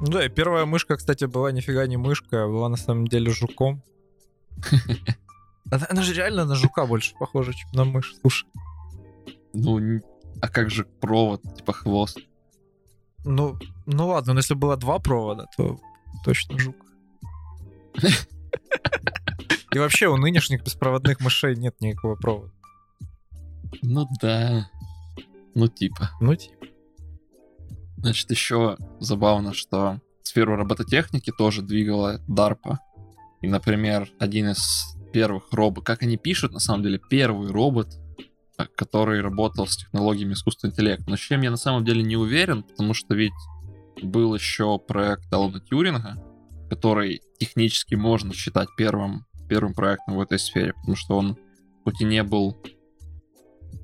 Ну 0.00 0.08
да, 0.08 0.26
и 0.26 0.28
первая 0.28 0.66
мышка, 0.66 0.96
кстати, 0.96 1.26
была 1.26 1.52
нифига 1.52 1.86
не 1.86 1.96
мышка, 1.96 2.44
а 2.44 2.48
была 2.48 2.68
на 2.68 2.76
самом 2.76 3.06
деле 3.06 3.30
жуком. 3.30 3.82
Она, 5.70 5.86
она 5.88 6.02
же 6.02 6.12
реально 6.12 6.44
на 6.44 6.54
жука 6.54 6.84
больше 6.86 7.14
похожа, 7.18 7.54
чем 7.54 7.70
на 7.72 7.84
мышь, 7.84 8.14
слушай. 8.20 8.46
Ну, 9.54 10.02
а 10.40 10.48
как 10.48 10.70
же 10.70 10.84
провод, 10.84 11.42
типа 11.56 11.72
хвост? 11.72 12.18
Ну, 13.24 13.58
ну 13.86 14.08
ладно, 14.08 14.32
но 14.32 14.40
если 14.40 14.54
было 14.54 14.76
два 14.76 14.98
провода, 14.98 15.46
то 15.56 15.78
точно 16.24 16.58
жук. 16.58 16.76
И 19.72 19.78
вообще 19.78 20.08
у 20.08 20.16
нынешних 20.16 20.62
беспроводных 20.64 21.20
мышей 21.20 21.56
нет 21.56 21.80
никакого 21.80 22.16
провода. 22.16 22.52
Ну 23.82 24.06
да. 24.20 24.68
Ну 25.54 25.68
типа. 25.68 26.10
Ну 26.20 26.34
типа. 26.34 26.66
Значит, 27.96 28.30
еще 28.30 28.76
забавно, 28.98 29.54
что 29.54 30.00
сферу 30.22 30.56
робототехники 30.56 31.32
тоже 31.36 31.62
двигала 31.62 32.20
DARPA. 32.28 32.78
И, 33.40 33.48
например, 33.48 34.10
один 34.18 34.50
из 34.50 34.96
первых 35.12 35.52
роботов, 35.52 35.84
как 35.84 36.02
они 36.02 36.16
пишут, 36.16 36.52
на 36.52 36.58
самом 36.58 36.82
деле, 36.82 36.98
первый 36.98 37.50
робот 37.50 37.98
который 38.76 39.20
работал 39.20 39.66
с 39.66 39.76
технологиями 39.76 40.34
искусственного 40.34 40.74
интеллекта. 40.74 41.10
Но 41.10 41.16
чем 41.16 41.42
я 41.42 41.50
на 41.50 41.56
самом 41.56 41.84
деле 41.84 42.02
не 42.02 42.16
уверен, 42.16 42.62
потому 42.62 42.94
что 42.94 43.14
ведь 43.14 43.32
был 44.02 44.34
еще 44.34 44.78
проект 44.78 45.32
Алана 45.32 45.60
Тьюринга, 45.60 46.22
который 46.70 47.22
технически 47.38 47.94
можно 47.94 48.32
считать 48.32 48.68
первым, 48.76 49.26
первым 49.48 49.74
проектом 49.74 50.16
в 50.16 50.20
этой 50.20 50.38
сфере, 50.38 50.72
потому 50.74 50.96
что 50.96 51.16
он 51.16 51.36
хоть 51.84 52.00
и 52.00 52.04
не 52.04 52.22
был 52.22 52.56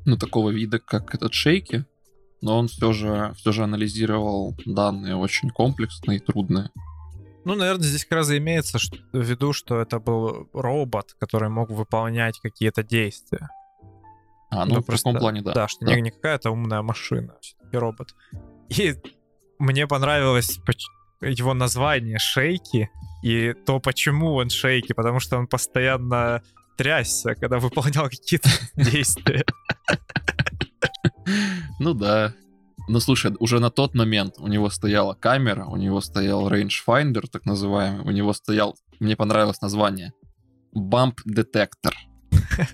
ну, 0.05 0.17
такого 0.17 0.51
вида, 0.51 0.79
как 0.79 1.15
этот 1.15 1.35
шейки, 1.35 1.85
но 2.41 2.59
он 2.59 2.69
все 2.69 2.93
же, 2.93 3.33
все 3.37 3.53
же 3.53 3.65
анализировал 3.65 4.57
данные 4.65 5.17
очень 5.17 5.51
комплексные 5.51 6.19
и 6.19 6.21
трудные. 6.21 6.71
Ну, 7.45 7.55
наверное, 7.55 7.87
здесь 7.87 8.05
как 8.05 8.19
раз 8.19 8.31
и 8.31 8.39
имеется 8.39 8.79
в 8.79 9.21
виду, 9.21 9.53
что 9.53 9.81
это 9.81 9.99
был 9.99 10.49
робот, 10.53 11.15
который 11.19 11.49
мог 11.49 11.71
выполнять 11.71 12.39
какие-то 12.41 12.83
действия. 12.83 13.49
А, 14.51 14.65
ну, 14.65 14.77
ну 14.77 14.81
в 14.81 14.87
просто, 14.87 15.11
таком 15.11 15.21
плане, 15.21 15.43
да. 15.43 15.53
Да, 15.53 15.69
что 15.69 15.85
да. 15.85 15.95
не, 15.95 16.03
не 16.03 16.11
какая-то 16.11 16.51
умная 16.51 16.83
машина, 16.83 17.37
все-таки 17.41 17.77
робот. 17.77 18.15
И 18.69 18.95
мне 19.59 19.87
понравилось 19.87 20.59
его 21.21 21.55
название 21.55 22.19
«Шейки», 22.19 22.91
и 23.23 23.53
то, 23.67 23.81
почему 23.81 24.35
он 24.35 24.51
шейки, 24.51 24.93
потому 24.93 25.21
что 25.21 25.39
он 25.39 25.47
постоянно 25.47 26.43
трясся, 26.77 27.35
когда 27.35 27.59
выполнял 27.59 28.09
какие-то 28.09 28.49
действия. 28.77 29.45
Ну 31.81 31.95
да. 31.95 32.35
Ну 32.89 33.01
слушай, 33.01 33.35
уже 33.39 33.59
на 33.59 33.71
тот 33.71 33.95
момент 33.95 34.37
у 34.39 34.47
него 34.47 34.71
стояла 34.71 35.15
камера, 35.15 35.67
у 35.67 35.77
него 35.77 36.01
стоял 36.01 36.49
rangefinder, 36.49 37.27
так 37.31 37.45
называемый, 37.45 38.01
у 38.07 38.11
него 38.11 38.33
стоял, 38.33 38.77
мне 38.99 39.15
понравилось 39.17 39.61
название, 39.61 40.13
detector. 40.75 41.93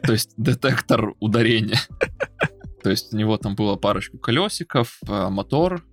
То 0.03 0.13
есть 0.13 0.35
детектор 0.37 1.15
ударения. 1.21 1.79
То 2.83 2.91
есть 2.91 3.15
у 3.15 3.17
него 3.17 3.37
там 3.39 3.55
было 3.55 3.77
парочку 3.77 4.19
колесиков, 4.19 4.99
э, 5.09 5.29
мотор. 5.31 5.85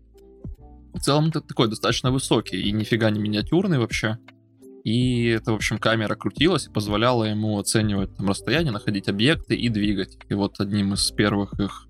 В 0.94 1.00
целом 1.00 1.30
это 1.30 1.40
такой 1.40 1.70
достаточно 1.70 2.12
высокий 2.12 2.62
и 2.62 2.72
нифига 2.72 3.10
не 3.10 3.20
миниатюрный 3.20 3.80
вообще. 3.80 4.18
И 4.84 5.28
это, 5.28 5.52
в 5.52 5.56
общем, 5.56 5.78
камера 5.78 6.16
крутилась 6.16 6.68
и 6.68 6.72
позволяла 6.72 7.26
ему 7.26 7.58
оценивать 7.60 8.16
там 8.18 8.28
расстояние, 8.28 8.74
находить 8.74 9.08
объекты 9.08 9.56
и 9.56 9.70
двигать. 9.70 10.18
И 10.28 10.34
вот 10.34 10.60
одним 10.60 10.94
из 10.94 11.10
первых 11.12 11.54
их 11.60 11.88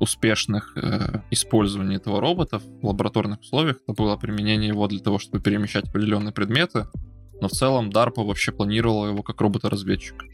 успешных 0.00 0.76
э, 0.76 1.20
использований 1.30 1.96
этого 1.96 2.20
робота 2.20 2.58
в 2.58 2.84
лабораторных 2.84 3.40
условиях 3.40 3.76
это 3.86 3.92
было 3.92 4.16
применение 4.16 4.68
его 4.68 4.88
для 4.88 4.98
того, 4.98 5.20
чтобы 5.20 5.40
перемещать 5.40 5.84
определенные 5.84 6.32
предметы. 6.32 6.86
Но 7.40 7.48
в 7.48 7.52
целом 7.52 7.90
DARPA 7.90 8.24
вообще 8.24 8.50
планировала 8.52 9.06
его 9.06 9.22
как 9.22 9.40
робота-разведчика. 9.40 10.26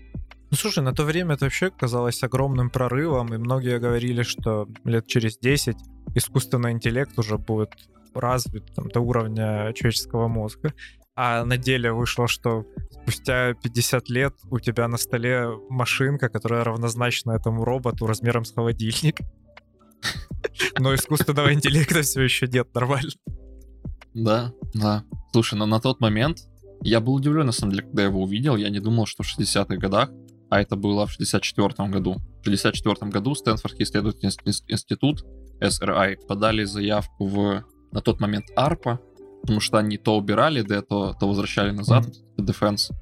Ну, 0.50 0.56
слушай, 0.56 0.82
на 0.82 0.94
то 0.94 1.04
время 1.04 1.34
это 1.34 1.44
вообще 1.44 1.70
казалось 1.70 2.22
огромным 2.22 2.70
прорывом, 2.70 3.34
и 3.34 3.38
многие 3.38 3.78
говорили, 3.78 4.22
что 4.22 4.66
лет 4.84 5.06
через 5.06 5.38
10 5.38 5.76
искусственный 6.14 6.72
интеллект 6.72 7.18
уже 7.18 7.36
будет 7.36 7.70
развит 8.14 8.74
там, 8.74 8.88
до 8.88 9.00
уровня 9.00 9.72
человеческого 9.74 10.28
мозга. 10.28 10.72
А 11.14 11.44
на 11.44 11.56
деле 11.56 11.92
вышло, 11.92 12.28
что 12.28 12.64
спустя 12.90 13.54
50 13.54 14.08
лет 14.08 14.34
у 14.50 14.60
тебя 14.60 14.88
на 14.88 14.96
столе 14.96 15.48
машинка, 15.68 16.28
которая 16.28 16.64
равнозначна 16.64 17.32
этому 17.32 17.64
роботу 17.64 18.06
размером 18.06 18.44
с 18.44 18.52
холодильник. 18.52 19.18
Но 20.78 20.94
искусственного 20.94 21.52
интеллекта 21.52 22.02
все 22.02 22.22
еще 22.22 22.46
нет 22.46 22.72
нормально. 22.72 23.10
Да, 24.14 24.52
да. 24.74 25.04
Слушай, 25.32 25.58
но 25.58 25.66
на 25.66 25.80
тот 25.80 26.00
момент 26.00 26.38
я 26.82 27.00
был 27.00 27.14
удивлен, 27.14 27.46
на 27.46 27.52
самом 27.52 27.72
деле, 27.72 27.82
когда 27.82 28.02
я 28.02 28.08
его 28.08 28.22
увидел. 28.22 28.56
Я 28.56 28.68
не 28.68 28.80
думал, 28.80 29.06
что 29.06 29.24
в 29.24 29.26
60-х 29.26 29.76
годах 29.76 30.10
а 30.50 30.60
это 30.60 30.76
было 30.76 31.06
в 31.06 31.12
64 31.12 31.88
году. 31.88 32.16
В 32.42 32.44
64 32.44 33.10
году 33.10 33.34
Стэнфордский 33.34 33.84
исследовательский 33.84 34.28
институт 34.68 35.24
SRI 35.60 36.16
подали 36.26 36.64
заявку 36.64 37.26
в 37.26 37.64
на 37.90 38.00
тот 38.00 38.20
момент 38.20 38.46
ARPA, 38.56 38.98
потому 39.42 39.60
что 39.60 39.78
они 39.78 39.96
то 39.96 40.16
убирали, 40.16 40.62
да, 40.62 40.82
то, 40.82 41.14
то 41.18 41.26
возвращали 41.28 41.70
назад 41.70 42.06
mm-hmm. 42.06 42.44
Defense. 42.44 42.92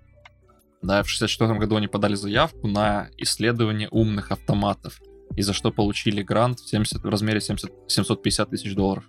Да, 0.83 1.03
в 1.03 1.09
64 1.09 1.59
году 1.59 1.77
они 1.77 1.89
подали 1.89 2.15
заявку 2.15 2.69
на 2.69 3.09
исследование 3.17 3.89
умных 3.91 4.31
автоматов, 4.31 5.01
и 5.35 5.43
за 5.43 5.53
что 5.53 5.73
получили 5.73 6.23
грант 6.23 6.61
в, 6.61 6.69
70, 6.69 7.03
в 7.03 7.09
размере 7.09 7.41
70, 7.41 7.73
750 7.89 8.51
тысяч 8.51 8.75
долларов. 8.75 9.05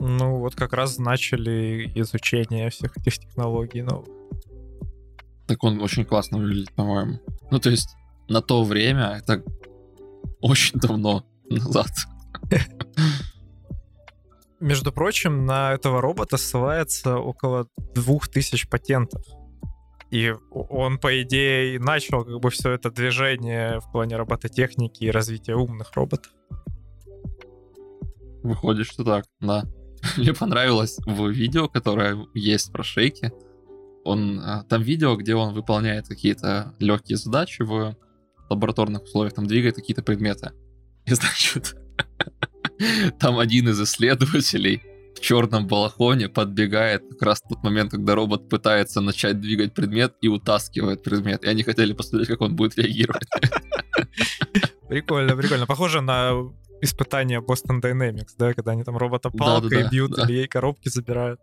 Ну, 0.00 0.38
вот 0.38 0.54
как 0.54 0.72
раз 0.72 0.98
начали 0.98 1.90
изучение 1.96 2.70
всех 2.70 2.96
этих 2.96 3.18
технологий 3.18 3.82
новых. 3.82 4.08
Так 5.48 5.64
он 5.64 5.80
очень 5.80 6.04
классно 6.04 6.38
выглядит, 6.38 6.72
по-моему. 6.74 7.20
Ну, 7.50 7.58
то 7.58 7.70
есть, 7.70 7.96
на 8.28 8.42
то 8.42 8.62
время, 8.62 9.18
это 9.18 9.42
очень 10.42 10.78
давно 10.78 11.24
назад. 11.48 11.88
Между 14.60 14.92
прочим, 14.92 15.46
на 15.46 15.72
этого 15.72 16.02
робота 16.02 16.36
ссылается 16.36 17.16
около 17.16 17.66
двух 17.94 18.28
тысяч 18.28 18.68
патентов. 18.68 19.24
И 20.10 20.34
он, 20.50 20.98
по 20.98 21.22
идее, 21.22 21.80
начал 21.80 22.24
как 22.24 22.40
бы 22.40 22.50
все 22.50 22.72
это 22.72 22.90
движение 22.90 23.80
в 23.80 23.90
плане 23.90 24.16
робототехники 24.16 25.04
и 25.04 25.10
развития 25.10 25.54
умных 25.54 25.94
роботов. 25.94 26.32
Выходит, 28.42 28.86
что 28.86 29.02
так, 29.02 29.24
да. 29.40 29.64
Мне 30.18 30.34
понравилось 30.34 30.98
в 31.06 31.28
видео, 31.28 31.68
которое 31.68 32.26
есть 32.34 32.70
про 32.70 32.82
шейки 32.82 33.32
он 34.08 34.40
а, 34.40 34.64
там 34.64 34.82
видео, 34.82 35.16
где 35.16 35.34
он 35.34 35.54
выполняет 35.54 36.08
какие-то 36.08 36.74
легкие 36.78 37.16
задачи 37.16 37.62
в 37.62 37.96
лабораторных 38.48 39.04
условиях, 39.04 39.34
там 39.34 39.46
двигает 39.46 39.74
какие-то 39.74 40.02
предметы. 40.02 40.52
И 41.06 41.14
значит, 41.14 41.76
там 43.18 43.38
один 43.38 43.68
из 43.68 43.80
исследователей 43.80 44.82
в 45.14 45.20
черном 45.20 45.66
балахоне 45.66 46.28
подбегает 46.28 47.02
как 47.10 47.22
раз 47.22 47.42
в 47.42 47.48
тот 47.48 47.62
момент, 47.64 47.90
когда 47.90 48.14
робот 48.14 48.48
пытается 48.48 49.00
начать 49.00 49.40
двигать 49.40 49.74
предмет 49.74 50.14
и 50.20 50.28
утаскивает 50.28 51.02
предмет. 51.02 51.44
И 51.44 51.48
они 51.48 51.62
хотели 51.62 51.92
посмотреть, 51.92 52.28
как 52.28 52.40
он 52.40 52.54
будет 52.54 52.78
реагировать. 52.78 53.28
Прикольно, 54.88 55.36
прикольно. 55.36 55.66
Похоже 55.66 56.00
на 56.00 56.32
испытание 56.80 57.40
Boston 57.40 57.82
Dynamics, 57.82 58.30
да, 58.38 58.54
когда 58.54 58.72
они 58.72 58.84
там 58.84 58.96
робота 58.96 59.28
палкой 59.30 59.70
да, 59.70 59.82
да, 59.82 59.90
бьют 59.90 60.12
да. 60.12 60.22
или 60.22 60.32
ей 60.32 60.48
коробки 60.48 60.88
забирают. 60.88 61.40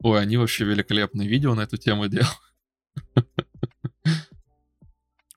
Ой, 0.00 0.20
они 0.20 0.36
вообще 0.36 0.64
великолепные 0.64 1.28
видео 1.28 1.54
на 1.54 1.62
эту 1.62 1.76
тему 1.76 2.08
делают. 2.08 2.36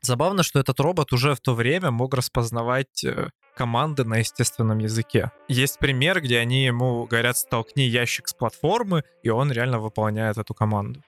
Забавно, 0.02 0.44
что 0.44 0.60
этот 0.60 0.80
робот 0.80 1.12
уже 1.14 1.36
в 1.36 1.42
то 1.42 1.54
время 1.54 1.92
мог 1.92 2.14
распознавать 2.14 3.04
э, 3.04 3.30
команды 3.56 4.06
на 4.06 4.18
естественном 4.18 4.80
языке. 4.80 5.32
Есть 5.50 5.78
пример, 5.80 6.22
где 6.22 6.40
они 6.40 6.64
ему 6.64 7.06
говорят 7.06 7.38
«столкни 7.38 7.84
ящик 7.84 8.28
с 8.30 8.34
платформы», 8.34 9.04
и 9.24 9.30
он 9.30 9.52
реально 9.52 9.80
выполняет 9.80 10.38
эту 10.38 10.54
команду. 10.54 11.04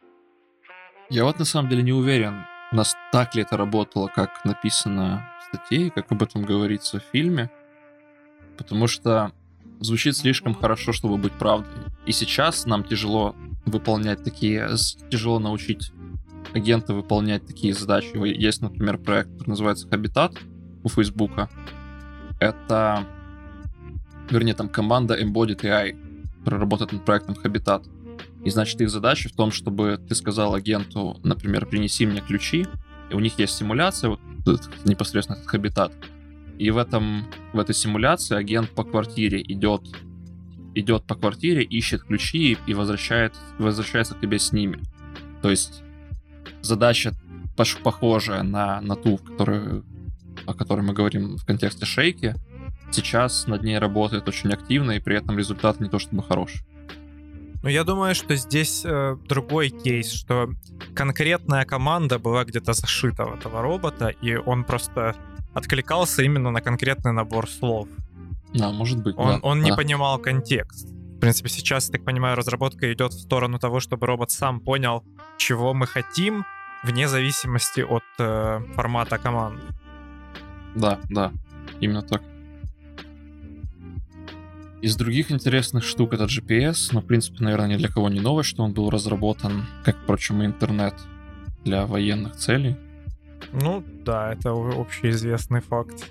Я 1.09 1.23
вот 1.23 1.39
на 1.39 1.45
самом 1.45 1.69
деле 1.69 1.83
не 1.83 1.93
уверен, 1.93 2.45
у 2.71 2.75
нас 2.75 2.95
так 3.11 3.35
ли 3.35 3.41
это 3.41 3.57
работало, 3.57 4.07
как 4.07 4.45
написано 4.45 5.29
в 5.39 5.43
статье, 5.45 5.91
как 5.91 6.11
об 6.11 6.23
этом 6.23 6.43
говорится 6.43 6.99
в 6.99 7.03
фильме. 7.11 7.49
Потому 8.57 8.87
что 8.87 9.31
звучит 9.81 10.15
слишком 10.15 10.55
хорошо, 10.55 10.93
чтобы 10.93 11.17
быть 11.17 11.33
правдой. 11.33 11.71
И 12.05 12.11
сейчас 12.11 12.65
нам 12.65 12.83
тяжело 12.83 13.35
выполнять 13.65 14.23
такие, 14.23 14.69
тяжело 15.09 15.39
научить 15.39 15.91
агента 16.53 16.93
выполнять 16.93 17.45
такие 17.45 17.73
задачи. 17.73 18.15
Есть, 18.15 18.61
например, 18.61 18.97
проект, 18.97 19.31
который 19.31 19.49
называется 19.49 19.87
Habitat 19.87 20.37
у 20.83 20.89
Фейсбука. 20.89 21.49
Это, 22.39 23.05
вернее, 24.29 24.53
там 24.53 24.69
команда 24.69 25.21
Embodied 25.21 25.61
AI 25.61 25.95
проработает 26.43 26.91
над 26.91 27.05
проектом 27.05 27.35
Habitat. 27.35 27.85
И 28.43 28.49
значит, 28.49 28.81
их 28.81 28.89
задача 28.89 29.29
в 29.29 29.33
том, 29.33 29.51
чтобы 29.51 29.99
ты 30.07 30.15
сказал 30.15 30.55
агенту, 30.55 31.19
например, 31.23 31.67
принеси 31.67 32.05
мне 32.07 32.21
ключи, 32.21 32.65
и 33.11 33.13
у 33.13 33.19
них 33.19 33.37
есть 33.37 33.55
симуляция, 33.55 34.09
вот 34.09 34.19
непосредственно 34.85 35.37
этот 35.37 35.53
Habitat, 35.53 35.93
и 36.61 36.69
в, 36.69 36.77
этом, 36.77 37.25
в 37.53 37.59
этой 37.59 37.73
симуляции 37.73 38.37
агент 38.37 38.69
по 38.69 38.83
квартире 38.83 39.41
идет, 39.41 39.81
идет 40.75 41.05
по 41.07 41.15
квартире, 41.15 41.63
ищет 41.63 42.03
ключи 42.03 42.55
и 42.67 42.73
возвращает, 42.75 43.33
возвращается 43.57 44.13
к 44.13 44.21
тебе 44.21 44.37
с 44.37 44.51
ними. 44.51 44.79
То 45.41 45.49
есть 45.49 45.81
задача 46.61 47.13
похожая 47.55 48.43
на, 48.43 48.79
на 48.81 48.95
ту, 48.95 49.17
которую, 49.17 49.83
о 50.45 50.53
которой 50.53 50.81
мы 50.81 50.93
говорим 50.93 51.35
в 51.35 51.45
контексте 51.45 51.87
шейки. 51.87 52.35
Сейчас 52.91 53.47
над 53.47 53.63
ней 53.63 53.79
работает 53.79 54.27
очень 54.27 54.53
активно, 54.53 54.91
и 54.91 54.99
при 54.99 55.17
этом 55.17 55.39
результат 55.39 55.79
не 55.79 55.89
то 55.89 55.97
чтобы 55.97 56.21
хороший. 56.21 56.61
Ну, 57.63 57.69
я 57.69 57.83
думаю, 57.83 58.13
что 58.13 58.35
здесь 58.35 58.83
э, 58.85 59.17
другой 59.27 59.69
кейс, 59.69 60.11
что 60.11 60.51
конкретная 60.93 61.65
команда 61.65 62.19
была 62.19 62.45
где-то 62.45 62.73
зашита 62.73 63.25
в 63.25 63.33
этого 63.33 63.63
робота, 63.63 64.09
и 64.09 64.35
он 64.35 64.63
просто 64.63 65.15
откликался 65.53 66.23
именно 66.23 66.51
на 66.51 66.61
конкретный 66.61 67.11
набор 67.11 67.49
слов. 67.49 67.87
Да, 68.53 68.71
может 68.71 69.01
быть. 69.01 69.15
Он, 69.17 69.27
да, 69.27 69.39
он 69.41 69.61
да. 69.61 69.69
не 69.69 69.75
понимал 69.75 70.19
контекст. 70.19 70.87
В 70.87 71.19
принципе, 71.19 71.49
сейчас, 71.49 71.89
так 71.89 72.03
понимаю, 72.03 72.35
разработка 72.35 72.91
идет 72.91 73.13
в 73.13 73.19
сторону 73.19 73.59
того, 73.59 73.79
чтобы 73.79 74.07
робот 74.07 74.31
сам 74.31 74.59
понял, 74.59 75.03
чего 75.37 75.73
мы 75.73 75.85
хотим, 75.85 76.45
вне 76.83 77.07
зависимости 77.07 77.81
от 77.81 78.03
э, 78.17 78.59
формата 78.75 79.17
команды. 79.17 79.61
Да, 80.75 80.99
да, 81.09 81.31
именно 81.79 82.01
так. 82.01 82.23
Из 84.81 84.95
других 84.95 85.31
интересных 85.31 85.83
штук 85.83 86.13
это 86.13 86.23
GPS, 86.23 86.89
но, 86.91 87.01
в 87.01 87.05
принципе, 87.05 87.43
наверное, 87.43 87.67
ни 87.67 87.75
для 87.75 87.87
кого 87.87 88.09
не 88.09 88.19
новость, 88.19 88.49
что 88.49 88.63
он 88.63 88.73
был 88.73 88.89
разработан, 88.89 89.67
как, 89.85 89.95
впрочем, 90.01 90.41
и 90.41 90.45
интернет 90.47 90.95
для 91.63 91.85
военных 91.85 92.35
целей. 92.35 92.75
Ну 93.53 93.83
да, 94.05 94.33
это 94.33 94.51
общеизвестный 94.51 95.61
факт. 95.61 96.09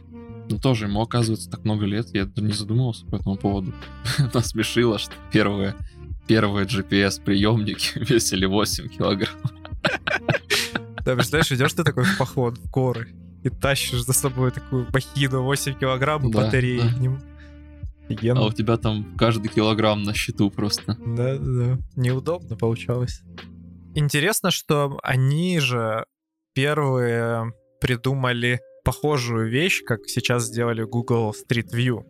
Ну 0.49 0.59
тоже 0.59 0.87
ему 0.87 1.01
оказывается 1.01 1.49
так 1.49 1.65
много 1.65 1.87
лет, 1.87 2.09
я 2.13 2.29
не 2.37 2.53
задумывался 2.53 3.07
по 3.07 3.17
этому 3.17 3.37
поводу. 3.37 3.73
Нас 4.35 4.49
смешило, 4.49 4.99
что 4.99 5.13
первые, 5.33 5.75
первые 6.27 6.67
GPS-приемники 6.67 7.99
весили 8.13 8.47
8 8.47 8.89
килограмм. 8.89 9.37
Да, 11.03 11.15
представляешь, 11.15 11.51
идешь 11.51 11.73
ты 11.73 11.83
такой 11.83 12.05
в 12.05 12.19
поход 12.19 12.59
в 12.59 12.71
горы 12.71 13.09
и 13.43 13.49
тащишь 13.49 14.05
за 14.05 14.13
собой 14.13 14.51
такую 14.51 14.87
бахину 14.91 15.43
8 15.43 15.79
килограмм 15.79 16.29
и 16.29 16.31
да, 16.31 16.43
батареи 16.45 16.79
да. 16.79 16.93
к 16.93 17.01
нему. 17.01 17.19
Офигенно. 18.05 18.41
А 18.41 18.47
у 18.47 18.53
тебя 18.53 18.77
там 18.77 19.17
каждый 19.17 19.49
килограмм 19.49 20.03
на 20.03 20.15
счету 20.15 20.51
просто. 20.51 20.97
Да, 21.07 21.39
да, 21.39 21.39
да. 21.39 21.79
Неудобно 21.97 22.57
получалось. 22.57 23.23
Интересно, 23.95 24.51
что 24.51 24.99
они 25.03 25.59
же 25.59 26.05
первые 26.61 27.55
придумали 27.81 28.61
похожую 28.85 29.49
вещь, 29.49 29.83
как 29.83 30.01
сейчас 30.07 30.45
сделали 30.45 30.83
Google 30.83 31.33
Street 31.33 31.71
View. 31.73 32.05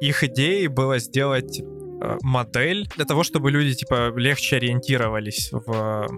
Их 0.00 0.24
идеей 0.24 0.66
было 0.66 0.98
сделать 0.98 1.60
э, 1.60 2.18
модель 2.22 2.88
для 2.96 3.04
того, 3.04 3.22
чтобы 3.22 3.52
люди 3.52 3.74
типа 3.74 4.12
легче 4.16 4.56
ориентировались 4.56 5.52
в 5.52 6.08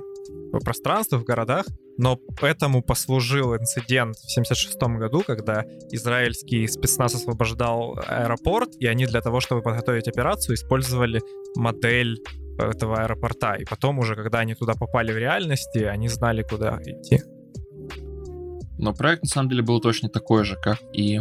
пространствах, 0.65 1.21
в 1.21 1.25
городах, 1.25 1.67
но 1.99 2.19
этому 2.41 2.83
послужил 2.83 3.55
инцидент 3.55 4.17
в 4.17 4.33
76 4.33 4.79
году, 4.99 5.23
когда 5.27 5.65
израильский 5.91 6.67
спецназ 6.69 7.17
освобождал 7.17 7.99
аэропорт, 8.07 8.71
и 8.81 8.87
они 8.87 9.05
для 9.05 9.21
того, 9.21 9.41
чтобы 9.41 9.61
подготовить 9.61 10.09
операцию, 10.09 10.55
использовали 10.55 11.21
модель 11.55 12.17
этого 12.59 13.03
аэропорта. 13.03 13.55
И 13.55 13.65
потом 13.65 13.99
уже, 13.99 14.15
когда 14.15 14.41
они 14.41 14.55
туда 14.55 14.75
попали 14.75 15.13
в 15.13 15.17
реальности, 15.17 15.79
они 15.79 16.09
знали, 16.09 16.43
куда 16.43 16.79
идти. 16.85 17.23
Но 18.79 18.93
проект 18.93 19.23
на 19.23 19.29
самом 19.29 19.49
деле 19.49 19.63
был 19.63 19.81
точно 19.81 20.09
такой 20.09 20.45
же, 20.45 20.57
как 20.57 20.79
и 20.93 21.21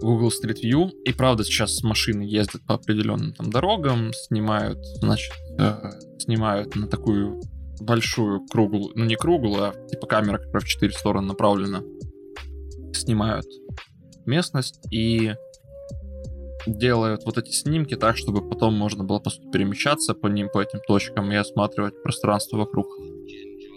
Google 0.00 0.28
Street 0.28 0.58
View. 0.62 0.90
И 1.04 1.12
правда 1.12 1.44
сейчас 1.44 1.82
машины 1.82 2.22
ездят 2.22 2.64
по 2.66 2.74
определенным 2.74 3.32
там 3.32 3.50
дорогам, 3.50 4.12
снимают, 4.12 4.84
значит, 5.00 5.32
э, 5.58 5.74
снимают 6.18 6.74
на 6.76 6.88
такую 6.88 7.40
большую 7.80 8.46
круглую, 8.46 8.92
ну 8.94 9.04
не 9.04 9.16
круглую, 9.16 9.64
а 9.64 9.88
типа 9.88 10.06
камера, 10.06 10.38
которая 10.38 10.62
в 10.62 10.66
четыре 10.66 10.92
стороны 10.92 11.28
направлена, 11.28 11.82
снимают 12.92 13.46
местность 14.24 14.80
и 14.90 15.34
делают 16.66 17.24
вот 17.24 17.38
эти 17.38 17.50
снимки 17.50 17.96
так, 17.96 18.16
чтобы 18.16 18.48
потом 18.48 18.74
можно 18.74 19.04
было 19.04 19.18
просто 19.18 19.48
перемещаться 19.50 20.14
по 20.14 20.26
ним, 20.26 20.48
по 20.52 20.60
этим 20.60 20.80
точкам 20.86 21.32
и 21.32 21.36
осматривать 21.36 22.02
пространство 22.02 22.58
вокруг. 22.58 22.86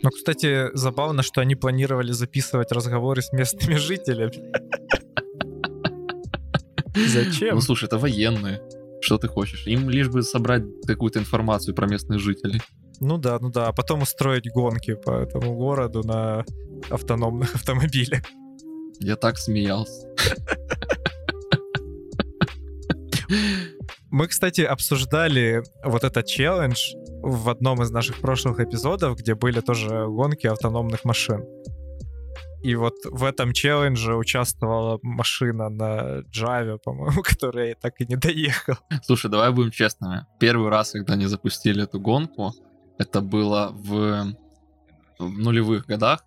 Ну, 0.01 0.09
кстати, 0.11 0.69
забавно, 0.75 1.23
что 1.23 1.41
они 1.41 1.55
планировали 1.55 2.11
записывать 2.11 2.71
разговоры 2.71 3.21
с 3.21 3.31
местными 3.33 3.75
жителями. 3.77 4.33
Зачем? 7.07 7.55
Ну, 7.55 7.61
слушай, 7.61 7.85
это 7.85 7.97
военные. 7.97 8.61
Что 9.01 9.17
ты 9.17 9.27
хочешь? 9.27 9.65
Им 9.67 9.89
лишь 9.89 10.09
бы 10.09 10.23
собрать 10.23 10.63
какую-то 10.85 11.19
информацию 11.19 11.75
про 11.75 11.87
местных 11.87 12.19
жителей. 12.19 12.61
Ну 12.99 13.17
да, 13.17 13.39
ну 13.39 13.49
да, 13.49 13.67
а 13.67 13.73
потом 13.73 14.01
устроить 14.01 14.51
гонки 14.51 14.95
по 14.95 15.11
этому 15.11 15.55
городу 15.55 16.03
на 16.03 16.43
автономных 16.89 17.55
автомобилях. 17.55 18.23
Я 18.99 19.15
так 19.15 19.37
смеялся. 19.37 20.07
Мы, 24.11 24.27
кстати, 24.27 24.61
обсуждали 24.61 25.63
вот 25.83 26.03
этот 26.03 26.25
челлендж 26.25 26.93
в 27.21 27.49
одном 27.49 27.81
из 27.81 27.91
наших 27.91 28.19
прошлых 28.21 28.59
эпизодов, 28.59 29.17
где 29.17 29.35
были 29.35 29.61
тоже 29.61 30.07
гонки 30.07 30.47
автономных 30.47 31.05
машин. 31.05 31.43
И 32.61 32.75
вот 32.75 32.95
в 33.05 33.23
этом 33.23 33.53
челлендже 33.53 34.15
участвовала 34.15 34.99
машина 35.01 35.69
на 35.69 36.23
Java, 36.23 36.77
по-моему, 36.83 37.21
которая 37.23 37.75
так 37.75 38.01
и 38.01 38.05
не 38.05 38.15
доехала. 38.15 38.79
Слушай, 39.03 39.31
давай 39.31 39.51
будем 39.51 39.71
честными. 39.71 40.25
Первый 40.39 40.69
раз, 40.69 40.91
когда 40.91 41.13
они 41.13 41.25
запустили 41.25 41.83
эту 41.83 41.99
гонку, 41.99 42.53
это 42.97 43.21
было 43.21 43.69
в, 43.71 44.33
в 45.19 45.29
нулевых 45.29 45.85
годах. 45.85 46.23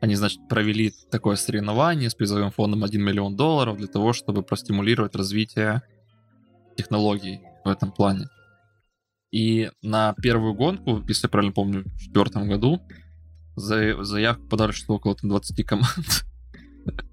Они, 0.00 0.14
значит, 0.14 0.48
провели 0.48 0.92
такое 1.10 1.36
соревнование 1.36 2.08
с 2.08 2.14
призовым 2.14 2.50
фондом 2.50 2.84
1 2.84 3.02
миллион 3.02 3.36
долларов 3.36 3.76
для 3.76 3.88
того, 3.88 4.12
чтобы 4.12 4.42
простимулировать 4.42 5.16
развитие 5.16 5.82
технологий 6.78 7.40
в 7.64 7.68
этом 7.68 7.90
плане. 7.92 8.28
И 9.32 9.70
на 9.82 10.14
первую 10.14 10.54
гонку, 10.54 11.02
если 11.08 11.26
я 11.26 11.28
правильно 11.28 11.52
помню, 11.52 11.84
в 11.84 11.98
четвертом 11.98 12.48
году, 12.48 12.80
за, 13.56 14.02
заявку 14.04 14.46
подали 14.46 14.72
что 14.72 14.94
около 14.94 15.16
там, 15.16 15.28
20 15.28 15.66
команд. 15.66 16.24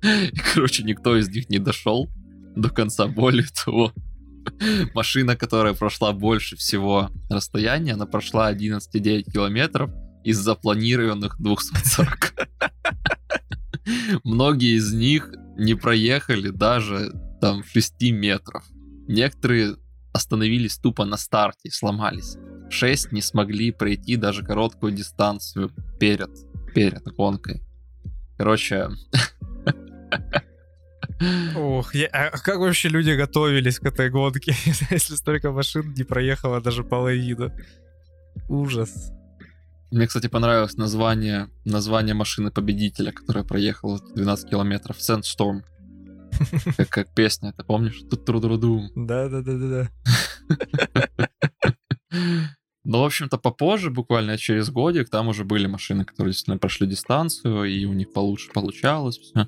И, 0.03 0.39
короче, 0.53 0.83
никто 0.83 1.17
из 1.17 1.29
них 1.29 1.49
не 1.49 1.59
дошел 1.59 2.07
до 2.55 2.69
конца. 2.69 3.07
Более 3.07 3.47
того, 3.65 3.91
машина, 4.93 5.35
которая 5.35 5.73
прошла 5.73 6.13
больше 6.13 6.55
всего 6.55 7.09
расстояния, 7.29 7.93
она 7.93 8.05
прошла 8.05 8.53
11,9 8.53 9.23
километров 9.23 9.91
из 10.23 10.37
запланированных 10.37 11.35
240. 11.39 12.49
Многие 14.23 14.77
из 14.77 14.93
них 14.93 15.33
не 15.57 15.75
проехали 15.75 16.49
даже 16.49 17.11
там 17.41 17.63
6 17.63 18.11
метров. 18.11 18.63
Некоторые 19.07 19.75
остановились 20.13 20.77
тупо 20.77 21.05
на 21.05 21.17
старте, 21.17 21.69
сломались. 21.71 22.37
6 22.69 23.11
не 23.11 23.21
смогли 23.21 23.71
пройти 23.71 24.15
даже 24.15 24.43
короткую 24.43 24.93
дистанцию 24.93 25.71
перед, 25.99 26.31
перед 26.73 27.03
гонкой. 27.03 27.61
Короче... 28.37 28.89
Ох, 31.55 31.95
я, 31.95 32.07
а 32.07 32.37
как 32.37 32.57
вообще 32.57 32.89
люди 32.89 33.11
готовились 33.11 33.79
к 33.79 33.85
этой 33.85 34.09
гонке, 34.09 34.53
если 34.91 35.15
столько 35.15 35.51
машин 35.51 35.93
не 35.93 36.03
проехало 36.03 36.59
даже 36.61 36.83
половину? 36.83 37.51
Ужас. 38.49 39.11
Мне, 39.91 40.07
кстати, 40.07 40.27
понравилось 40.27 40.75
название, 40.75 41.49
название 41.63 42.15
машины 42.15 42.51
победителя, 42.51 43.11
которая 43.11 43.45
проехала 43.45 43.99
12 44.15 44.49
километров. 44.49 44.97
Sandstorm. 44.97 45.63
Как, 46.77 46.89
как 46.89 47.13
песня, 47.13 47.53
ты 47.53 47.63
помнишь? 47.63 48.03
тут 48.09 48.25
тру 48.25 48.39
ду 48.39 48.89
Да-да-да-да-да. 48.95 49.89
Но, 52.85 53.01
в 53.01 53.05
общем-то, 53.05 53.39
попозже, 53.39 53.89
буквально 53.89 54.37
через 54.37 54.69
годик, 54.69 55.09
там 55.09 55.27
уже 55.27 55.43
были 55.43 55.65
машины, 55.65 56.05
которые 56.05 56.33
действительно 56.33 56.59
прошли 56.59 56.85
дистанцию, 56.85 57.63
и 57.63 57.85
у 57.85 57.93
них 57.93 58.13
получше 58.13 58.51
получалось 58.51 59.17
все. 59.17 59.47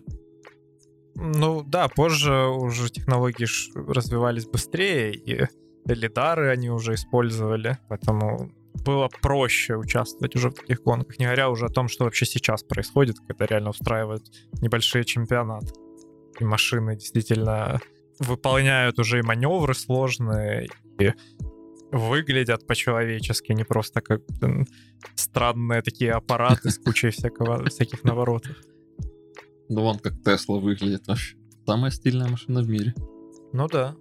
Ну 1.15 1.63
да, 1.63 1.87
позже 1.87 2.47
уже 2.47 2.89
технологии 2.89 3.47
развивались 3.75 4.47
быстрее, 4.47 5.13
и 5.13 5.47
лидары 5.85 6.49
они 6.49 6.69
уже 6.71 6.95
использовали, 6.95 7.77
поэтому 7.89 8.51
было 8.85 9.09
проще 9.21 9.75
участвовать 9.75 10.35
уже 10.35 10.49
в 10.49 10.55
таких 10.55 10.81
гонках, 10.81 11.19
не 11.19 11.25
говоря 11.25 11.49
уже 11.49 11.65
о 11.65 11.69
том, 11.69 11.87
что 11.87 12.05
вообще 12.05 12.25
сейчас 12.25 12.63
происходит, 12.63 13.17
когда 13.27 13.45
реально 13.45 13.69
устраивают 13.69 14.23
небольшие 14.61 15.03
чемпионаты. 15.05 15.73
Машины 16.43 16.95
действительно 16.95 17.79
выполняют 18.19 18.99
уже 18.99 19.19
и 19.19 19.21
маневры 19.21 19.73
сложные, 19.73 20.69
и 20.99 21.13
выглядят 21.91 22.65
по-человечески, 22.67 23.51
не 23.53 23.63
просто 23.63 24.01
как 24.01 24.21
странные 25.15 25.81
такие 25.81 26.13
аппараты 26.13 26.69
с 26.69 26.77
кучей 26.77 27.09
всякого, 27.11 27.65
всяких 27.65 28.03
наворотов. 28.03 28.55
Ну 29.69 29.81
вон 29.81 29.99
как 29.99 30.21
Тесла 30.23 30.59
выглядит 30.59 31.07
вообще. 31.07 31.37
Самая 31.65 31.91
стильная 31.91 32.29
машина 32.29 32.61
в 32.61 32.69
мире. 32.69 32.93
Ну 33.53 33.67
да, 33.67 33.95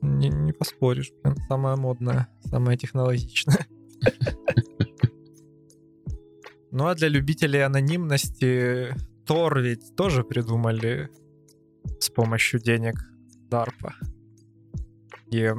не, 0.00 0.28
не 0.28 0.52
поспоришь, 0.52 1.12
блин. 1.22 1.36
Самая 1.48 1.76
модная, 1.76 2.28
самая 2.44 2.76
технологичная. 2.76 3.66
Ну 6.70 6.86
а 6.86 6.94
для 6.94 7.08
любителей 7.08 7.64
анонимности 7.64 8.94
Тор 9.26 9.60
ведь 9.60 9.96
тоже 9.96 10.22
придумали 10.22 11.10
помощью 12.18 12.58
денег 12.58 12.96
DARPA. 13.48 13.92
И 15.30 15.52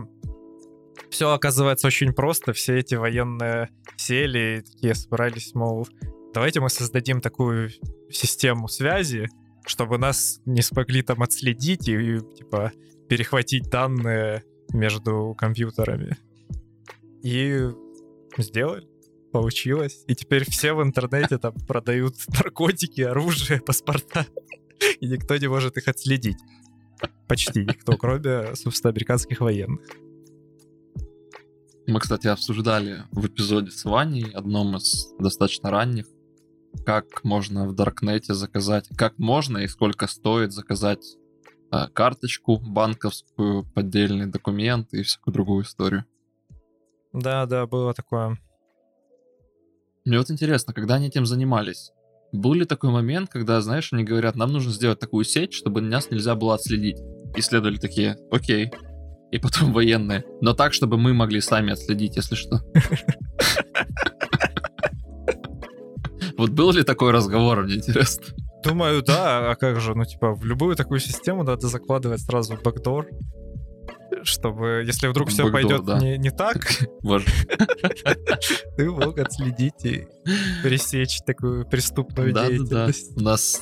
все 1.09 1.31
оказывается 1.31 1.87
очень 1.87 2.11
просто. 2.11 2.51
Все 2.51 2.77
эти 2.77 2.95
военные 2.95 3.69
сели 3.95 4.57
и 4.57 4.61
такие 4.61 4.93
собрались, 4.93 5.55
мол, 5.55 5.87
давайте 6.33 6.59
мы 6.59 6.69
создадим 6.69 7.21
такую 7.21 7.69
систему 8.11 8.67
связи, 8.67 9.29
чтобы 9.65 9.97
нас 9.97 10.41
не 10.45 10.61
смогли 10.61 11.01
там 11.01 11.23
отследить 11.23 11.87
и, 11.87 11.93
и 11.93 12.19
типа 12.19 12.73
перехватить 13.07 13.69
данные 13.69 14.43
между 14.73 15.33
компьютерами. 15.37 16.17
И 17.23 17.69
сделали. 18.37 18.85
Получилось. 19.31 20.03
И 20.07 20.15
теперь 20.15 20.43
все 20.43 20.73
в 20.73 20.83
интернете 20.83 21.37
там 21.37 21.53
продают 21.65 22.15
наркотики, 22.27 22.99
оружие, 22.99 23.61
паспорта. 23.61 24.25
И 24.99 25.07
никто 25.07 25.37
не 25.37 25.47
может 25.47 25.77
их 25.77 25.87
отследить. 25.87 26.37
Почти 27.27 27.65
никто, 27.65 27.97
кроме, 27.97 28.55
собственно, 28.55 28.91
американских 28.91 29.41
военных. 29.41 29.81
Мы, 31.87 31.99
кстати, 31.99 32.27
обсуждали 32.27 33.03
в 33.11 33.25
эпизоде 33.25 33.71
с 33.71 33.83
Ваней, 33.83 34.29
одном 34.31 34.77
из 34.77 35.11
достаточно 35.17 35.71
ранних, 35.71 36.05
как 36.85 37.23
можно 37.23 37.67
в 37.67 37.73
Даркнете 37.73 38.33
заказать, 38.33 38.87
как 38.95 39.17
можно 39.17 39.57
и 39.57 39.67
сколько 39.67 40.07
стоит 40.07 40.51
заказать 40.51 41.17
э, 41.71 41.87
карточку 41.93 42.57
банковскую, 42.57 43.63
поддельный 43.73 44.27
документ 44.27 44.93
и 44.93 45.01
всякую 45.01 45.33
другую 45.33 45.63
историю. 45.63 46.05
Да, 47.11 47.45
да, 47.47 47.65
было 47.65 47.93
такое. 47.93 48.37
Мне 50.05 50.19
вот 50.19 50.29
интересно, 50.29 50.73
когда 50.73 50.95
они 50.95 51.07
этим 51.07 51.25
занимались, 51.25 51.91
был 52.31 52.53
ли 52.53 52.65
такой 52.65 52.91
момент, 52.91 53.29
когда, 53.29 53.61
знаешь, 53.61 53.91
они 53.91 54.03
говорят, 54.03 54.35
нам 54.35 54.51
нужно 54.51 54.71
сделать 54.71 54.99
такую 54.99 55.25
сеть, 55.25 55.53
чтобы 55.53 55.81
нас 55.81 56.11
нельзя 56.11 56.35
было 56.35 56.55
отследить. 56.55 56.97
Исследовали 57.35 57.77
такие, 57.77 58.17
окей, 58.31 58.71
и 59.31 59.37
потом 59.39 59.73
военные. 59.73 60.23
Но 60.41 60.53
так, 60.53 60.73
чтобы 60.73 60.97
мы 60.97 61.13
могли 61.13 61.41
сами 61.41 61.73
отследить, 61.73 62.15
если 62.15 62.35
что. 62.35 62.61
Вот 66.37 66.51
был 66.51 66.71
ли 66.71 66.83
такой 66.83 67.11
разговор, 67.11 67.63
мне 67.63 67.75
интересно? 67.75 68.23
Думаю, 68.63 69.03
да. 69.03 69.51
А 69.51 69.55
как 69.55 69.81
же, 69.81 69.93
ну, 69.93 70.05
типа, 70.05 70.33
в 70.33 70.45
любую 70.45 70.77
такую 70.77 71.01
систему 71.01 71.43
надо 71.43 71.67
закладывать 71.67 72.21
сразу 72.21 72.57
бэкдор, 72.63 73.09
чтобы, 74.23 74.83
если 74.85 75.07
вдруг 75.07 75.29
все 75.29 75.51
пойдет 75.51 75.85
да. 75.85 75.99
не, 75.99 76.17
не 76.17 76.29
так, 76.31 76.57
ты 78.77 78.91
мог 78.91 79.19
отследить 79.19 79.85
и 79.85 80.07
пресечь 80.63 81.19
такую 81.25 81.65
преступную 81.67 82.33
деятельность. 82.33 83.17
У 83.17 83.21
нас 83.21 83.61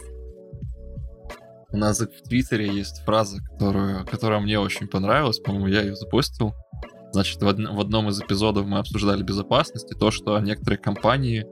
у 1.69 1.77
нас 1.77 1.99
в 1.99 2.23
Твиттере 2.23 2.67
есть 2.73 3.01
фраза, 3.03 3.41
которую, 3.41 4.05
которая 4.05 4.39
мне 4.39 4.57
очень 4.57 4.87
понравилась, 4.87 5.39
по-моему, 5.39 5.67
я 5.67 5.81
ее 5.81 5.95
запостил. 5.95 6.53
Значит, 7.11 7.41
в, 7.41 7.47
одн- 7.47 7.75
в 7.75 7.79
одном 7.79 8.09
из 8.09 8.21
эпизодов 8.21 8.65
мы 8.65 8.79
обсуждали 8.79 9.21
безопасность 9.21 9.91
и 9.91 9.95
то, 9.95 10.11
что 10.11 10.39
некоторые 10.39 10.77
компании 10.77 11.45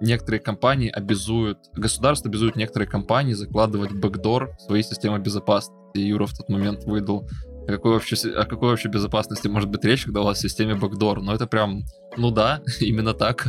некоторые 0.00 0.40
компании 0.40 0.90
обязуют, 0.90 1.58
государство 1.72 2.28
обязует 2.28 2.56
некоторые 2.56 2.88
компании 2.88 3.32
закладывать 3.32 3.92
бэкдор 3.92 4.54
в 4.56 4.62
свои 4.62 4.82
системы 4.82 5.18
безопасности. 5.18 5.74
И 5.94 6.00
Юра 6.00 6.26
в 6.26 6.36
тот 6.36 6.48
момент 6.48 6.84
выдал, 6.84 7.28
о 7.66 7.72
какой 7.72 7.92
вообще, 7.92 8.16
о 8.30 8.44
какой 8.44 8.70
вообще 8.70 8.88
безопасности 8.88 9.48
может 9.48 9.70
быть 9.70 9.84
речь, 9.84 10.04
когда 10.04 10.20
у 10.20 10.24
вас 10.24 10.38
в 10.38 10.40
системе 10.40 10.74
бэкдор. 10.74 11.22
Но 11.22 11.34
это 11.34 11.46
прям, 11.46 11.84
ну 12.16 12.30
да, 12.30 12.62
именно 12.80 13.14
так. 13.14 13.46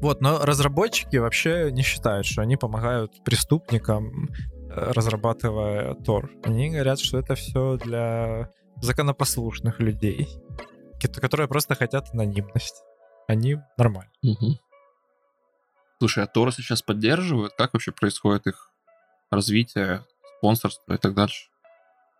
Вот, 0.00 0.20
но 0.20 0.44
разработчики 0.44 1.16
вообще 1.16 1.70
не 1.70 1.82
считают, 1.82 2.26
что 2.26 2.42
они 2.42 2.56
помогают 2.56 3.22
преступникам, 3.24 4.30
э, 4.70 4.92
разрабатывая 4.92 5.94
Тор. 5.94 6.30
Они 6.44 6.70
говорят, 6.70 7.00
что 7.00 7.18
это 7.18 7.34
все 7.34 7.76
для 7.76 8.50
законопослушных 8.80 9.80
людей, 9.80 10.28
которые 11.20 11.48
просто 11.48 11.74
хотят 11.74 12.08
анонимность. 12.12 12.82
Они 13.26 13.56
нормально. 13.76 14.10
Мгм. 14.22 14.58
Слушай, 15.98 16.24
а 16.24 16.26
Тора 16.26 16.52
сейчас 16.52 16.80
поддерживают? 16.80 17.54
Как 17.58 17.74
вообще 17.74 17.92
происходит 17.92 18.46
их 18.46 18.70
развитие, 19.30 20.04
спонсорство 20.38 20.94
и 20.94 20.96
так 20.96 21.14
дальше? 21.14 21.48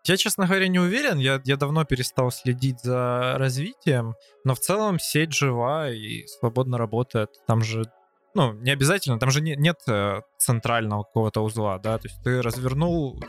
Я, 0.05 0.17
честно 0.17 0.45
говоря, 0.45 0.67
не 0.67 0.79
уверен. 0.79 1.17
Я, 1.17 1.41
я 1.45 1.57
давно 1.57 1.83
перестал 1.83 2.31
следить 2.31 2.79
за 2.81 3.35
развитием, 3.37 4.15
но 4.43 4.55
в 4.55 4.59
целом 4.59 4.97
сеть 4.99 5.33
жива 5.33 5.89
и 5.91 6.25
свободно 6.27 6.77
работает. 6.77 7.29
Там 7.47 7.61
же, 7.61 7.83
ну, 8.33 8.53
не 8.53 8.71
обязательно, 8.71 9.19
там 9.19 9.29
же 9.29 9.41
не- 9.41 9.55
нет 9.55 9.77
э, 9.87 10.21
центрального 10.37 11.03
какого-то 11.03 11.41
узла, 11.41 11.77
да, 11.79 11.97
то 11.97 12.07
есть 12.07 12.23
ты 12.23 12.41
развернул 12.41 13.21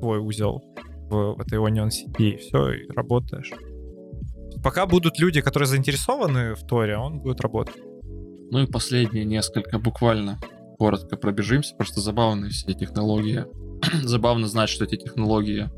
свой 0.00 0.18
узел 0.18 0.62
в, 1.10 1.34
в 1.34 1.40
этой 1.40 1.58
Onion 1.58 1.90
сети, 1.90 2.30
и 2.30 2.36
все, 2.38 2.70
и 2.72 2.88
работаешь. 2.92 3.52
Пока 4.64 4.86
будут 4.86 5.18
люди, 5.18 5.42
которые 5.42 5.68
заинтересованы 5.68 6.54
в 6.54 6.66
Торе, 6.66 6.96
он 6.96 7.20
будет 7.20 7.40
работать. 7.40 7.76
Ну 8.50 8.62
и 8.62 8.66
последние 8.66 9.24
несколько, 9.24 9.78
буквально 9.78 10.38
коротко 10.78 11.16
пробежимся, 11.16 11.74
просто 11.76 12.00
забавные 12.00 12.50
все 12.50 12.72
технологии. 12.72 13.44
Забавно 14.02 14.46
знать, 14.46 14.68
что 14.70 14.84
эти 14.84 14.96
технологии 14.96 15.68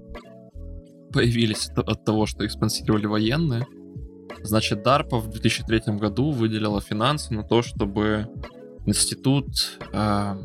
появились 1.12 1.68
от- 1.76 2.04
того, 2.04 2.26
что 2.26 2.44
их 2.44 2.52
спонсировали 2.52 3.06
военные. 3.06 3.66
Значит, 4.42 4.86
DARPA 4.86 5.18
в 5.18 5.28
2003 5.28 5.98
году 5.98 6.30
выделила 6.30 6.80
финансы 6.80 7.34
на 7.34 7.42
то, 7.42 7.62
чтобы 7.62 8.28
институт 8.86 9.46
э, 9.92 10.36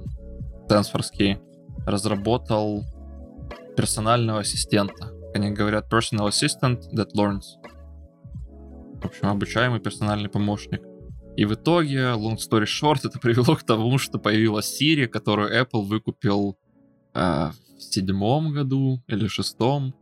Стэнфордский 0.66 1.38
разработал 1.86 2.84
персонального 3.78 4.40
ассистента. 4.40 5.12
Они 5.36 5.52
говорят 5.52 5.92
personal 5.92 6.30
assistant 6.30 6.82
that 6.94 7.10
learns. 7.16 7.60
В 9.02 9.06
общем, 9.06 9.28
обучаемый 9.28 9.80
персональный 9.80 10.30
помощник. 10.30 10.82
И 11.36 11.46
в 11.46 11.54
итоге, 11.54 12.14
long 12.14 12.38
story 12.38 12.66
short, 12.66 13.00
это 13.04 13.20
привело 13.20 13.56
к 13.56 13.64
тому, 13.64 13.98
что 13.98 14.20
появилась 14.20 14.82
Siri, 14.82 15.08
которую 15.08 15.52
Apple 15.52 15.84
выкупил 15.84 16.58
э, 17.14 17.20
в 17.78 17.82
седьмом 17.82 18.54
году 18.54 19.02
или 19.08 19.28
шестом, 19.28 19.94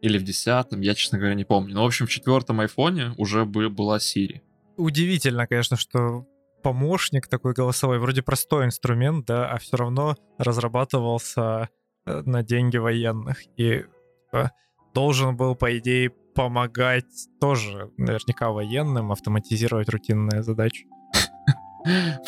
или 0.00 0.18
в 0.18 0.24
десятом, 0.24 0.80
я, 0.80 0.94
честно 0.94 1.18
говоря, 1.18 1.34
не 1.34 1.44
помню. 1.44 1.74
Но, 1.74 1.82
в 1.82 1.86
общем, 1.86 2.06
в 2.06 2.10
четвертом 2.10 2.60
айфоне 2.60 3.12
уже 3.16 3.44
бы- 3.44 3.68
была 3.68 3.98
Siri. 3.98 4.40
Удивительно, 4.76 5.46
конечно, 5.46 5.76
что 5.76 6.26
помощник 6.62 7.26
такой 7.26 7.52
голосовой, 7.52 7.98
вроде 7.98 8.22
простой 8.22 8.64
инструмент, 8.66 9.26
да, 9.26 9.48
а 9.50 9.58
все 9.58 9.76
равно 9.76 10.16
разрабатывался 10.38 11.68
э, 12.06 12.22
на 12.24 12.42
деньги 12.42 12.76
военных 12.76 13.42
и 13.56 13.84
э, 14.32 14.44
должен 14.94 15.36
был, 15.36 15.54
по 15.54 15.76
идее, 15.78 16.10
помогать 16.34 17.28
тоже 17.40 17.90
наверняка 17.96 18.50
военным 18.50 19.12
автоматизировать 19.12 19.88
рутинные 19.88 20.42
задачи. 20.42 20.86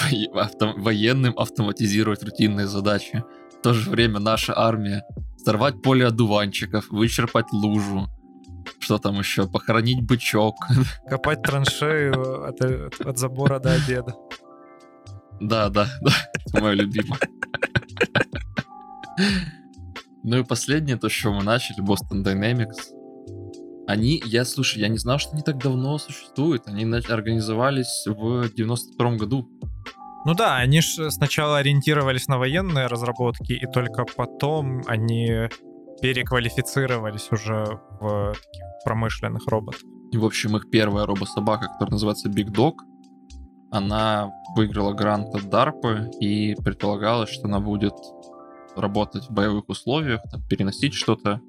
Военным 0.76 1.38
автоматизировать 1.38 2.22
рутинные 2.22 2.66
задачи. 2.66 3.22
В 3.58 3.62
то 3.62 3.74
же 3.74 3.90
время 3.90 4.18
наша 4.18 4.58
армия 4.58 5.04
сорвать 5.44 5.82
поле 5.82 6.06
одуванчиков, 6.06 6.88
вычерпать 6.90 7.52
лужу, 7.52 8.08
что 8.78 8.98
там 8.98 9.18
еще, 9.18 9.48
похоронить 9.48 10.02
бычок. 10.02 10.56
Копать 11.08 11.42
траншею 11.42 12.48
от, 12.48 12.60
от- 12.60 13.18
забора 13.18 13.58
до 13.58 13.72
обеда. 13.72 14.14
Да, 15.40 15.68
да, 15.70 15.88
да, 16.02 16.12
это 16.34 16.62
мое 16.62 16.74
любимое. 16.74 17.18
Ну 20.24 20.38
и 20.38 20.44
последнее, 20.44 20.96
то, 20.96 21.08
с 21.08 21.12
чего 21.12 21.34
мы 21.34 21.42
начали, 21.42 21.82
Boston 21.82 22.22
Dynamics. 22.24 22.92
Они, 23.88 24.22
я, 24.24 24.44
слушай, 24.44 24.78
я 24.78 24.86
не 24.86 24.98
знал, 24.98 25.18
что 25.18 25.32
они 25.32 25.42
так 25.42 25.58
давно 25.58 25.98
существуют. 25.98 26.68
Они 26.68 26.84
организовались 26.84 28.04
в 28.06 28.48
92 28.54 29.16
году. 29.16 29.48
Ну 30.24 30.34
да, 30.34 30.56
они 30.56 30.80
же 30.80 31.10
сначала 31.10 31.58
ориентировались 31.58 32.28
на 32.28 32.38
военные 32.38 32.86
разработки, 32.86 33.52
и 33.52 33.66
только 33.66 34.04
потом 34.04 34.82
они 34.86 35.48
переквалифицировались 36.00 37.30
уже 37.32 37.80
в 38.00 38.34
таких 38.34 38.66
промышленных 38.84 39.46
роботов. 39.46 39.82
И, 40.12 40.16
в 40.18 40.24
общем, 40.24 40.56
их 40.56 40.70
первая 40.70 41.06
робособака, 41.06 41.68
которая 41.68 41.92
называется 41.92 42.28
Big 42.28 42.48
Dog, 42.48 42.74
она 43.70 44.30
выиграла 44.54 44.92
грант 44.92 45.34
от 45.34 45.44
DARPA, 45.44 46.10
и 46.20 46.54
предполагалось, 46.54 47.30
что 47.30 47.46
она 47.46 47.58
будет 47.58 47.94
работать 48.76 49.24
в 49.24 49.32
боевых 49.32 49.68
условиях, 49.68 50.20
там, 50.30 50.42
переносить 50.46 50.94
что-то. 50.94 51.40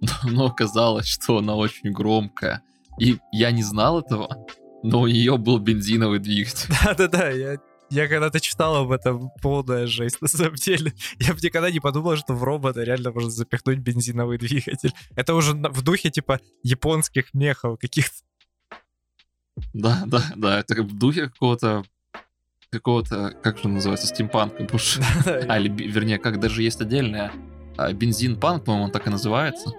Но, 0.00 0.08
но 0.30 0.46
оказалось, 0.46 1.06
что 1.06 1.38
она 1.38 1.54
очень 1.54 1.92
громкая. 1.92 2.62
И 2.98 3.18
я 3.32 3.50
не 3.50 3.62
знал 3.62 4.00
этого, 4.00 4.46
но 4.82 5.02
у 5.02 5.06
нее 5.06 5.38
был 5.38 5.58
бензиновый 5.58 6.18
двигатель. 6.18 6.68
Да-да-да, 6.84 7.30
я, 7.30 7.56
я 7.94 8.08
когда-то 8.08 8.40
читал 8.40 8.76
об 8.76 8.90
этом, 8.92 9.30
полная 9.40 9.86
жесть, 9.86 10.20
на 10.20 10.28
самом 10.28 10.54
деле. 10.54 10.92
Я 11.18 11.32
бы 11.32 11.40
никогда 11.42 11.70
не 11.70 11.80
подумал, 11.80 12.16
что 12.16 12.34
в 12.34 12.42
робота 12.42 12.82
реально 12.82 13.12
можно 13.12 13.30
запихнуть 13.30 13.78
бензиновый 13.78 14.38
двигатель. 14.38 14.92
Это 15.16 15.34
уже 15.34 15.52
в 15.52 15.82
духе, 15.82 16.10
типа, 16.10 16.40
японских 16.62 17.32
мехов 17.34 17.78
каких-то. 17.78 18.16
Да, 19.72 20.02
да, 20.06 20.22
да, 20.34 20.60
это 20.60 20.74
как 20.74 20.86
в 20.86 20.98
духе 20.98 21.28
какого-то 21.28 21.84
какого-то, 22.70 23.30
как 23.42 23.58
же 23.58 23.68
называется, 23.68 24.08
стимпанка 24.08 24.64
больше. 24.64 25.00
А, 25.48 25.60
или, 25.60 25.68
вернее, 25.68 26.18
как 26.18 26.40
даже 26.40 26.62
есть 26.62 26.80
отдельная 26.80 27.32
бензин-панк, 27.76 28.64
по-моему, 28.64 28.86
он 28.86 28.90
так 28.90 29.06
и 29.06 29.10
называется. 29.10 29.70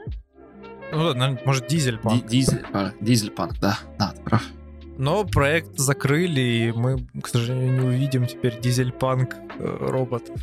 Ну, 0.93 1.13
может, 1.45 1.67
дизель 1.67 1.99
Ди- 2.03 2.21
Дизель, 2.21 2.65
а, 2.71 2.93
дизель-панк, 3.01 3.59
да, 3.59 3.79
да, 3.99 4.11
ты 4.11 4.21
прав. 4.21 4.43
Но 4.97 5.25
проект 5.25 5.77
закрыли, 5.77 6.41
и 6.41 6.71
мы, 6.71 7.05
к 7.21 7.27
сожалению, 7.27 7.73
не 7.73 7.87
увидим 7.87 8.27
теперь 8.27 8.59
дизель-панк 8.59 9.35
э, 9.59 9.77
роботов. 9.79 10.39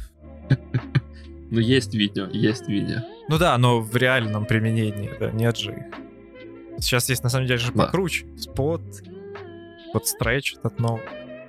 Ну, 1.54 1.60
есть 1.60 1.92
видео, 1.92 2.28
есть 2.32 2.66
видео. 2.66 3.00
Ну 3.28 3.36
да, 3.36 3.58
но 3.58 3.80
в 3.80 3.94
реальном 3.94 4.46
применении, 4.46 5.10
да, 5.20 5.30
нет 5.32 5.58
же 5.58 5.72
их. 5.72 5.84
Сейчас 6.78 7.10
есть, 7.10 7.22
на 7.22 7.28
самом 7.28 7.46
деле, 7.46 7.58
же 7.58 7.72
покруче. 7.72 8.24
Спот, 8.38 8.80
вот 9.92 10.06
стретч 10.06 10.54
этот 10.54 10.80
новый. 10.80 11.02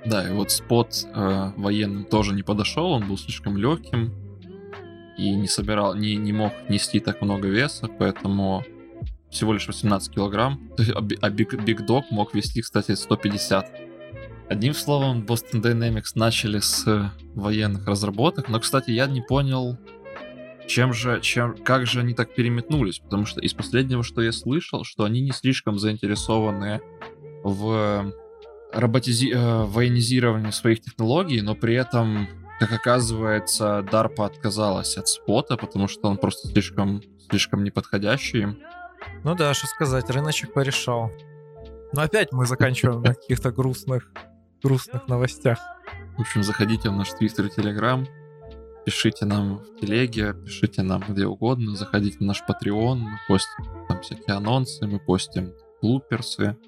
Да, 0.04 0.28
и 0.28 0.32
вот 0.34 0.50
спот 0.50 1.06
э, 1.06 1.52
военным 1.56 2.04
тоже 2.04 2.34
не 2.34 2.42
подошел, 2.42 2.90
он 2.90 3.08
был 3.08 3.16
слишком 3.16 3.56
легким 3.56 4.12
и 5.16 5.34
не 5.34 5.48
собирал, 5.48 5.94
не, 5.94 6.16
не 6.16 6.32
мог 6.32 6.52
нести 6.68 7.00
так 7.00 7.22
много 7.22 7.48
веса, 7.48 7.88
поэтому 7.88 8.62
всего 9.34 9.52
лишь 9.52 9.66
18 9.66 10.14
килограмм. 10.14 10.70
А 10.78 10.98
а 10.98 11.30
Big, 11.30 11.86
Dog 11.86 12.04
мог 12.10 12.34
вести, 12.34 12.62
кстати, 12.62 12.94
150. 12.94 13.80
Одним 14.48 14.74
словом, 14.74 15.22
Boston 15.22 15.62
Dynamics 15.62 16.12
начали 16.14 16.60
с 16.60 16.86
э, 16.86 17.10
военных 17.34 17.86
разработок, 17.86 18.48
но, 18.48 18.60
кстати, 18.60 18.90
я 18.90 19.06
не 19.06 19.22
понял, 19.22 19.78
чем 20.66 20.92
же, 20.92 21.20
чем, 21.22 21.56
как 21.56 21.86
же 21.86 22.00
они 22.00 22.14
так 22.14 22.34
переметнулись, 22.34 22.98
потому 22.98 23.24
что 23.26 23.40
из 23.40 23.54
последнего, 23.54 24.02
что 24.02 24.22
я 24.22 24.32
слышал, 24.32 24.84
что 24.84 25.04
они 25.04 25.22
не 25.22 25.32
слишком 25.32 25.78
заинтересованы 25.78 26.80
в 27.42 28.12
роботизи... 28.72 29.32
э, 29.34 29.64
военизировании 29.64 30.50
своих 30.50 30.80
технологий, 30.80 31.40
но 31.40 31.54
при 31.54 31.74
этом, 31.74 32.28
как 32.60 32.72
оказывается, 32.72 33.86
DARPA 33.90 34.26
отказалась 34.26 34.96
от 34.96 35.08
спота, 35.08 35.56
потому 35.56 35.88
что 35.88 36.08
он 36.08 36.18
просто 36.18 36.48
слишком, 36.48 37.02
слишком 37.28 37.64
неподходящий 37.64 38.42
им. 38.42 38.58
Ну 39.24 39.34
да, 39.34 39.54
что 39.54 39.66
сказать, 39.66 40.10
рыночек 40.10 40.52
порешал. 40.52 41.10
Но 41.92 42.02
опять 42.02 42.32
мы 42.32 42.46
заканчиваем 42.46 43.02
на 43.02 43.14
каких-то 43.14 43.50
грустных, 43.50 44.10
грустных 44.62 45.08
новостях. 45.08 45.58
В 46.16 46.20
общем, 46.20 46.42
заходите 46.42 46.90
в 46.90 46.92
наш 46.92 47.10
твиттер 47.10 47.46
и 47.46 47.50
телеграм, 47.50 48.06
Пишите 48.84 49.24
нам 49.24 49.60
в 49.60 49.80
телеге, 49.80 50.34
пишите 50.34 50.82
нам 50.82 51.02
где 51.08 51.26
угодно, 51.26 51.74
заходите 51.74 52.18
на 52.20 52.26
наш 52.26 52.42
Patreon, 52.46 52.96
мы 52.96 53.18
постим 53.26 53.64
там 53.88 54.02
всякие 54.02 54.36
анонсы, 54.36 54.86
мы 54.86 55.00
постим 55.00 55.54
блуперсы, 55.80 56.58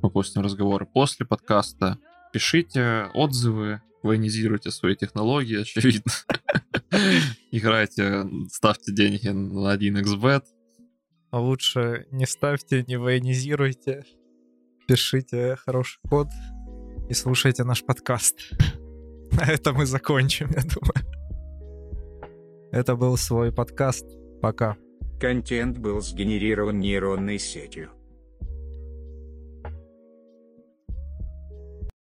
мы 0.00 0.10
постим 0.10 0.40
разговоры 0.40 0.86
после 0.86 1.26
подкаста. 1.26 1.98
Пишите 2.32 3.10
отзывы, 3.12 3.82
военизируйте 4.02 4.70
свои 4.70 4.96
технологии, 4.96 5.60
очевидно. 5.60 6.10
Играйте, 7.50 8.26
ставьте 8.50 8.94
деньги 8.94 9.28
на 9.28 9.76
1xbet. 9.76 10.44
А 11.30 11.40
лучше 11.40 12.06
не 12.10 12.26
ставьте, 12.26 12.84
не 12.86 12.96
военизируйте. 12.96 14.04
Пишите 14.86 15.56
хороший 15.56 16.00
код 16.08 16.28
и 17.10 17.14
слушайте 17.14 17.64
наш 17.64 17.84
подкаст. 17.84 18.52
На 19.32 19.44
этом 19.52 19.76
мы 19.76 19.86
закончим, 19.86 20.48
я 20.50 20.62
думаю. 20.62 21.18
Это 22.72 22.96
был 22.96 23.16
свой 23.16 23.52
подкаст. 23.52 24.06
Пока. 24.40 24.76
Контент 25.20 25.78
был 25.78 26.00
сгенерирован 26.00 26.78
нейронной 26.78 27.38
сетью. 27.38 27.90